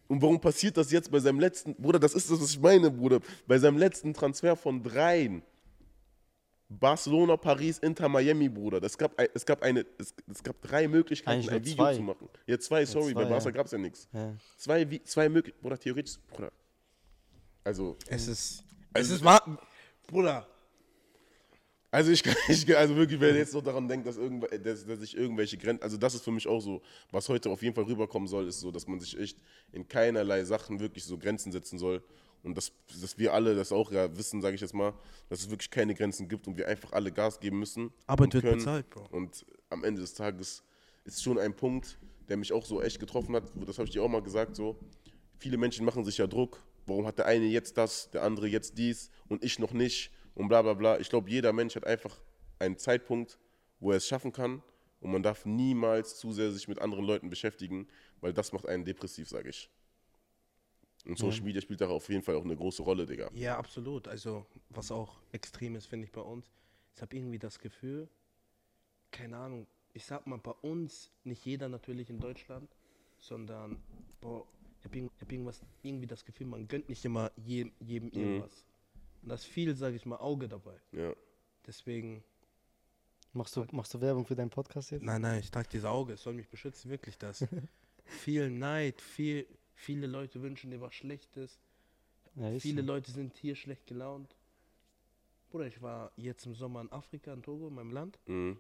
[0.07, 1.75] Und warum passiert das jetzt bei seinem letzten.
[1.75, 3.21] Bruder, das ist das, was ich meine, Bruder.
[3.49, 5.43] Bei seinem letzten Transfer von dreien.
[6.69, 8.81] Barcelona, Paris, Inter, Miami, Bruder.
[8.81, 11.95] Das gab, ein, es, gab eine, es, es gab drei Möglichkeiten, ein Video zwei.
[11.95, 12.29] zu machen.
[12.47, 13.51] Ja, zwei, sorry, zwei, bei Barca ja.
[13.53, 14.09] gab es ja nichts.
[14.13, 14.35] Ja.
[14.57, 15.63] Zwei, wie- zwei Möglichkeiten.
[15.63, 16.53] Bruder, theoretisch, Bruder.
[17.63, 18.65] Also, Es ist.
[18.93, 19.59] Also- es ist wahr.
[20.09, 20.47] Bruder.
[21.93, 24.99] Also ich, kann- ich also wirklich, wer jetzt noch daran denkt, dass, irgendw dass, dass
[25.01, 27.85] sich irgendwelche Grenzen, also das ist für mich auch so, was heute auf jeden Fall
[27.85, 29.39] rüberkommen soll, ist so, dass man sich echt
[29.73, 32.03] in keinerlei Sachen wirklich so Grenzen setzen soll
[32.47, 34.95] und dass, dass wir alle das auch ja wissen, sage ich jetzt mal,
[35.29, 37.93] dass es wirklich keine Grenzen gibt und wir einfach alle Gas geben müssen.
[38.07, 38.59] Arbeit wird können.
[38.59, 39.09] bezahlt, Bro.
[39.11, 40.63] Und am Ende des Tages
[41.05, 41.99] ist schon ein Punkt,
[42.29, 44.79] der mich auch so echt getroffen hat, das habe ich dir auch mal gesagt, so,
[45.39, 48.79] viele Menschen machen sich ja Druck, warum hat der eine jetzt das, der andere jetzt
[48.79, 50.99] dies und ich noch nicht und bla bla bla.
[51.01, 52.21] Ich glaube, jeder Mensch hat einfach
[52.61, 53.39] einen Zeitpunkt,
[53.81, 54.63] wo er es schaffen kann
[55.01, 57.89] und man darf niemals zu sehr sich mit anderen Leuten beschäftigen,
[58.21, 59.69] weil das macht einen depressiv, sage ich.
[61.07, 63.31] Und Social Media spielt da auf jeden Fall auch eine große Rolle, Digga.
[63.35, 64.09] Ja, absolut.
[64.09, 66.51] Also, was auch extrem ist, finde ich bei uns.
[66.95, 68.09] Ich habe irgendwie das Gefühl,
[69.11, 72.69] keine Ahnung, ich sag mal, bei uns, nicht jeder natürlich in Deutschland,
[73.19, 73.81] sondern,
[74.21, 74.47] boah,
[74.81, 78.65] ich habe hab irgendwas, irgendwie das Gefühl, man gönnt nicht immer jedem, jedem irgendwas.
[79.23, 80.79] Und da ist viel, sage ich mal, Auge dabei.
[80.93, 81.13] Ja.
[81.67, 82.23] Deswegen,
[83.37, 85.03] Machst, du, machst du Werbung für deinen Podcast jetzt?
[85.03, 87.47] nein, nein, ich trage dieses Auge, es soll mich beschützen, wirklich das.
[88.07, 89.47] viel Neid, viel,
[89.77, 91.59] viele Leute wünschen dir was Schlechtes.
[92.35, 92.87] Ja, Viele so.
[92.89, 94.37] Leute sind hier schlecht gelaunt.
[95.51, 98.19] Bruder, ich war jetzt im Sommer in Afrika, in Togo, in meinem Land.
[98.27, 98.59] Mhm.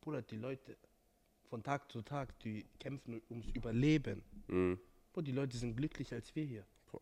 [0.00, 0.76] Bruder, die Leute
[1.50, 4.22] von Tag zu Tag, die kämpfen ums Überleben.
[4.46, 4.78] Mhm.
[5.12, 6.64] Bruder, die Leute sind glücklicher als wir hier.
[6.90, 7.00] Boah.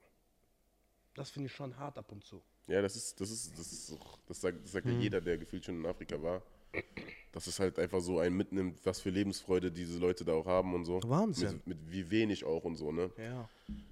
[1.14, 2.42] Das finde ich schon hart ab und zu.
[2.66, 4.92] Ja, das ist, das ist, das ist auch, das sagt, das sagt Mhm.
[4.94, 6.42] ja jeder, der gefühlt schon in Afrika war.
[7.32, 10.74] Dass es halt einfach so einen mitnimmt, was für Lebensfreude diese Leute da auch haben
[10.74, 11.00] und so.
[11.04, 11.60] Wahnsinn.
[11.64, 13.10] Mit, mit wie wenig auch und so, ne?
[13.18, 13.48] Ja.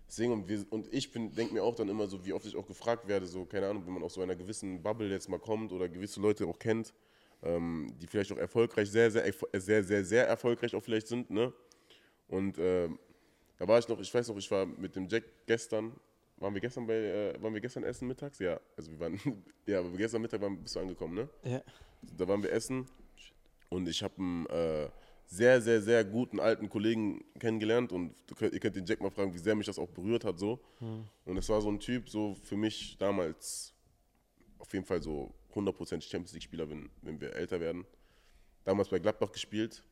[0.08, 2.66] Deswegen, und, wir, und ich denke mir auch dann immer so, wie oft ich auch
[2.66, 5.72] gefragt werde, so, keine Ahnung, wenn man aus so einer gewissen Bubble jetzt mal kommt
[5.72, 6.94] oder gewisse Leute auch kennt,
[7.42, 11.52] ähm, die vielleicht auch erfolgreich, sehr, sehr, sehr, sehr, sehr erfolgreich auch vielleicht sind, ne?
[12.28, 12.98] Und ähm,
[13.58, 15.92] da war ich noch, ich weiß noch, ich war mit dem Jack gestern,
[16.36, 18.38] waren wir gestern bei, äh, waren wir gestern essen mittags?
[18.38, 19.18] Ja, also wir waren,
[19.66, 21.28] ja, aber gestern Mittag waren, bist du angekommen, ne?
[21.44, 21.62] Ja.
[22.16, 22.86] Da waren wir essen
[23.70, 24.88] und ich habe einen äh,
[25.26, 29.32] sehr, sehr, sehr guten alten Kollegen kennengelernt und könnt, ihr könnt den Jack mal fragen,
[29.32, 30.60] wie sehr mich das auch berührt hat so.
[31.24, 33.72] Und es war so ein Typ, so für mich damals
[34.58, 37.86] auf jeden Fall so 100% Champions League-Spieler, wenn, wenn wir älter werden.
[38.64, 39.82] Damals bei Gladbach gespielt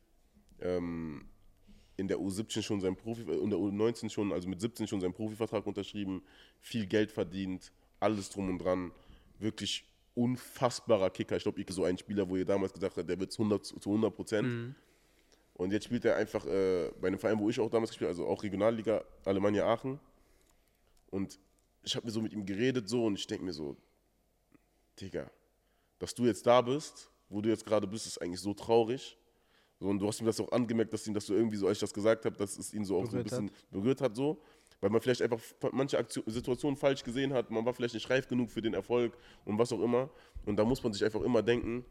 [0.61, 1.25] ähm,
[1.97, 5.01] in der U17 schon seinen Profi, äh, in der U19 schon, also mit 17 schon
[5.01, 6.23] seinen Profivertrag unterschrieben,
[6.59, 8.91] viel Geld verdient, alles drum und dran.
[9.39, 11.37] Wirklich unfassbarer Kicker.
[11.37, 13.89] Ich glaube, so ein Spieler, wo ihr damals gesagt habt, der wird zu 100, zu
[13.89, 14.75] 100 Prozent.
[15.55, 18.19] Und jetzt spielt er einfach äh, bei einem Verein, wo ich auch damals gespielt habe,
[18.19, 19.99] also auch Regionalliga, Alemannia Aachen.
[21.11, 21.39] Und
[21.83, 23.77] ich habe mir so mit ihm geredet so und ich denke mir so,
[24.99, 25.29] Digga,
[25.99, 29.17] dass du jetzt da bist, wo du jetzt gerade bist, ist eigentlich so traurig.
[29.83, 31.75] So, und du hast ihm das auch angemerkt, dass ihm das so irgendwie so, als
[31.75, 34.15] ich das gesagt habe, dass es ihn so auch Berührt so ein bisschen berührt hat,
[34.15, 34.41] so.
[34.79, 35.41] Weil man vielleicht einfach
[35.73, 39.17] manche Aktion, Situationen falsch gesehen hat, man war vielleicht nicht reif genug für den Erfolg
[39.43, 40.09] und was auch immer.
[40.45, 41.83] Und da muss man sich einfach immer denken,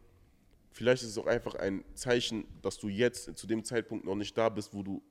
[0.71, 4.39] vielleicht ist es auch einfach ein Zeichen, dass du jetzt zu dem Zeitpunkt noch nicht
[4.39, 5.03] da bist, wo du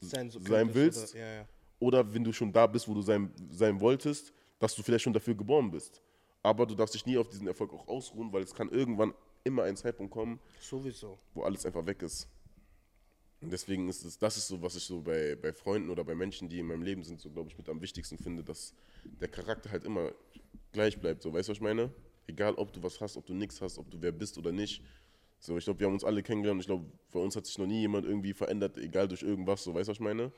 [0.00, 1.14] Sein, so sein willst.
[1.14, 1.48] Oder, ja, ja.
[1.78, 5.12] oder wenn du schon da bist, wo du sein, sein wolltest, dass du vielleicht schon
[5.12, 6.02] dafür geboren bist.
[6.42, 9.14] Aber du darfst dich nie auf diesen Erfolg auch ausruhen, weil es kann irgendwann
[9.44, 11.18] immer ein Zeitpunkt kommen, Sowieso.
[11.34, 12.28] wo alles einfach weg ist.
[13.40, 16.14] Und deswegen ist es, das ist so, was ich so bei, bei Freunden oder bei
[16.14, 18.72] Menschen, die in meinem Leben sind, so glaube ich mit am wichtigsten finde, dass
[19.04, 20.12] der Charakter halt immer
[20.72, 21.22] gleich bleibt.
[21.22, 21.90] So, weißt du, was ich meine?
[22.26, 24.82] Egal, ob du was hast, ob du nichts hast, ob du wer bist oder nicht.
[25.40, 26.62] So, ich glaube, wir haben uns alle kennengelernt.
[26.62, 29.62] Ich glaube, bei uns hat sich noch nie jemand irgendwie verändert, egal durch irgendwas.
[29.62, 30.32] So, weißt du, was ich meine?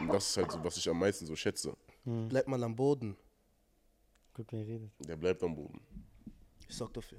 [0.00, 1.74] Und das ist halt so, was ich am meisten so schätze.
[2.04, 3.16] Bleibt mal am Boden.
[4.34, 4.90] Guck, wer redet.
[5.00, 5.80] Der bleibt am Boden.
[6.68, 7.18] Ich sorg dafür.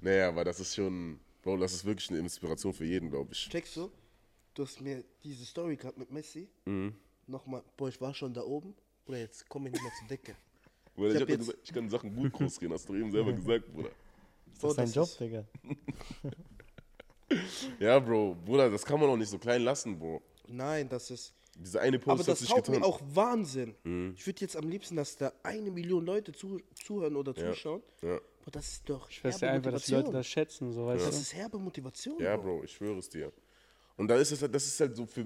[0.00, 3.48] Naja, aber das ist schon, Bro, das ist wirklich eine Inspiration für jeden, glaube ich.
[3.48, 3.90] Checkst du?
[4.54, 6.48] Du hast mir diese Story gehabt mit Messi.
[6.64, 6.94] Mhm.
[7.26, 8.74] Nochmal, boah, ich war schon da oben.
[9.06, 10.34] Oder jetzt komme ich nicht mehr zur Decke.
[10.94, 13.32] Bruder, Ich ich, hab gesagt, ich kann Sachen gut groß gehen, hast du eben selber
[13.34, 13.90] gesagt, Bruder.
[14.52, 15.44] Ist das dein das Job, ist- Digga?
[17.80, 20.22] Ja, Bro, Bruder, das kann man auch nicht so klein lassen, Bro.
[20.46, 21.32] Nein, das ist.
[21.58, 22.80] Diese eine Aber Post hat das sich haut getan.
[22.80, 23.74] mir auch Wahnsinn.
[24.16, 27.52] Ich würde jetzt am liebsten, dass da eine Million Leute zu, zuhören oder Ja.
[27.52, 27.82] zuschauen.
[28.02, 28.16] Ja.
[28.42, 31.06] Aber das ist doch Ich weiß ja einfach, dass die Leute das schätzen, so weißt
[31.06, 31.20] Das du.
[31.22, 32.20] ist herbe Motivation.
[32.20, 32.58] Ja, Bro.
[32.58, 33.32] Bro, ich schwöre es dir.
[33.96, 35.24] Und da ist es halt, das ist halt so für,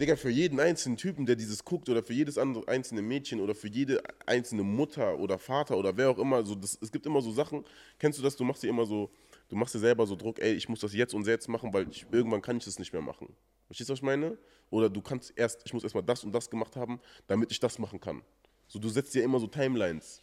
[0.00, 3.54] Digga, für jeden einzelnen Typen, der dieses guckt, oder für jedes andere einzelne Mädchen oder
[3.54, 7.22] für jede einzelne Mutter oder Vater oder wer auch immer, so, das, es gibt immer
[7.22, 7.64] so Sachen,
[7.98, 9.10] kennst du das, du machst dir immer so,
[9.48, 11.88] du machst dir selber so Druck, ey, ich muss das jetzt und jetzt machen, weil
[11.88, 13.34] ich, irgendwann kann ich das nicht mehr machen.
[13.70, 14.36] Verstehst du, was ich meine?
[14.70, 17.78] Oder du kannst erst, ich muss erstmal das und das gemacht haben, damit ich das
[17.78, 18.20] machen kann.
[18.66, 20.20] So, du setzt dir immer so Timelines.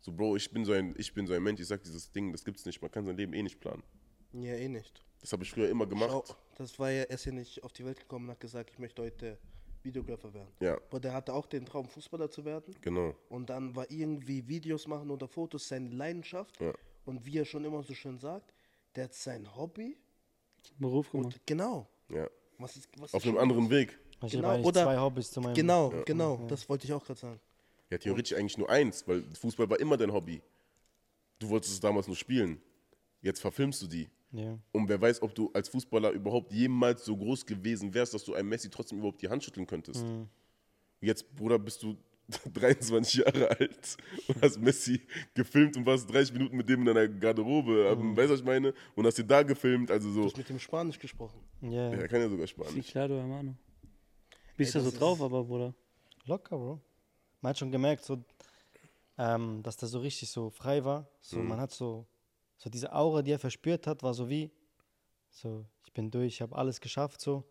[0.00, 2.30] So, Bro, ich bin so ein, ich bin so ein Mensch, ich sag dieses Ding,
[2.30, 3.82] das gibt's nicht, man kann sein Leben eh nicht planen.
[4.32, 5.04] Ja, eh nicht.
[5.20, 6.10] Das habe ich früher immer gemacht.
[6.28, 8.70] Schau, das war ja, er ist ja nicht auf die Welt gekommen und hat gesagt,
[8.70, 9.38] ich möchte heute
[9.82, 10.52] Videographer werden.
[10.60, 12.76] Ja, Aber der hatte auch den Traum, Fußballer zu werden.
[12.80, 13.16] genau.
[13.28, 16.60] Und dann war irgendwie Videos machen oder Fotos seine Leidenschaft.
[16.60, 16.72] Ja.
[17.06, 18.54] Und wie er schon immer so schön sagt,
[18.94, 19.98] der hat sein Hobby.
[20.78, 21.34] Beruf gemacht.
[21.34, 21.88] Und genau.
[22.08, 22.28] Ja.
[22.58, 23.98] Was ist, was Auf einem anderen Weg.
[24.24, 25.54] Ich Genau, oder- zwei Hobbys zu meinem.
[25.54, 26.46] Genau, genau.
[26.48, 27.40] Das wollte ich auch gerade sagen.
[27.90, 30.40] Ja, theoretisch eigentlich nur eins, weil Fußball war immer dein Hobby.
[31.38, 32.60] Du wolltest es damals nur spielen.
[33.20, 34.08] Jetzt verfilmst du die.
[34.32, 34.58] Ja.
[34.72, 38.34] Und wer weiß, ob du als Fußballer überhaupt jemals so groß gewesen wärst, dass du
[38.34, 40.04] einem Messi trotzdem überhaupt die Hand schütteln könntest.
[41.00, 41.96] Jetzt, Bruder, bist du
[42.54, 43.96] 23 Jahre alt
[44.28, 45.00] und hast Messi
[45.34, 47.94] gefilmt und warst 30 Minuten mit dem in deiner Garderobe.
[47.96, 48.16] Mhm.
[48.16, 48.72] Weißt du, was ich meine?
[48.94, 50.20] Und hast ihn da gefilmt, also so.
[50.22, 51.40] Du hast mit dem Spanisch gesprochen.
[51.60, 52.90] Ja, Ja, er kann ja sogar Sí, Spanisch.
[52.90, 53.54] claro, hermano.
[54.56, 55.74] Bist du so drauf, aber, Bruder?
[56.26, 56.80] locker, Bro.
[57.40, 58.24] Man hat schon gemerkt, so,
[59.18, 61.06] ähm, dass der so richtig so frei war.
[61.20, 61.48] So, Mhm.
[61.48, 62.06] man hat so,
[62.56, 64.50] so diese Aura, die er verspürt hat, war so wie,
[65.30, 67.44] so, ich bin durch, ich habe alles geschafft, so.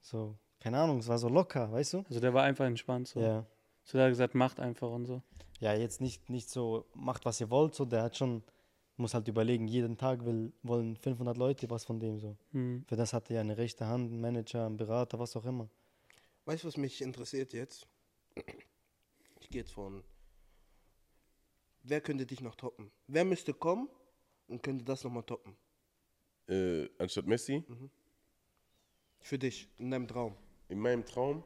[0.00, 1.98] So, keine Ahnung, es war so locker, weißt du?
[2.08, 3.08] Also der war einfach entspannt.
[3.08, 3.44] So, Ja.
[3.82, 5.20] so der hat gesagt, macht einfach und so.
[5.58, 8.44] Ja, jetzt nicht, nicht so, macht was ihr wollt, so, der hat schon,
[8.96, 12.36] muss halt überlegen, jeden Tag will, wollen 500 Leute was von dem, so.
[12.52, 12.84] Hm.
[12.86, 15.68] Für das hat er ja eine rechte Hand, einen Manager, einen Berater, was auch immer.
[16.44, 17.88] Weißt du, was mich interessiert jetzt?
[19.40, 20.04] Ich gehe jetzt von.
[21.82, 22.92] Wer könnte dich noch toppen?
[23.08, 23.88] Wer müsste kommen
[24.46, 25.56] und könnte das nochmal toppen?
[26.48, 27.64] Äh, anstatt Messi,
[29.20, 30.36] Für dich, in deinem Traum.
[30.72, 31.44] In meinem Traum.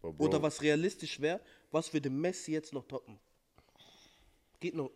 [0.00, 1.40] Bro, Oder was realistisch wäre,
[1.70, 3.18] was würde Messi jetzt noch toppen?
[4.60, 4.90] Geht noch.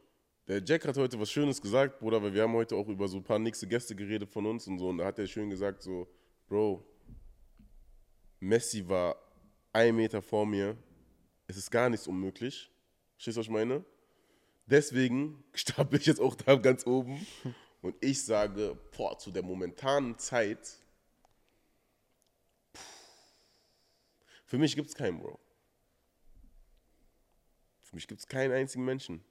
[0.46, 3.18] Der Jack hat heute was Schönes gesagt, Bruder, weil wir haben heute auch über so
[3.18, 4.88] ein paar nächste Gäste geredet von uns und so.
[4.88, 6.08] Und da hat er schön gesagt, so,
[6.48, 6.84] Bro,
[8.40, 9.16] Messi war
[9.72, 10.76] ein Meter vor mir.
[11.46, 12.70] Es ist gar nichts unmöglich.
[13.14, 13.84] Verstehst du, was ich meine?
[14.66, 17.26] Deswegen stapel ich jetzt auch da ganz oben.
[17.82, 20.78] Und ich sage, boah, zu der momentanen Zeit,
[24.50, 25.38] für mich gibt es keinen, Bro.
[27.82, 29.22] Für mich gibt es keinen einzigen Menschen.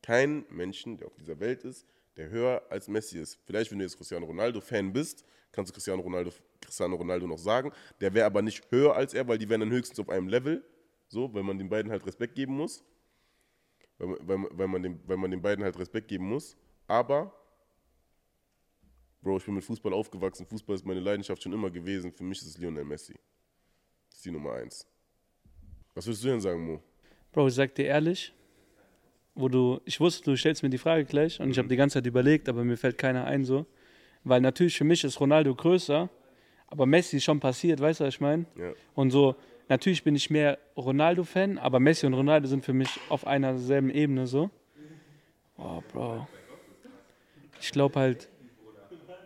[0.00, 1.84] Keinen Menschen, der auf dieser Welt ist,
[2.14, 3.40] der höher als Messi ist.
[3.44, 6.30] Vielleicht, wenn du jetzt Cristiano Ronaldo-Fan bist, kannst du Cristiano Ronaldo,
[6.60, 7.72] Cristiano Ronaldo noch sagen.
[8.00, 10.64] Der wäre aber nicht höher als er, weil die wären dann höchstens auf einem Level.
[11.08, 12.84] So, weil man den beiden halt Respekt geben muss.
[13.98, 16.56] Weil, weil, weil, man den, weil man den beiden halt Respekt geben muss.
[16.86, 17.34] Aber
[19.20, 20.46] Bro, ich bin mit Fußball aufgewachsen.
[20.46, 22.12] Fußball ist meine Leidenschaft schon immer gewesen.
[22.12, 23.16] Für mich ist es Lionel Messi.
[24.16, 24.86] Das ist die Nummer eins.
[25.94, 26.80] Was würdest du denn sagen, Mo?
[27.32, 28.32] Bro, ich sag dir ehrlich,
[29.34, 31.98] wo du, ich wusste, du stellst mir die Frage gleich und ich habe die ganze
[31.98, 33.66] Zeit überlegt, aber mir fällt keiner ein so.
[34.24, 36.08] Weil natürlich für mich ist Ronaldo größer,
[36.68, 38.46] aber Messi ist schon passiert, weißt du, was ich meine?
[38.56, 38.72] Ja.
[38.94, 39.36] Und so,
[39.68, 43.90] natürlich bin ich mehr Ronaldo-Fan, aber Messi und Ronaldo sind für mich auf einer selben
[43.90, 44.48] Ebene so.
[45.58, 46.26] Oh, Bro.
[47.60, 48.30] Ich glaube halt,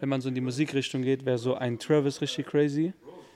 [0.01, 2.93] wenn man so in die Musikrichtung geht, wäre so ein Travis richtig crazy.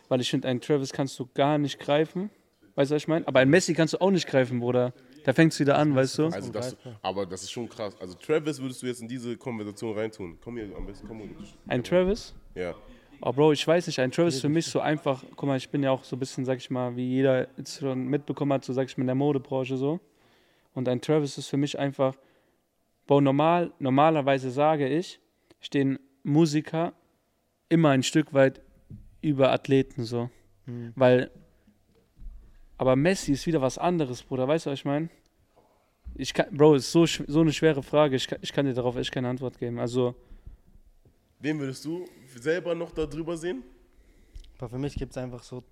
[0.09, 2.31] Weil ich finde, einen Travis kannst du gar nicht greifen.
[2.75, 3.27] Weißt du, was ich meine?
[3.27, 4.93] Aber ein Messi kannst du auch nicht greifen, Bruder.
[5.25, 6.27] Da fängt es wieder an, weißt du?
[6.27, 7.97] Also das, aber das ist schon krass.
[7.99, 10.39] Also Travis würdest du jetzt in diese Konversation reintun.
[10.43, 11.31] Komm hier am besten, komm hier.
[11.67, 12.35] Ein Travis?
[12.55, 12.75] Ja.
[13.23, 15.83] Oh, Bro, ich weiß nicht, ein Travis für mich so einfach, guck mal, ich bin
[15.83, 18.73] ja auch so ein bisschen, sag ich mal, wie jeder jetzt schon mitbekommen hat, so
[18.75, 19.99] sag ich mal, in der Modebranche so.
[20.75, 22.15] Und ein Travis ist für mich einfach,
[23.07, 25.21] Bro, normal, normalerweise sage ich,
[25.61, 26.93] stehen Musiker
[27.69, 28.61] immer ein Stück weit
[29.25, 30.31] über Athleten so.
[30.95, 31.31] Weil,
[32.79, 35.09] aber Messi ist wieder was anderes, Bruder, weißt du, was ich meine?
[36.15, 38.97] Ich kann, Bro, ist so, so eine schwere Frage, ich kann, ich kann dir darauf
[38.97, 39.79] echt keine Antwort geben.
[39.79, 40.15] Also,
[41.41, 42.07] Wen würdest du
[42.37, 43.63] selber noch da drüber sehen?
[44.59, 45.65] Aber für mich gibt es einfach so ein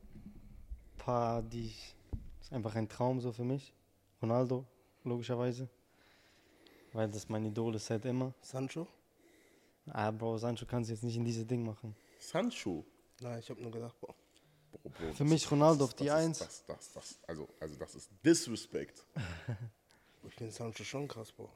[0.98, 1.96] paar, die ich.
[2.10, 3.72] Das ist einfach ein Traum so für mich.
[4.20, 4.66] Ronaldo,
[5.04, 5.68] logischerweise.
[6.92, 8.34] Weil das mein Idol ist seit immer.
[8.42, 8.86] Sancho?
[9.86, 11.96] Ah, Bro, Sancho kann es jetzt nicht in diese Ding machen.
[12.18, 12.84] Sancho.
[13.22, 14.14] Nein, ich habe nur gedacht, boah.
[14.72, 16.38] Bro, Bro, Für mich Ronaldo auf die Eins.
[16.38, 19.04] Das, das, das, also, also das ist Disrespect.
[20.26, 21.50] Ich finde Sancho schon krass, boah.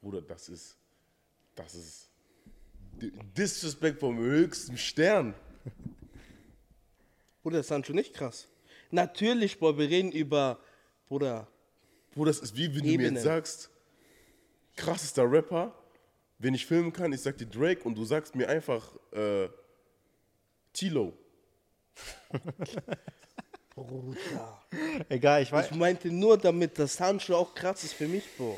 [0.00, 0.76] Bruder, das ist,
[1.54, 2.08] das ist
[3.00, 5.34] Di- Disrespect vom höchsten Stern.
[7.42, 8.48] Bruder, ist Sancho nicht krass.
[8.90, 10.58] Natürlich, boah, wir reden über,
[11.08, 11.48] Bruder,
[12.12, 13.14] Bruder, das ist wie wenn du mir Ebenen.
[13.14, 13.70] jetzt sagst,
[14.76, 15.74] krassester Rapper,
[16.38, 19.48] wenn ich filmen kann, ich sag dir Drake und du sagst mir einfach äh,
[20.72, 21.12] Tilo.
[23.74, 24.62] Bruder.
[25.08, 25.70] Egal, ich weiß.
[25.70, 28.56] Ich meinte nur damit, dass Sancho auch krass ist für mich, boah.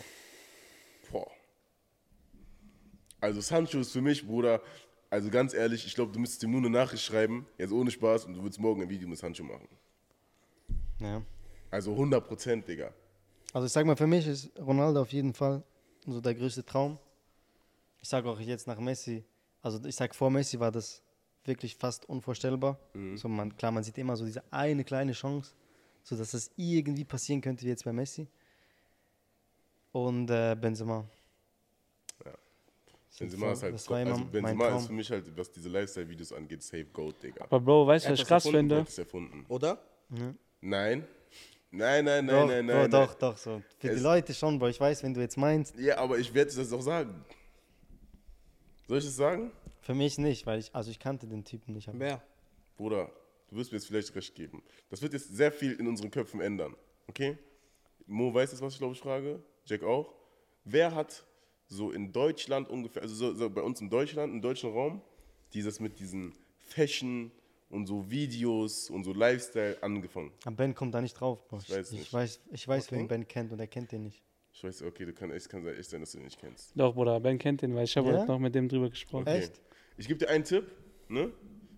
[1.10, 1.30] Boah.
[3.20, 4.60] Also Sancho ist für mich, Bruder,
[5.10, 8.24] also ganz ehrlich, ich glaube, du müsstest ihm nur eine Nachricht schreiben, jetzt ohne Spaß,
[8.24, 9.68] und du würdest morgen ein Video mit Sancho machen.
[10.98, 11.22] Ja.
[11.70, 12.92] Also 100 Prozent, Digga.
[13.52, 15.62] Also ich sag mal, für mich ist Ronaldo auf jeden Fall
[16.06, 16.98] so der größte Traum.
[18.00, 19.24] Ich sage auch jetzt nach Messi,
[19.62, 21.03] also ich sag vor Messi war das
[21.46, 22.78] wirklich fast unvorstellbar.
[23.16, 25.52] So man, klar, man sieht immer so diese eine kleine Chance,
[26.02, 28.26] so dass das irgendwie passieren könnte wie jetzt bei Messi.
[29.92, 31.04] Und äh, Benzema.
[33.16, 36.64] Benzema ist halt, das war also Benzema ist für mich halt, was diese Lifestyle-Videos angeht,
[36.64, 37.44] safe Gold, Digga.
[37.44, 38.80] aber Bro, weißt du, was ich das krass finde?
[38.80, 39.46] hat es erfunden.
[39.48, 39.78] Oder?
[40.60, 41.06] Nein.
[41.70, 42.90] Nein, nein, nein, doch, nein, doch, nein.
[42.90, 43.16] doch, nein.
[43.20, 43.62] doch, so.
[43.78, 44.68] Für Es- die Leute schon, Bro.
[44.68, 45.76] Ich weiß, wenn du jetzt meinst.
[45.78, 47.24] Ja, aber ich werde das auch sagen.
[48.88, 49.50] Soll ich es sagen?
[49.84, 51.88] Für mich nicht, weil ich, also ich kannte den Typen nicht.
[51.90, 52.22] aber- Wer?
[52.78, 53.12] Bruder,
[53.48, 54.62] du wirst mir jetzt vielleicht recht geben.
[54.88, 56.74] Das wird jetzt sehr viel in unseren Köpfen ändern.
[57.06, 57.36] Okay?
[58.06, 59.42] Mo weiß jetzt, was ich glaube ich frage.
[59.66, 60.14] Jack auch.
[60.64, 61.26] Wer hat
[61.66, 65.02] so in Deutschland ungefähr, also so, so bei uns in Deutschland, im deutschen Raum,
[65.52, 67.30] dieses mit diesen Fashion
[67.68, 70.32] und so Videos und so Lifestyle angefangen?
[70.46, 71.58] Aber Ben kommt da nicht drauf, Bro.
[71.58, 72.12] Ich weiß ich nicht.
[72.12, 72.96] weiß, ich weiß Okay.
[73.00, 74.22] wen Ben kennt und er kennt den nicht.
[74.54, 76.72] Ich weiß, okay, du kann, es kann echt sein, dass du den nicht kennst.
[76.74, 78.18] Doch, Bruder, Ben kennt den, weil ich habe Ja?
[78.20, 79.22] heute noch mit dem drüber gesprochen.
[79.28, 79.38] Okay.
[79.40, 79.60] Echt?
[79.96, 80.70] Ich gebe dir einen Tipp.
[81.08, 81.32] Ne?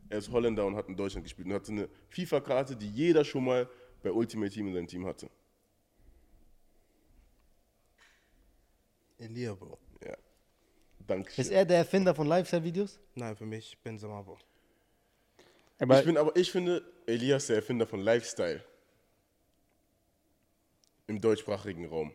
[0.08, 3.44] Er ist Holländer und hat in Deutschland gespielt und hatte eine FIFA-Karte, die jeder schon
[3.44, 3.68] mal
[4.02, 5.28] bei Ultimate Team in seinem Team hatte.
[9.18, 9.78] Elia, Bro.
[10.04, 10.16] Ja.
[11.06, 11.42] Dankeschön.
[11.42, 12.98] Ist er der Erfinder von Lifestyle-Videos?
[13.14, 14.38] Nein, für mich Benzema, Bro.
[15.78, 18.64] Aber ich bin aber, ich finde, Elias der Erfinder von Lifestyle.
[21.06, 22.12] Im deutschsprachigen Raum.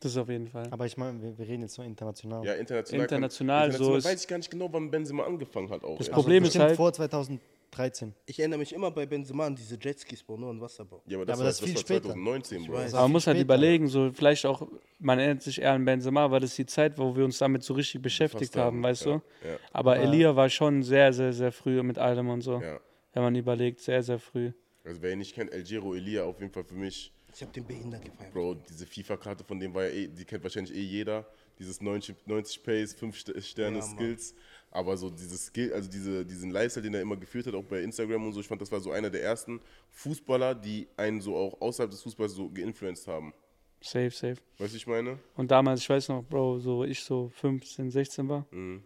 [0.00, 0.66] Das ist auf jeden Fall.
[0.70, 2.44] Aber ich meine, wir, wir reden jetzt so international.
[2.44, 3.04] Ja, international.
[3.04, 5.98] International, kann, so international ist- weiß ich gar nicht genau, wann Benzema angefangen hat auch.
[5.98, 6.08] Das.
[6.08, 8.14] Also Problem ist bestimmt halt- vor 2013.
[8.26, 11.02] Ich erinnere mich immer bei Benzema an diese Jetskis, Bro, nur an Wasser, Bro.
[11.06, 12.02] ja, aber Ja, das, aber war, das ist das viel war später.
[12.14, 12.74] 2019, Ich Bro.
[12.76, 12.94] weiß.
[12.94, 13.44] Aber man muss halt später.
[13.44, 14.66] überlegen, so vielleicht auch,
[14.98, 17.74] man erinnert sich eher an Benzema, weil das die Zeit, wo wir uns damit so
[17.74, 19.12] richtig beschäftigt Befasst haben, weißt ja,
[19.42, 19.48] du?
[19.48, 22.60] Ja, Aber Elia war schon sehr, sehr, sehr früh mit allem und so.
[22.60, 22.80] ja.
[23.12, 24.52] Wenn man überlegt, sehr, sehr früh.
[24.84, 27.12] Also wer ihn nicht kennt, El Giro Elia auf jeden Fall für mich.
[27.34, 28.32] Ich hab den behindert gefeiert.
[28.32, 31.26] Bro, diese FIFA-Karte von dem war ja eh, die kennt wahrscheinlich eh jeder.
[31.58, 33.94] Dieses 90, 90 Pace, 5 Sterne Ja, Mann.
[33.96, 34.34] Skills.
[34.70, 37.82] Aber so dieses Skill, also diese, diesen Lifestyle, den er immer geführt hat, auch bei
[37.82, 41.36] Instagram und so, ich fand, das war so einer der ersten Fußballer, die einen so
[41.36, 43.34] auch außerhalb des Fußballs so geinfluenced haben.
[43.82, 44.36] Safe, safe.
[44.58, 45.18] Weißt du, ich meine?
[45.36, 48.82] Und damals, ich weiß noch, Bro, so ich so 15, 16 war Mhm.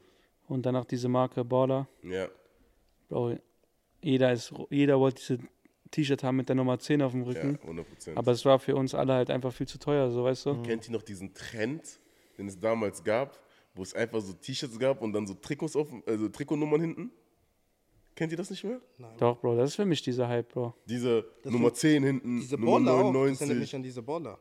[0.49, 1.87] und danach diese Marke Baller.
[2.03, 2.29] Ja.
[3.09, 3.37] Bro,
[4.01, 5.39] jeder, ist, jeder wollte diese
[5.95, 7.59] T-Shirt haben mit der Nummer 10 auf dem Ja, Rücken.
[7.63, 8.19] 100 Prozent.
[8.19, 10.63] Aber es war für uns alle halt einfach viel zu teuer, so weißt du?
[10.63, 12.01] Kennt ihr noch diesen Trend,
[12.37, 13.39] den es damals gab,
[13.75, 17.11] wo es einfach so T-Shirts gab und dann so Trikots auf, also Trikotnummern hinten.
[18.17, 18.81] Kennt ihr das nicht mehr?
[19.19, 20.75] Doch, Bro, das ist für mich dieser Hype, Bro.
[20.87, 23.03] Diese Das Nummer sind 10 hinten, Diese Nummer Baller auch.
[23.05, 23.41] Das 99.
[23.41, 24.39] erinnert mich an diese Baller.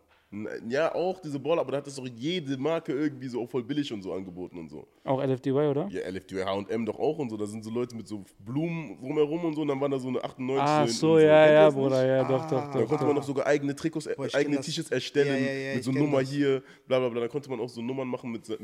[0.67, 3.63] Ja, auch diese Baller, aber da hat es doch jede Marke irgendwie so auch voll
[3.63, 4.87] billig und so angeboten und so.
[5.03, 5.87] Auch LFDY, oder?
[5.89, 7.37] Ja, LFD, H&M doch auch und so.
[7.37, 10.07] Da sind so Leute mit so Blumen drumherum und so und dann waren da so
[10.07, 12.47] eine 98 Ah, hinten so, und ja, ja, das Bruder, ja, doch, Ah.
[12.71, 14.65] doch, Da konnte man noch sogar eigene Trikots, äh, Boah, eigene das.
[14.65, 16.29] T-Shirts erstellen, Ja, ja, ja, mit so Nummer das.
[16.31, 17.21] hier, bla bla bla.
[17.21, 18.55] Da konnte man auch so Nummern machen mit, so,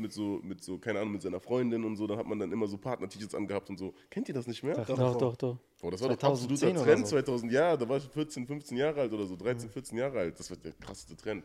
[0.42, 2.06] mit so, keine Ahnung, mit seiner Freundin und so.
[2.06, 3.94] Da hat man dann immer so Partner-T-Shirts angehabt und so.
[4.10, 4.74] Kennt ihr das nicht mehr?
[4.74, 4.86] Doch.
[4.86, 5.56] Doch, Doch, doch, doch.
[5.80, 7.16] Boah, das war doch 2010 absoluter Trend, so.
[7.16, 10.38] 2000, ja, da war ich 14, 15 Jahre alt oder so, 13, 14 Jahre alt.
[10.38, 11.44] Das war der krasseste Trend.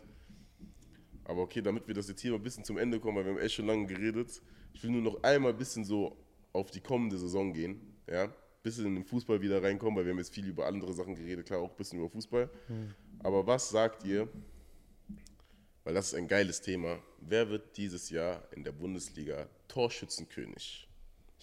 [1.24, 3.32] Aber okay, damit wir das jetzt hier mal ein bisschen zum Ende kommen, weil wir
[3.34, 4.42] haben echt schon lange geredet.
[4.74, 6.18] Ich will nur noch einmal ein bisschen so
[6.54, 7.80] auf die kommende Saison gehen,
[8.10, 8.32] ja.
[8.62, 11.46] Bisschen in den Fußball wieder reinkommen, weil wir haben jetzt viel über andere Sachen geredet,
[11.46, 12.50] klar auch ein bisschen über Fußball.
[13.20, 14.28] Aber was sagt ihr,
[15.84, 20.85] weil das ist ein geiles Thema, wer wird dieses Jahr in der Bundesliga Torschützenkönig?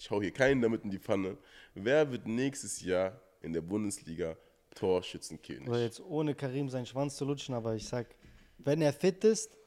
[0.03, 1.37] Ich hau hier keinen damit in die Pfanne.
[1.75, 4.35] Wer wird nächstes Jahr in der Bundesliga
[4.75, 5.69] Torschützenkönig?
[5.69, 8.13] Oder jetzt ohne Karim seinen Schwanz zu lutschen, aber ich sag,
[8.57, 9.57] wenn er fit ist,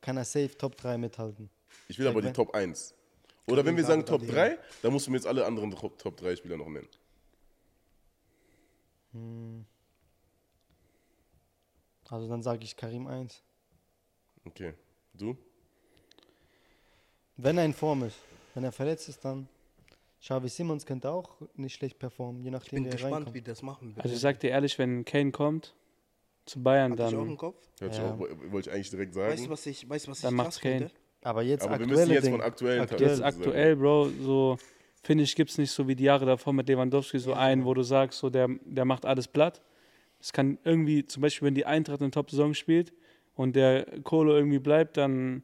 [0.00, 1.48] kann er safe Top 3 mithalten.
[1.86, 2.92] Ich will aber die Top 1.
[3.46, 4.56] Oder wenn wir sagen Top Alaba.
[4.56, 6.88] 3, dann musst du mir jetzt alle anderen Top, Top 3 Spieler noch nennen.
[12.08, 13.44] Also dann sage ich Karim 1.
[14.44, 14.74] Okay.
[15.12, 15.36] Du?
[17.36, 18.16] Wenn er in Form ist.
[18.54, 19.48] Wenn er verletzt ist, dann
[20.24, 23.34] Xavi Simons könnte auch nicht schlecht performen, je nachdem, Bin wie er gespannt, reinkommt.
[23.34, 24.04] wie das machen wird.
[24.04, 25.74] Also ich sag dir ehrlich, wenn Kane kommt
[26.46, 27.68] zu Bayern, Hatte ich auch dann, im Kopf.
[27.80, 28.14] Ja.
[28.14, 29.32] auch, wollte ich eigentlich direkt sagen.
[29.32, 30.78] Weißt du, was ich, weißt, du, was Dann ich macht's krass Kane.
[30.88, 30.94] finde?
[31.22, 32.32] Aber jetzt aber wir müssen jetzt Ding.
[32.32, 33.10] von aktuellen Aktuell.
[33.10, 34.56] jetzt aktuell, Bro, so
[35.02, 37.72] finde ich, gibt es nicht so wie die Jahre davor mit Lewandowski so einen, wo
[37.74, 39.62] du sagst, so der, der macht alles platt.
[40.20, 42.92] Es kann irgendwie, zum Beispiel, wenn die Eintracht eine Top-Saison spielt
[43.34, 45.42] und der Kohle irgendwie bleibt, dann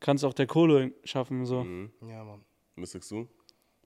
[0.00, 1.64] kann es auch der Kohle schaffen, so.
[1.64, 1.90] Mhm.
[2.06, 2.42] Ja, Mann.
[2.76, 3.28] Was sagst du?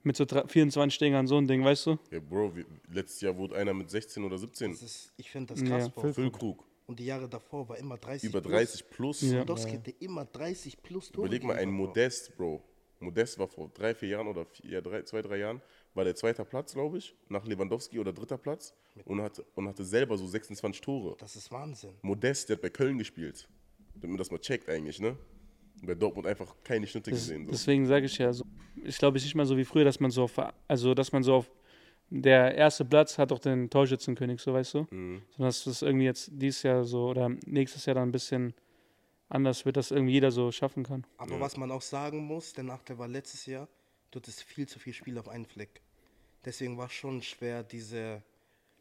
[0.07, 1.99] Mit so drei- 24 Dingern, so ein Ding, weißt du?
[2.13, 4.71] Ja, Bro, wie, letztes Jahr wurde einer mit 16 oder 17.
[4.71, 6.13] Das ist, ich finde das krass, Ja, Bro.
[6.13, 6.65] Füllkrug.
[6.87, 8.53] Und die Jahre davor war immer 30 Über plus.
[8.53, 9.23] 30 plus.
[9.23, 9.29] Ja.
[9.33, 11.27] Lewandowski hatte immer 30 plus Tore.
[11.27, 11.73] Überleg mal, ein.
[11.73, 12.63] Modest, Bro.
[13.01, 15.61] Modest war vor drei, vier Jahren oder vier, ja, drei, zwei, drei Jahren,
[15.95, 18.75] war der zweiter Platz, glaube ich, nach Lewandowski oder dritter Platz
[19.07, 21.17] und hatte, und hatte selber so 26 Tore.
[21.19, 21.95] Das ist Wahnsinn.
[22.03, 23.49] Modest, der hat bei Köln gespielt.
[23.95, 25.17] Damit man das mal checkt eigentlich, ne?
[25.83, 27.47] Bei Dortmund einfach keine Schnitte Das, gesehen.
[27.47, 27.53] So.
[27.53, 28.45] deswegen sage ich ja, so,
[28.83, 30.39] ich glaube, es ist nicht mal so wie früher, dass man so auf,
[30.69, 31.51] also dass man so auf,
[32.09, 34.87] der erste Platz hat doch den Torschützenkönig, so weißt du?
[34.91, 35.23] Mhm.
[35.31, 38.55] Sondern dass das irgendwie jetzt dieses Jahr so oder nächstes Jahr dann ein bisschen
[39.29, 41.05] anders wird, dass irgendwie jeder so schaffen kann.
[41.19, 43.69] Aber was man auch sagen muss, der Nachteil war letztes Jahr,
[44.13, 45.83] dort ist viel zu viel Spiel auf einen Fleck.
[46.45, 48.23] Deswegen war es schon schwer, diese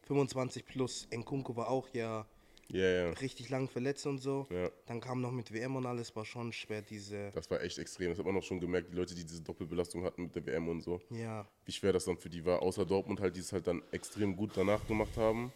[0.04, 1.08] 25 plus.
[1.12, 2.28] Nkunku war auch ja
[2.70, 3.10] Ja, ja.
[3.12, 4.48] richtig lang verletzt und so.
[4.50, 7.32] Ja, Dann kam noch mit WM und alles, war schon schwer, diese.
[7.32, 8.10] das war echt extrem.
[8.10, 10.68] Das hat man auch schon gemerkt, die Leute, die diese Doppelbelastung hatten mit der WM
[10.68, 11.00] und so.
[11.10, 12.62] Ja, Wie schwer das dann für die war.
[12.62, 15.54] Außer Dortmund halt, die es halt dann extrem gut danach gemacht haben.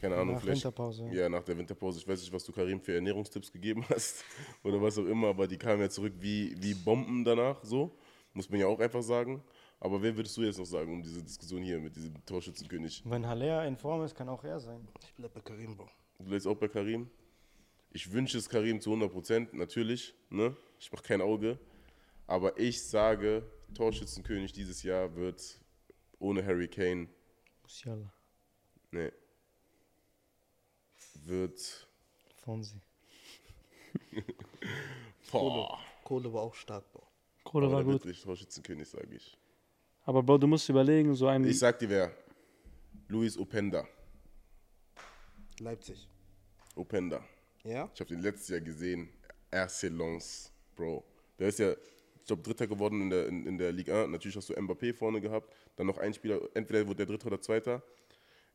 [0.00, 0.62] Keine Ahnung, Nach vielleicht.
[0.64, 1.08] Winterpause.
[1.12, 1.98] Ja, nach der Winterpause.
[1.98, 4.22] Ich weiß nicht, was du Karim für Ernährungstipps gegeben hast
[4.62, 7.90] oder was auch immer, aber die kamen ja zurück wie, wie Bomben danach, so.
[8.34, 9.42] Muss man ja auch einfach sagen.
[9.80, 13.02] Aber wer würdest du jetzt noch sagen, um diese Diskussion hier mit diesem Torschützenkönig?
[13.06, 14.86] Wenn Haller in Form ist, kann auch er sein.
[15.02, 15.88] ich bleib bei Karim, Bro.
[16.18, 17.10] Du bleibst auch bei Karim?
[17.90, 20.14] Ich wünsche es Karim zu 100 Prozent, natürlich.
[20.30, 20.56] Ne?
[20.78, 21.58] Ich mache kein Auge.
[22.26, 25.60] Aber ich sage, Torschützenkönig dieses Jahr wird
[26.18, 27.08] ohne Harry Kane,
[27.62, 28.12] Musiala,
[28.90, 29.12] ne,
[31.24, 31.88] wird.
[32.36, 32.80] Fonsi.
[35.32, 37.06] Boah, Kohle war auch stark, Bro.
[37.42, 38.04] Kohle war gut.
[38.04, 39.36] nicht Torschützenkönig, sage ich.
[40.04, 41.44] Aber Bro, du musst überlegen, so ein.
[41.44, 42.16] Ich sag dir wer.
[43.08, 43.86] Luis Openda.
[45.60, 46.08] Leipzig.
[46.74, 47.24] Openda.
[47.62, 47.90] Ja?
[47.94, 49.08] Ich habe den letztes Jahr gesehen.
[49.50, 51.04] Excellence, Bro.
[51.38, 54.10] Der ist ja, ich glaube, Dritter geworden in der, in, in der Liga 1.
[54.10, 55.54] Natürlich hast du Mbappé vorne gehabt.
[55.76, 57.82] Dann noch ein Spieler, entweder wurde der Dritte oder Zweiter.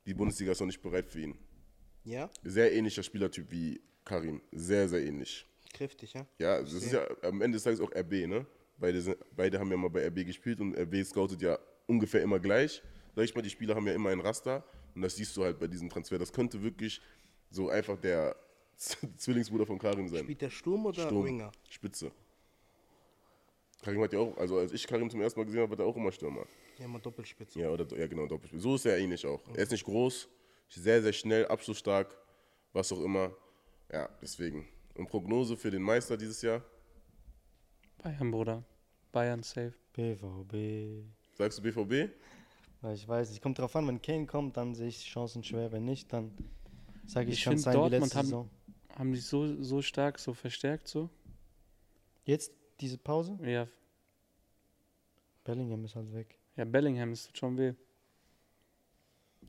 [0.05, 1.37] Die Bundesliga ist noch nicht bereit für ihn.
[2.03, 2.29] Ja?
[2.43, 4.41] Sehr ähnlicher Spielertyp wie Karim.
[4.51, 5.45] Sehr, sehr ähnlich.
[5.73, 6.25] Kräftig, ja?
[6.39, 8.45] Ja, das ist ja am Ende des Tages auch RB, ne?
[8.77, 12.39] Beide, sind, beide haben ja mal bei RB gespielt und RB scoutet ja ungefähr immer
[12.39, 12.81] gleich.
[13.15, 14.63] Sag ich mal, die Spieler haben ja immer ein Raster
[14.95, 16.17] und das siehst du halt bei diesem Transfer.
[16.17, 17.01] Das könnte wirklich
[17.49, 18.35] so einfach der
[19.17, 20.23] Zwillingsbruder von Karim sein.
[20.23, 21.25] Spielt der Sturm oder Sturm.
[21.25, 21.51] Winger?
[21.69, 22.11] Spitze.
[23.81, 25.89] Karim hat ja auch, also als ich Karim zum ersten Mal gesehen habe, war er
[25.89, 26.45] auch immer Stürmer.
[26.77, 27.59] Ja, mal Doppelspitze.
[27.59, 28.59] Ja, oder, ja genau, Doppelspiel.
[28.59, 29.41] So ist er eigentlich auch.
[29.53, 30.27] Er ist nicht groß,
[30.69, 32.15] sehr, sehr schnell, abschlussstark,
[32.73, 33.35] was auch immer.
[33.91, 34.67] Ja, deswegen.
[34.95, 36.63] Und Prognose für den Meister dieses Jahr?
[38.01, 38.63] Bayern, Bruder.
[39.11, 39.73] Bayern safe.
[39.93, 41.05] BVB.
[41.37, 42.11] Sagst du BVB?
[42.81, 45.43] Weil ich weiß, es kommt drauf an, wenn Kane kommt, dann sehe ich die Chancen
[45.43, 45.71] schwer.
[45.71, 46.31] Wenn nicht, dann
[47.05, 48.49] sage ich, Ich schon sein wie Dortmund letzte haben- Saison.
[48.95, 51.09] Haben die so, so stark, so verstärkt, so?
[52.25, 52.51] Jetzt
[52.81, 53.37] diese Pause?
[53.43, 53.67] Ja.
[55.43, 56.37] Bellingham ist halt weg.
[56.55, 57.73] Ja, Bellingham ist schon weh.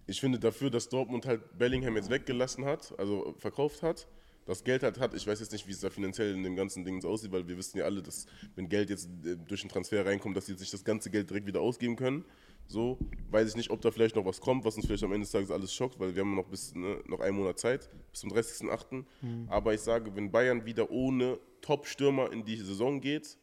[0.07, 4.09] Ich finde dafür, dass Dortmund halt Bellingham jetzt weggelassen hat, also verkauft hat,
[4.47, 5.15] das Geld halt hat.
[5.15, 7.57] Ich weiß jetzt nicht, wie es da finanziell in dem ganzen Ding aussieht, weil wir
[7.57, 8.27] wissen ja alle, dass
[8.57, 11.31] wenn Geld jetzt äh, durch den Transfer reinkommt, dass sie jetzt nicht das ganze Geld
[11.31, 12.25] direkt wieder ausgeben können.
[12.71, 12.99] So,
[13.33, 15.33] weiß ich nicht, ob da vielleicht noch was kommt, was uns vielleicht am Ende des
[15.33, 18.31] Tages alles schockt, weil wir haben noch bis ne, noch einen Monat Zeit, bis zum
[18.31, 19.05] 30.08.
[19.49, 23.37] Aber ich sage, wenn Bayern wieder ohne Top-Stürmer in die Saison geht,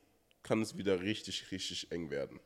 [0.44, 2.40] kann es wieder richtig, richtig eng werden.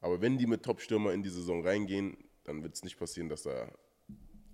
[0.00, 3.42] Aber wenn die mit Top-Stürmer in die Saison reingehen, dann wird es nicht passieren, dass
[3.42, 3.68] da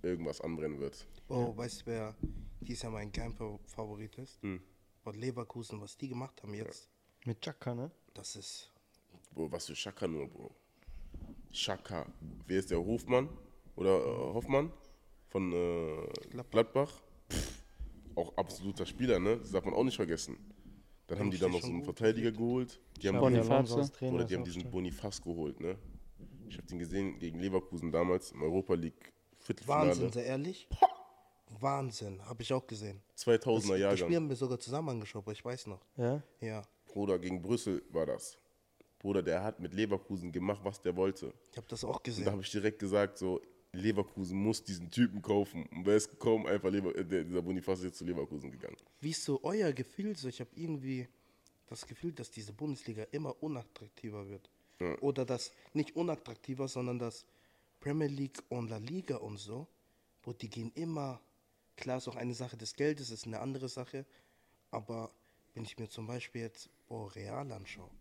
[0.01, 1.05] irgendwas anbrennen wird.
[1.27, 2.15] Oh, weißt du, wer
[2.61, 4.41] dieses Jahr mein Geheimfavorit ist?
[4.41, 4.59] Hm.
[5.03, 6.89] Bad Leverkusen, was die gemacht haben jetzt,
[7.25, 7.91] Mit Chaka, ne?
[8.15, 8.71] das ist.
[9.35, 10.55] Bro, was für Schaka nur, Bro.
[11.51, 12.05] Schaka.
[12.47, 13.29] Wer ist der Hofmann?
[13.75, 14.71] Oder äh, Hoffmann?
[15.27, 16.07] Von äh,
[16.49, 16.91] Gladbach.
[17.29, 17.63] Pff,
[18.15, 19.37] auch absoluter Spieler, ne?
[19.37, 20.37] Das darf man auch nicht vergessen.
[21.07, 22.79] Dann haben die dann noch so einen Verteidiger geholt.
[23.01, 24.69] Die haben Trainer oder die haben diesen.
[24.69, 25.77] Bonifaz geholt, ne?
[26.47, 29.89] Ich habe den gesehen gegen Leverkusen damals im Europa League Viertelfinale.
[29.89, 30.67] Wahnsinn, sehr ehrlich.
[31.59, 33.01] Wahnsinn, habe ich auch gesehen.
[33.17, 35.81] 2000er Das Spiel haben wir sogar zusammen angeschaut, aber ich weiß noch.
[35.97, 36.21] Ja?
[36.39, 38.37] Ja, Bruder, gegen Brüssel war das.
[39.01, 41.33] Bruder, der hat mit Leverkusen gemacht, was der wollte.
[41.51, 42.25] ich habe das auch Und da gesehen.
[42.27, 43.41] habe ich direkt gesagt, so,
[43.73, 45.65] Leverkusen muss diesen Typen kaufen.
[45.67, 46.45] Und wer ist gekommen?
[46.45, 48.77] Einfach Lever äh, dieser Bonifaz ist jetzt zu Leverkusen gegangen.
[48.99, 50.15] Wie ist so euer Gefühl?
[50.15, 51.07] So, ich habe irgendwie
[51.67, 54.49] das Gefühl, dass diese Bundesliga immer unattraktiver wird.
[54.99, 57.25] Oder dass, nicht unattraktiver, sondern dass
[57.79, 59.67] Premier League und La Liga und so,
[60.23, 61.21] wo die gehen immer,
[61.77, 64.05] klar ist auch eine Sache des Geldes, ist eine andere Sache,
[64.71, 65.11] aber
[65.53, 67.91] wenn ich mir zum Beispiel jetzt oh, Real anschaue,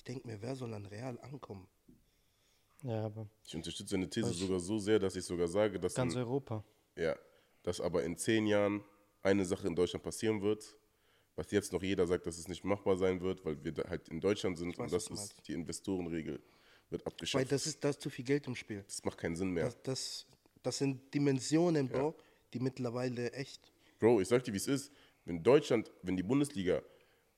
[0.00, 1.68] ich denke mir, wer soll an Real ankommen?
[2.82, 6.14] Ja, aber Ich unterstütze deine These sogar so sehr, dass ich sogar sage, dass, ganz
[6.14, 6.64] in, Europa.
[6.96, 7.14] ja,
[7.62, 8.82] dass aber in zehn Jahren
[9.22, 10.74] eine Sache in Deutschland passieren wird,
[11.36, 14.08] was jetzt noch jeder sagt, dass es nicht machbar sein wird, weil wir da halt
[14.08, 16.42] in Deutschland sind weiß, und das ist die Investorenregel
[16.88, 17.52] wird Weil abgeschafft.
[17.52, 18.82] das ist, da ist zu viel Geld im Spiel.
[18.86, 19.66] das macht keinen Sinn mehr.
[19.66, 20.26] Das, das,
[20.62, 22.16] das sind Dimensionen, Bro,
[22.54, 24.90] die mittlerweile echt Bro, ich sag dir, wie es ist.
[25.26, 26.82] Wenn Deutschland, wenn die Bundesliga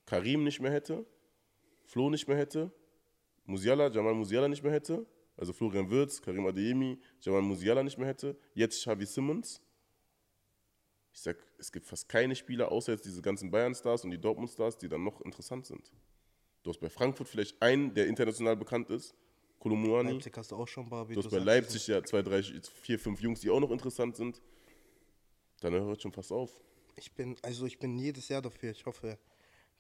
[0.06, 1.05] Karim nicht mehr hätte,
[1.93, 2.73] Flo nicht mehr hätte,
[3.44, 5.05] Musiala, Jamal Musiala nicht mehr hätte,
[5.36, 9.60] also Florian Wirtz, Karim Adeyemi, Jamal Musiala nicht mehr hätte, jetzt Xavi Simmons.
[11.12, 14.78] Ich sag, es gibt fast keine Spieler, außer jetzt diese ganzen Bayern-Stars und die Dortmund-Stars,
[14.78, 15.93] die dann noch interessant sind.
[16.62, 19.14] Du hast bei Frankfurt vielleicht einen, der international bekannt ist,
[19.59, 20.12] Kolumuani.
[20.12, 22.43] Leipzig hast du auch schon ein paar, wie Du hast bei Leipzig ja zwei, drei,
[22.43, 24.40] vier, fünf Jungs, die auch noch interessant sind.
[25.60, 26.59] Dann hört schon fast auf.
[26.97, 28.70] Ich bin, also ich bin jedes Jahr dafür.
[28.70, 29.19] Ich hoffe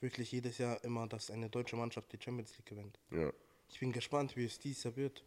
[0.02, 2.98] wirklich jedes Jahr immer, dass eine deutsche Mannschaft die Champions League gewinnt.
[3.10, 3.32] Ja,
[3.70, 5.24] Ich bin gespannt, wie es dieses Jahr wird.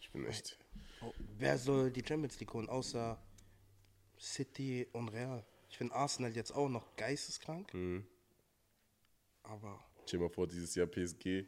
[0.00, 0.58] ich bin echt.
[1.02, 3.18] Oh, wer soll die Champions League holen, außer
[4.18, 5.44] City und Real?
[5.70, 7.72] Ich finde Arsenal jetzt auch noch geisteskrank.
[7.74, 8.06] Mhm.
[9.42, 11.44] Aber Stell dir mal vor, dieses Jahr PSG,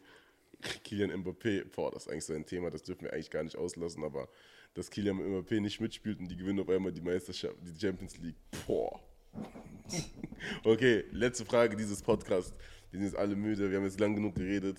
[0.84, 3.56] Kylian Mbappé, boah, das ist eigentlich so ein Thema, das dürfen wir eigentlich gar nicht
[3.56, 4.28] auslassen, aber
[4.74, 8.36] dass Kylian Mbappé nicht mitspielt und die gewinnen auf einmal die Meisterschaft, die Champions League,
[8.66, 9.00] boah.
[10.64, 12.54] okay, letzte Frage dieses Podcasts.
[12.90, 14.78] Wir sind jetzt alle müde, wir haben jetzt lang genug geredet.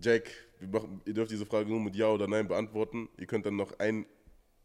[0.00, 0.30] Jack,
[0.60, 3.08] wir machen, ihr dürft diese Frage nur mit Ja oder Nein beantworten.
[3.18, 4.06] Ihr könnt dann noch einen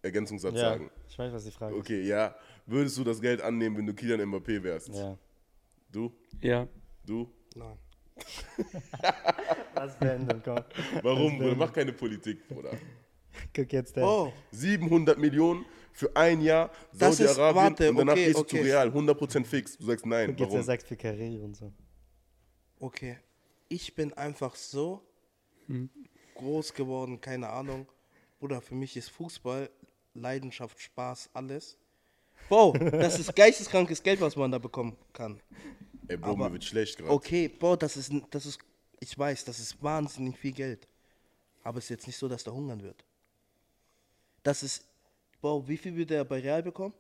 [0.02, 0.92] Ergänzungssatz Ja, sagen.
[1.08, 2.36] ich weiß, was die Frage Okay, ja.
[2.66, 4.90] Würdest du das Geld annehmen, wenn du Kylian Mbappé wärst?
[4.90, 4.98] ist.
[4.98, 5.18] Ja.
[5.92, 6.12] Du?
[6.42, 6.68] Ja.
[7.06, 7.30] Du?
[7.56, 7.78] nein.
[9.74, 10.60] Was beenden, komm.
[11.02, 11.56] Warum, Bruder?
[11.56, 12.78] Mach keine Politik, Bruder.
[13.56, 14.04] Guck jetzt der.
[14.06, 18.58] Oh, 700 Millionen für ein Jahr Das ist- Saudi-Arabien und danach okay, gehst du okay.
[18.58, 19.78] zu Real, 100% fix.
[19.78, 20.32] Du sagst nein.
[20.32, 20.66] Guck jetzt, er Warum?
[20.66, 21.72] sagt für Karriere und so.
[22.80, 23.18] okay.
[23.70, 25.02] Ich bin einfach so
[26.36, 27.88] groß geworden, keine Ahnung.
[28.40, 29.70] Bruder, für mich ist Fußball
[30.14, 31.78] Leidenschaft, Spaß, alles.
[32.50, 35.40] Wow, das ist geisteskrankes Geld, was man da bekommen kann.
[36.08, 37.10] Ey, Bro, aber- mir wird schlecht gerade.
[37.12, 38.60] Okay, boah, das ist, das ist,
[39.00, 40.88] ich weiß, das ist wahnsinnig viel Geld.
[41.64, 43.04] Aber es ist jetzt nicht so, dass der hungern wird.
[44.44, 44.84] Das ist,
[45.44, 46.94] boah, wie viel wird er bei Real bekommen?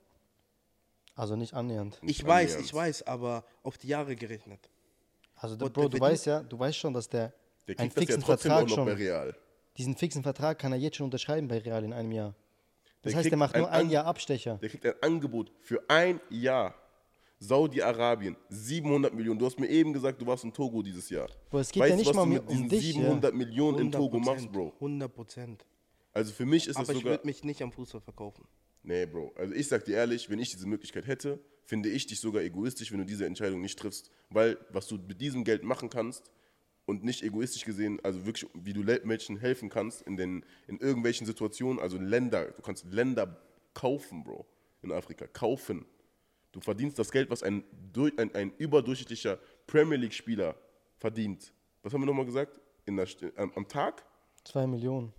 [1.15, 1.97] Also nicht annähernd.
[2.03, 2.65] Ich weiß, annähernd.
[2.65, 4.59] ich weiß, aber auf die Jahre gerechnet.
[5.35, 7.33] Also, der, Bro, der du weißt ja, du weißt schon, dass der,
[7.67, 9.35] Der einen ja fixen trotzdem auch Vertrag noch schon, bei Real.
[9.77, 12.35] diesen fixen Vertrag kann er jetzt schon unterschreiben bei Real in einem Jahr.
[13.01, 14.57] Das Der heißt, der macht nur ein ein An- Jahr Abstecher.
[14.61, 16.75] Der kriegt ein Angebot für ein Jahr.
[17.39, 19.37] Saudi-Arabien, 700 Millionen.
[19.37, 21.27] Du hast mir eben gesagt, du warst in Togo dieses Jahr.
[21.49, 22.85] Bro, es geht weißt ja du, nicht was mal du um- mit um diesen dich,
[22.95, 23.01] ja.
[23.01, 24.71] 700 Millionen in Togo machst, Bro?
[24.79, 25.65] 100 Prozent.
[26.13, 27.13] Also für mich ist Aber das ich sogar...
[27.13, 28.45] würde mich nicht am Fußball verkaufen.
[28.83, 29.33] Nee, Bro.
[29.35, 32.91] Also ich sag dir ehrlich, wenn ich diese Möglichkeit hätte, finde ich dich sogar egoistisch,
[32.91, 34.11] wenn du diese Entscheidung nicht triffst.
[34.29, 36.31] Weil was du mit diesem Geld machen kannst
[36.85, 41.25] und nicht egoistisch gesehen, also wirklich, wie du Menschen helfen kannst in, den, in irgendwelchen
[41.25, 43.41] Situationen, also Länder, du kannst Länder
[43.73, 44.45] kaufen, Bro,
[44.81, 45.85] in Afrika, kaufen.
[46.51, 47.63] Du verdienst das Geld, was ein,
[47.93, 50.55] durch- ein, ein überdurchschnittlicher Premier League-Spieler
[50.99, 51.53] verdient.
[51.81, 52.59] Was haben wir nochmal gesagt?
[52.85, 53.07] in der,
[53.37, 54.05] am, am Tag
[54.43, 55.13] Zwei Millionen.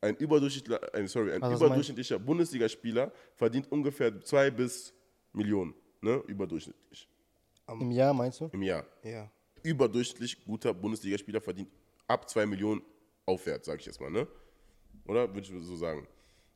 [0.00, 4.94] Ein überdurchschnittlicher, ein, sorry, ein Also überdurchschnittlicher Bundesligaspieler verdient ungefähr zwei bis
[5.32, 6.22] Millionen, ne?
[6.26, 7.08] Überdurchschnittlich
[7.68, 8.48] Im Jahr meinst du?
[8.52, 8.84] im Jahr.
[9.02, 9.30] Ja.
[9.62, 11.68] Überdurchschnittlich guter Bundesligaspieler verdient
[12.06, 12.82] ab zwei Millionen
[13.26, 14.26] aufwärts, sage ich jetzt mal, ne?
[15.06, 16.06] Oder würde ich so sagen.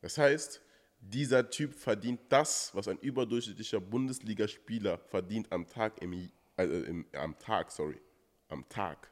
[0.00, 0.62] Das heißt,
[1.00, 7.38] dieser Typ verdient das, was ein überdurchschnittlicher Bundesligaspieler verdient am Tag im, also im am
[7.38, 8.00] Tag, sorry,
[8.48, 9.10] am Tag,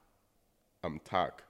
[0.83, 1.50] am Tag.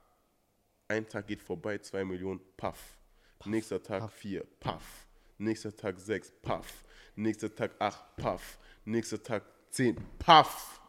[0.91, 2.97] Ein Tag geht vorbei, zwei Millionen, paff.
[3.45, 5.07] Nächster Tag vier, paff.
[5.37, 6.83] Nächster Tag sechs, paff.
[7.15, 8.57] Nächster Tag acht, paff.
[8.83, 10.81] Nächster Tag zehn, paff.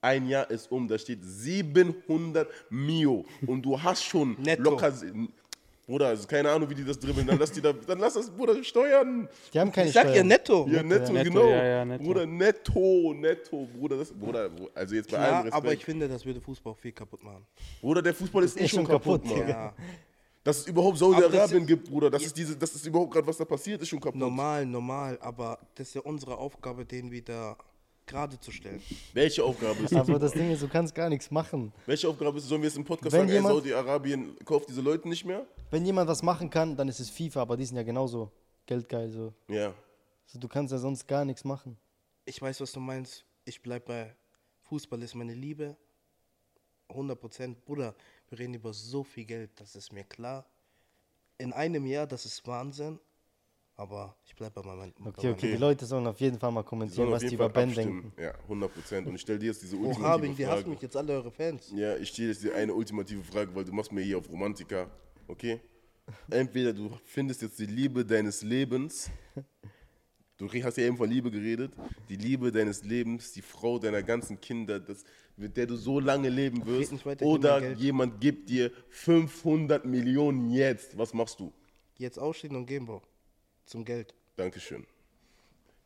[0.00, 4.62] Ein Jahr ist um, da steht 700 Mio und du hast schon Netto.
[4.62, 4.92] locker.
[5.86, 7.26] Bruder, also keine Ahnung, wie die das dribbeln.
[7.26, 9.28] Dann lass, die da, dann lass das, Bruder, steuern.
[9.52, 10.26] Die haben keine Ich sag ihr Steuern.
[10.28, 10.66] netto.
[10.70, 11.48] Ja, netto, netto, genau.
[11.50, 12.04] ja, ja, netto.
[12.04, 13.68] Bruder, netto, netto.
[13.76, 15.54] Bruder, das, Bruder, also jetzt bei allem Klar, Respekt.
[15.54, 17.46] aber ich finde, das würde Fußball auch viel kaputt machen.
[17.82, 19.46] Bruder, der Fußball ist eh schon kaputt, Mann.
[19.48, 19.74] Ja.
[20.42, 23.36] Dass es überhaupt Saudi-Arabien ist- gibt, Bruder, das ist, diese, das ist überhaupt gerade, was
[23.38, 24.18] da passiert, ist schon kaputt.
[24.20, 27.56] Normal, normal, aber das ist ja unsere Aufgabe, den wieder
[28.06, 28.82] gerade zu stellen.
[29.12, 30.08] Welche Aufgabe ist das?
[30.08, 31.72] Aber das Ding ist, du kannst gar nichts machen.
[31.86, 32.48] Welche Aufgabe ist es?
[32.50, 35.46] Sollen wir jetzt im Podcast Wenn sagen, jemand- Saudi-Arabien kauft diese Leute nicht mehr?
[35.70, 38.30] Wenn jemand was machen kann, dann ist es FIFA, aber die sind ja genauso
[38.66, 39.10] geldgeil.
[39.10, 39.32] So.
[39.48, 39.74] Ja.
[40.26, 41.76] Also, du kannst ja sonst gar nichts machen.
[42.24, 43.24] Ich weiß, was du meinst.
[43.44, 44.14] Ich bleib bei
[44.62, 45.76] Fußball ist meine Liebe.
[46.88, 47.64] 100 Prozent.
[47.64, 47.94] Bruder,
[48.28, 50.46] wir reden über so viel Geld, das ist mir klar.
[51.38, 52.98] In einem Jahr, das ist Wahnsinn.
[53.76, 54.92] Aber ich bleib bei meinem.
[54.98, 57.34] bei Okay, okay, meinem- die Leute sollen auf jeden Fall mal kommentieren, was die jeden
[57.36, 58.02] über Fall Ben abstimmen.
[58.02, 58.22] denken.
[58.22, 59.06] Ja, 100 Prozent.
[59.08, 60.70] Und ich stelle dir jetzt diese Oh, ultimative Harbing, die hassen Frage.
[60.70, 61.72] mich jetzt alle eure Fans.
[61.74, 64.88] Ja, ich stelle jetzt dir eine ultimative Frage, weil du machst mir hier auf Romantiker,
[65.26, 65.60] okay?
[66.30, 69.10] Entweder du findest jetzt die Liebe deines Lebens,
[70.36, 71.72] du hast ja eben von Liebe geredet,
[72.08, 75.02] die Liebe deines Lebens, die Frau deiner ganzen Kinder, das,
[75.36, 80.96] mit der du so lange leben wirst, weiter, oder jemand gibt dir 500 Millionen jetzt,
[80.96, 81.52] was machst du?
[81.98, 83.02] Jetzt ausstehen und gehen, Bro.
[83.66, 84.14] Zum Geld.
[84.36, 84.86] Dankeschön.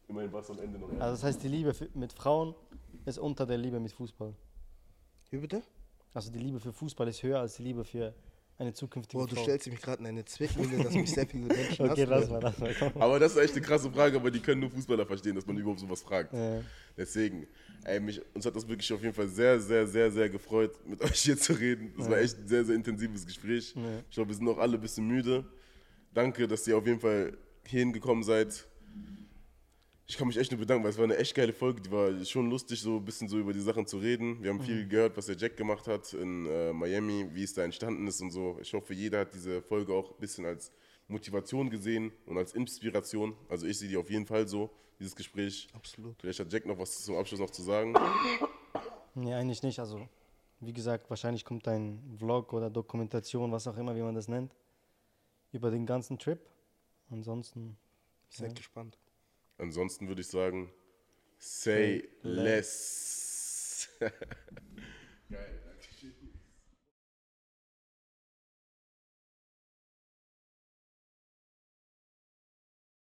[0.09, 0.89] Immerhin war es am Ende noch.
[0.93, 2.55] Also das heißt, die Liebe für, mit Frauen
[3.05, 4.35] ist unter der Liebe mit Fußball.
[5.31, 5.63] Wie bitte?
[6.15, 8.15] Also die Liebe für Fußball ist höher als die Liebe für
[8.57, 9.43] eine zukünftige Boah, du Frau.
[9.43, 12.41] stellst mich gerade in eine Zwickmühle, dass mich sehr viele Menschen okay, hassen lass mal,
[12.43, 12.75] lass mal.
[12.77, 13.03] Komm.
[13.03, 15.57] Aber das ist echt eine krasse Frage, aber die können nur Fußballer verstehen, dass man
[15.59, 16.33] überhaupt sowas fragt.
[16.33, 16.61] Ja.
[16.97, 17.47] Deswegen,
[17.85, 21.01] ey, mich, uns hat das wirklich auf jeden Fall sehr, sehr, sehr, sehr gefreut, mit
[21.05, 21.93] euch hier zu reden.
[21.97, 23.75] Das war echt ein sehr, sehr intensives Gespräch.
[24.09, 25.45] Ich glaube, wir sind auch alle ein bisschen müde.
[26.13, 27.37] Danke, dass ihr auf jeden Fall
[27.69, 28.67] hierhin gekommen seid.
[30.07, 31.83] Ich kann mich echt nur bedanken, weil es war eine echt geile Folge.
[31.83, 34.43] Die war schon lustig, so ein bisschen so über die Sachen zu reden.
[34.43, 37.63] Wir haben viel gehört, was der Jack gemacht hat in äh, Miami, wie es da
[37.63, 38.59] entstanden ist und so.
[38.63, 40.73] Ich hoffe, jeder hat diese Folge auch ein bisschen als
[41.09, 43.35] Motivation gesehen und als Inspiration.
[43.51, 45.69] Also ich sehe die auf jeden Fall so, dieses Gespräch.
[45.75, 46.17] Absolut.
[46.21, 47.95] Vielleicht hat Jack noch was zum Abschluss noch zu sagen.
[49.15, 49.79] Nee, eigentlich nicht.
[49.79, 50.09] Also,
[50.61, 54.55] wie gesagt, wahrscheinlich kommt ein Vlog oder Dokumentation, was auch immer, wie man das nennt,
[55.53, 56.41] über den ganzen Trip.
[57.11, 57.77] Ansonsten,
[58.29, 58.99] Seid gespannt.
[59.57, 60.71] Ansonsten würde ich sagen,
[61.39, 63.89] say Say less.
[65.31, 65.68] Geil.